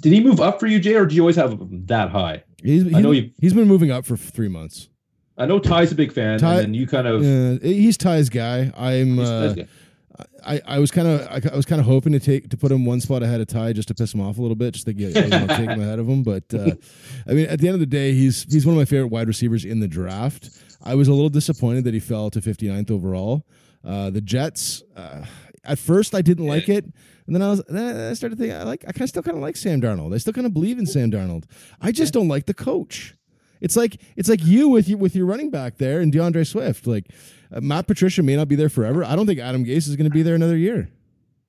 [0.00, 2.44] Did he move up for you, Jay, or do you always have him that high?
[2.62, 4.88] He's, he's, I know you- he's been moving up for three months.
[5.36, 7.22] I know Ty's a big fan, Ty- and then you kind of.
[7.22, 8.70] Uh, he's Ty's guy.
[8.76, 9.16] I'm.
[9.16, 9.54] he's- Uh,
[10.44, 12.72] I, I was kind of I, I was kind of hoping to take to put
[12.72, 14.86] him one spot ahead of Ty just to piss him off a little bit, just
[14.86, 16.22] to get take him ahead of him.
[16.22, 16.72] But uh,
[17.26, 19.28] I mean, at the end of the day, he's he's one of my favorite wide
[19.28, 20.50] receivers in the draft.
[20.82, 23.46] I was a little disappointed that he fell to 59th overall.
[23.84, 24.82] Uh, the Jets.
[24.96, 25.24] Uh,
[25.64, 26.84] at first, I didn't like it,
[27.26, 29.36] and then I was then I started thinking I like I kind of still kind
[29.36, 30.14] of like Sam Darnold.
[30.14, 31.44] I still kind of believe in Sam Darnold.
[31.80, 33.14] I just don't like the coach.
[33.60, 36.86] It's like it's like you with you with your running back there and D'Andre Swift.
[36.86, 37.06] Like
[37.52, 39.04] uh, Matt Patricia may not be there forever.
[39.04, 40.88] I don't think Adam Gase is going to be there another year.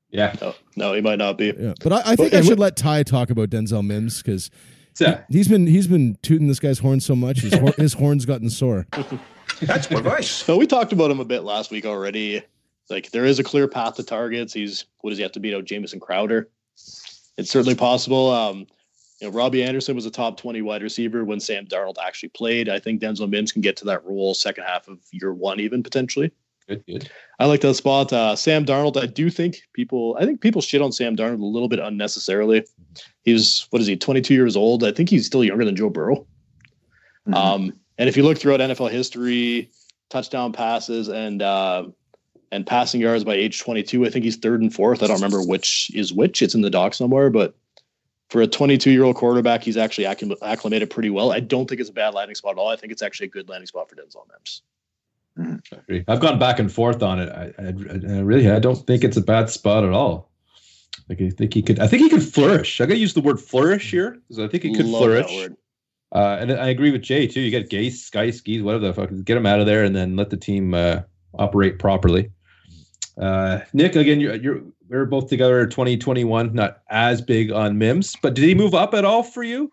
[0.10, 0.36] yeah.
[0.42, 1.54] No, no, he might not be.
[1.58, 4.22] Yeah, but I, I think Well, I and should let Ty talk about Denzel Mims
[4.22, 4.50] because
[4.94, 8.26] So, he's been he's been tooting this guy's horn so much his, hor- his horn's
[8.26, 8.86] gotten sore.
[9.62, 10.30] That's my voice.
[10.30, 12.44] So we talked about him a bit last week already.
[12.90, 14.54] Like there is a clear path to targets.
[14.54, 16.50] He's what does he have to beat out Jamison Crowder?
[17.38, 18.30] It's certainly possible.
[18.30, 18.68] Um,
[19.20, 22.70] you know, Robbie Anderson was a top 20 wide receiver when Sam Darnold actually played.
[22.70, 25.84] I think Denzel Mims can get to that role second half of year one, even
[25.84, 26.32] potentially.
[26.68, 27.10] good, good.
[27.40, 28.12] I like that spot.
[28.12, 31.46] Uh, Sam Darnold, I do think people, I think people shit on Sam Darnold a
[31.46, 32.66] little bit unnecessarily.
[33.24, 34.84] He's, what is he, 22 years old?
[34.84, 36.26] I think he's still younger than Joe Burrow.
[37.28, 37.36] Mhm.
[37.36, 39.72] Um, and if you look throughout NFL history,
[40.10, 41.86] touchdown passes and uh,
[42.52, 45.02] and passing yards by age 22, I think he's third and fourth.
[45.02, 46.42] I don't remember which is which.
[46.42, 47.56] It's in the doc somewhere, but
[48.34, 51.32] for a 22 year old quarterback, he's actually acclimated pretty well.
[51.32, 52.70] I don't think it's a bad landing spot at all.
[52.70, 54.64] I think it's actually a good landing spot for Denzel Mims.
[55.72, 56.04] I agree.
[56.08, 57.30] I've gone back and forth on it.
[57.30, 60.32] I, I, I really, I don't think it's a bad spot at all.
[61.08, 61.80] Like I think he could.
[61.80, 62.82] I think he could flourish.
[62.82, 65.50] I got to use the word flourish here because I think he could Love flourish.
[66.12, 67.42] Uh, and I agree with Jay too.
[67.42, 69.12] You get Gase, Sky, Skis, whatever the fuck.
[69.26, 71.02] Get him out of there, and then let the team uh,
[71.36, 72.32] operate properly.
[73.18, 75.62] Uh, Nick, again, you're, you're we're both together.
[75.62, 79.44] in 2021, not as big on Mims, but did he move up at all for
[79.44, 79.72] you?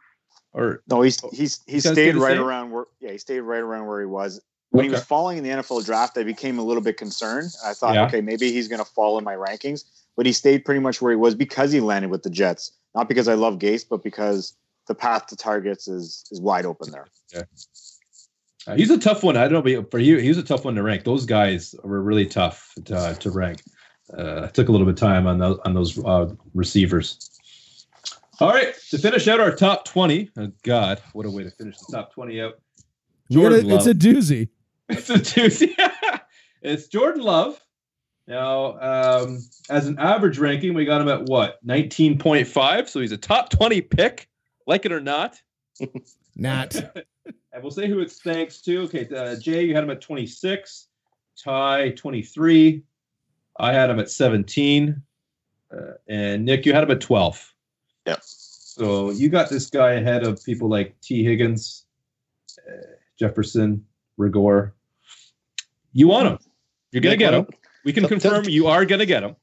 [0.53, 2.43] Or No, he's he's he stayed right same?
[2.43, 5.45] around where yeah he stayed right around where he was when he was falling in
[5.45, 6.19] the NFL draft.
[6.19, 7.51] I became a little bit concerned.
[7.65, 8.07] I thought, Yeah.
[8.07, 9.85] okay, maybe he's going to fall in my rankings,
[10.17, 12.73] but he stayed pretty much where he was because he landed with the Jets.
[12.95, 14.55] Not because I love Gase, but because
[14.89, 17.07] the path to targets is is wide open there.
[17.37, 17.43] Uh,
[18.77, 19.37] he's a tough one.
[19.37, 21.05] I don't know, but for you, he's a tough one to rank.
[21.05, 23.63] Those guys were really tough to, uh, to rank.
[24.17, 27.31] Uh, took a little bit of time on those on those uh, receivers.
[28.41, 30.31] All right, to finish out our top twenty.
[30.37, 32.61] Oh God, what a way to finish the top twenty out.
[33.29, 34.49] We gotta- Jordan it's a doozy.
[34.89, 35.75] it's a doozy.
[36.63, 37.61] it's Jordan Love.
[38.27, 42.89] Now, um, as an average ranking, we got him at what nineteen point five.
[42.91, 44.29] So he's a top twenty pick,
[44.67, 45.41] like it or not.
[46.37, 46.75] Not.
[47.53, 48.83] And we'll say who it's thanks to.
[48.83, 50.87] Okay, uh, Jay, you had him at 26.
[51.43, 52.83] Ty, 23.
[53.59, 55.03] I had him at 17.
[55.73, 55.77] Uh,
[56.09, 57.55] and Nick, you had him at 12.
[58.07, 58.17] Yeah.
[58.23, 61.25] So you got this guy ahead of people like T.
[61.25, 61.87] Higgins,
[62.69, 62.73] uh,
[63.19, 63.85] Jefferson,
[64.19, 64.73] Reagor.
[65.93, 66.39] You want him.
[66.93, 67.47] You're going to get him.
[67.85, 69.35] We can Tell- tell- confirm you are going to get him.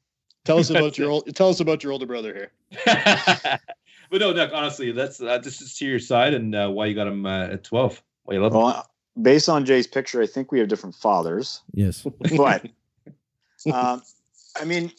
[0.46, 1.34] Tell us about your old.
[1.36, 2.50] Tell us about your older brother here.
[4.10, 6.94] but no, Nick, honestly, that's uh, this is to your side and uh, why you
[6.94, 8.02] got him uh, at 12.
[8.24, 8.60] Why you love him.
[8.60, 8.90] Well,
[9.20, 11.60] based on Jay's picture, I think we have different fathers.
[11.72, 12.06] Yes.
[12.36, 12.66] but
[13.72, 14.02] um,
[14.60, 14.92] I mean,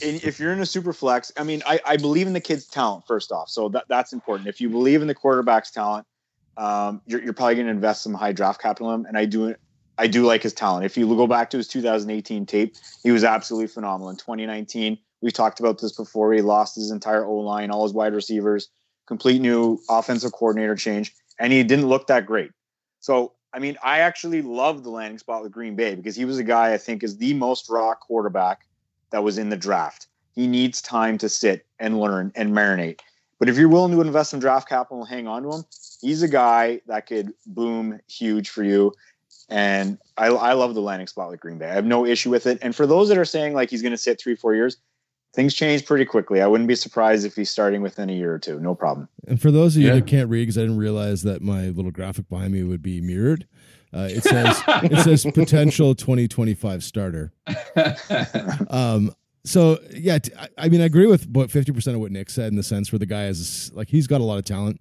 [0.00, 2.66] in, if you're in a super flex, I mean, I, I believe in the kid's
[2.66, 4.48] talent first off, so that, that's important.
[4.48, 6.06] If you believe in the quarterback's talent,
[6.56, 9.24] um, you're, you're probably going to invest some high draft capital in him, and I
[9.24, 9.54] do
[9.98, 10.84] I do like his talent.
[10.84, 14.10] If you go back to his 2018 tape, he was absolutely phenomenal.
[14.10, 16.32] In 2019, we talked about this before.
[16.32, 18.68] He lost his entire O line, all his wide receivers,
[19.06, 22.50] complete new offensive coordinator change, and he didn't look that great.
[23.00, 26.38] So, I mean, I actually love the landing spot with Green Bay because he was
[26.38, 28.66] a guy I think is the most raw quarterback
[29.10, 30.08] that was in the draft.
[30.34, 33.00] He needs time to sit and learn and marinate.
[33.38, 35.64] But if you're willing to invest some draft capital and hang on to him,
[36.00, 38.92] he's a guy that could boom huge for you.
[39.48, 41.68] And I, I love the landing spot with Green Bay.
[41.68, 42.58] I have no issue with it.
[42.62, 44.78] And for those that are saying like he's going to sit three, four years,
[45.32, 46.40] things change pretty quickly.
[46.42, 48.60] I wouldn't be surprised if he's starting within a year or two.
[48.60, 49.08] No problem.
[49.26, 49.94] And for those of you Yeah.
[49.96, 53.00] that can't read, because I didn't realize that my little graphic behind me would be
[53.00, 53.46] mirrored,
[53.94, 57.32] uh, it says it says potential 2025 starter.
[58.70, 59.12] Um,
[59.44, 62.30] so yeah, t- I- I mean, I agree with about 50 percent of what Nick
[62.30, 64.80] said in the sense where the guy is like he's got a lot of talent.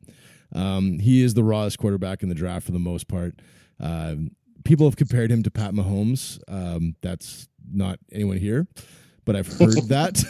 [0.54, 3.36] Um, he is the rawest quarterback in the draft for the most part.
[3.80, 4.32] Um,
[4.66, 6.40] people have compared him to Pat Mahomes.
[6.48, 8.68] Um, that's not anyone here,
[9.26, 10.24] but I've heard that.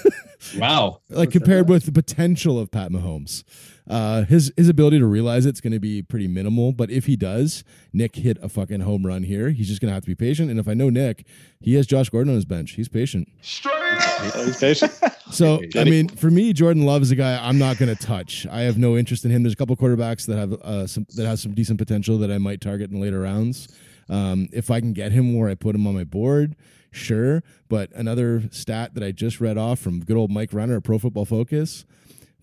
[0.58, 1.02] wow.
[1.10, 3.44] like compared with the potential of Pat Mahomes.
[3.90, 7.18] Uh, his his ability to realize it's going to be pretty minimal, but if he
[7.18, 9.50] does, Nick hit a fucking home run here.
[9.50, 10.50] He's just going to have to be patient.
[10.50, 11.26] And if I know Nick,
[11.60, 12.72] he has Josh Gordon on his bench.
[12.72, 13.28] He's patient.
[13.66, 14.94] Oh, he's patient.
[15.32, 18.46] So I mean, for me, Jordan Love is a guy I'm not going to touch.
[18.50, 19.44] I have no interest in him.
[19.44, 22.38] There's a couple quarterbacks that have uh, some that has some decent potential that I
[22.38, 23.68] might target in later rounds.
[24.10, 26.56] Um, if I can get him where I put him on my board,
[26.92, 27.44] sure.
[27.70, 30.98] But another stat that I just read off from good old Mike Renner at Pro
[31.00, 31.86] Football Focus.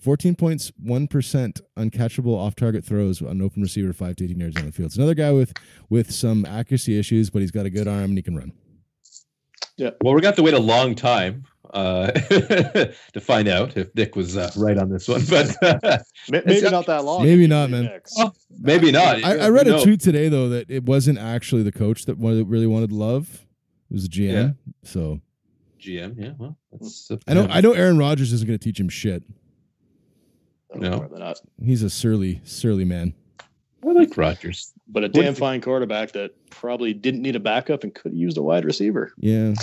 [0.05, 4.87] 14.1% uncatchable off target throws on open receiver 5 to 18 yards on the field.
[4.87, 5.53] It's another guy with
[5.89, 8.53] with some accuracy issues, but he's got a good arm and he can run.
[9.77, 9.91] Yeah.
[10.03, 13.95] Well, we're going to have to wait a long time uh, to find out if
[13.95, 15.99] Nick was uh, right on this one, but uh,
[16.31, 17.25] Maybe not that long.
[17.25, 17.89] Maybe not, man.
[17.89, 18.15] picks.
[18.19, 19.23] Oh, maybe not.
[19.25, 22.67] I, I read a tweet today though that it wasn't actually the coach that really
[22.67, 23.47] wanted love.
[23.91, 24.33] It was a GM.
[24.33, 24.51] Yeah.
[24.83, 25.21] So
[25.81, 26.15] GM.
[26.19, 29.23] Yeah, well, that's I know I know Aaron Rodgers isn't going to teach him shit.
[30.75, 30.91] No.
[30.91, 30.97] No.
[30.99, 31.41] More than that.
[31.63, 33.15] He's a surly, surly man.
[33.85, 34.73] I like Rodgers.
[34.89, 38.37] But a damn fine quarterback that probably didn't need a backup and could have used
[38.37, 39.13] a wide receiver.
[39.19, 39.55] Yeah.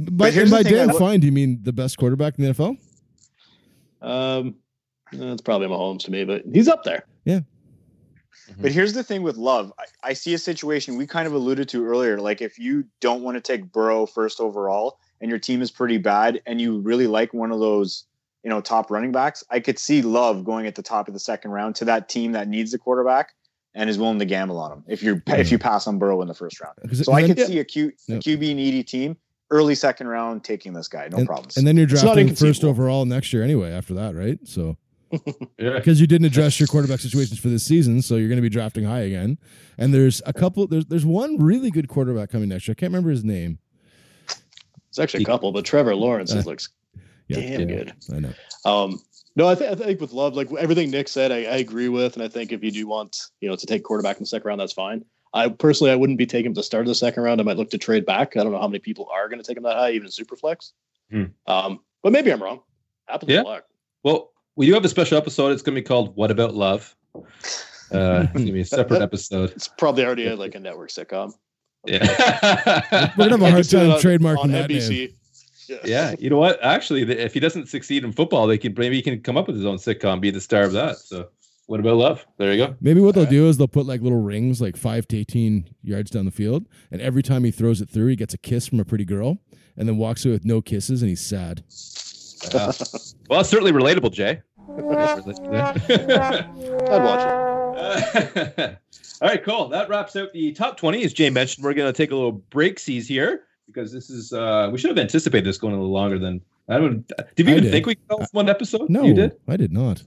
[0.00, 2.44] By, here's and by the damn w- fine, do you mean the best quarterback in
[2.44, 2.76] the NFL?
[4.00, 4.56] Um,
[5.12, 7.04] that's probably Mahomes to me, but he's up there.
[8.46, 8.66] But mm-hmm.
[8.68, 9.72] here's the thing with Love.
[9.78, 12.18] I, I see a situation we kind of alluded to earlier.
[12.18, 15.98] Like if you don't want to take Burrow first overall and your team is pretty
[15.98, 18.04] bad and you really like one of those,
[18.42, 21.20] you know, top running backs, I could see Love going at the top of the
[21.20, 23.34] second round to that team that needs the quarterback
[23.74, 26.28] and is willing to gamble on him if you if you pass on Burrow in
[26.28, 26.76] the first round.
[26.92, 28.18] So I could then- see a, Q, a Yeah.
[28.18, 29.16] QB needy team
[29.50, 31.58] early second round taking this guy, no and, problems.
[31.58, 33.70] and then you're drafting first overall next year anyway.
[33.70, 34.38] After that, right?
[34.44, 34.76] So
[35.58, 35.74] Yeah.
[35.74, 38.48] because you didn't address your quarterback situations for this season, so you're going to be
[38.48, 39.38] drafting high again.
[39.78, 40.66] And there's a couple.
[40.66, 42.72] There's there's one really good quarterback coming next year.
[42.72, 43.58] I can't remember his name.
[44.88, 46.68] It's actually a couple, but Trevor Lawrence Uh, looks
[47.28, 47.76] Yeah, damn yeah.
[47.76, 47.92] good.
[48.14, 48.32] I know.
[48.64, 49.00] Um,
[49.36, 52.14] no, I, th- I think with love, like everything Nick said, I, I agree with,
[52.16, 54.46] and I think if you do want, you know, to take quarterback in the second
[54.46, 55.04] round, that's fine.
[55.32, 57.40] I personally, I wouldn't be taking him at the start of the second round.
[57.40, 58.36] I might look to trade back.
[58.36, 60.10] I don't know how many people are going to take him that high, even in
[60.12, 60.72] superflex.
[61.10, 61.24] Hmm.
[61.46, 62.60] Um, but maybe I'm wrong.
[63.08, 63.40] Happens Yeah.
[63.40, 63.64] a lot.
[64.04, 65.52] Well, we do have a special episode.
[65.52, 69.02] It's going to be called "What About Love." Uh, it's going to be a separate
[69.08, 69.50] episode.
[69.50, 71.32] It's probably already a, like a network sitcom.
[71.86, 72.00] Yeah.
[73.16, 75.08] We're gonna have a hard time on- trademarking on that name.
[75.68, 75.78] Yeah.
[75.84, 76.62] yeah, you know what?
[76.62, 79.46] Actually, th- if he doesn't succeed in football, they can maybe he can come up
[79.46, 80.98] with his own sitcom, be the star of that.
[80.98, 81.28] So,
[81.66, 82.26] what about love?
[82.36, 82.74] There you go.
[82.80, 86.10] Maybe what they'll do is they'll put like little rings, like five to eighteen yards
[86.10, 88.80] down the field, and every time he throws it through, he gets a kiss from
[88.80, 89.38] a pretty girl,
[89.76, 91.62] and then walks away with no kisses, and he's sad.
[92.52, 92.72] Yeah.
[93.28, 94.40] well, it's certainly relatable, Jay.
[94.68, 94.82] I'd
[97.02, 97.26] watch
[97.76, 98.78] it.
[99.22, 99.68] All right, cool.
[99.68, 101.04] That wraps out the top 20.
[101.04, 104.68] As Jay mentioned, we're going to take a little breaksies here because this is, uh,
[104.72, 107.06] we should have anticipated this going a little longer than, I don't,
[107.36, 107.70] did we I even did.
[107.72, 108.88] think we could one episode?
[108.90, 109.36] No, You did?
[109.48, 110.02] I did not.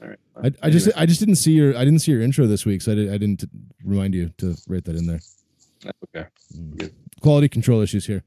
[0.00, 0.18] All right.
[0.62, 2.82] I, I just I just didn't see your I didn't see your intro this week,
[2.82, 3.44] so I, did, I didn't
[3.84, 5.20] remind you to write that in there.
[6.14, 6.28] okay.
[7.22, 8.22] Quality control issues here.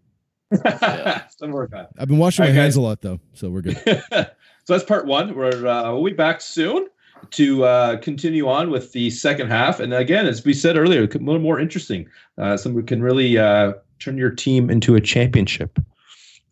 [1.38, 1.88] Some work on.
[1.98, 2.58] I've been washing my Okay.
[2.60, 3.78] hands a lot though, so we're good.
[3.86, 4.26] so
[4.68, 5.36] that's part one.
[5.36, 6.88] We're uh, we'll be back soon
[7.32, 9.80] to uh, continue on with the second half.
[9.80, 12.08] And again, as we said earlier, a little more interesting.
[12.38, 15.78] Uh, some can really uh, turn your team into a championship.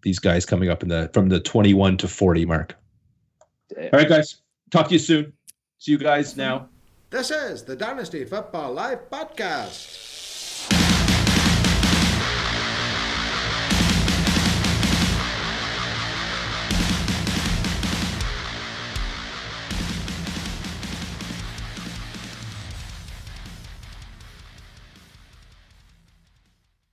[0.04, 2.76] These guys coming up in the from the twenty-one to forty mark.
[3.74, 3.86] Damn.
[3.86, 4.38] All right, guys.
[4.72, 5.34] Talk to you soon.
[5.80, 6.70] See you guys now.
[7.10, 10.17] This is the Dynasty Football Life podcast.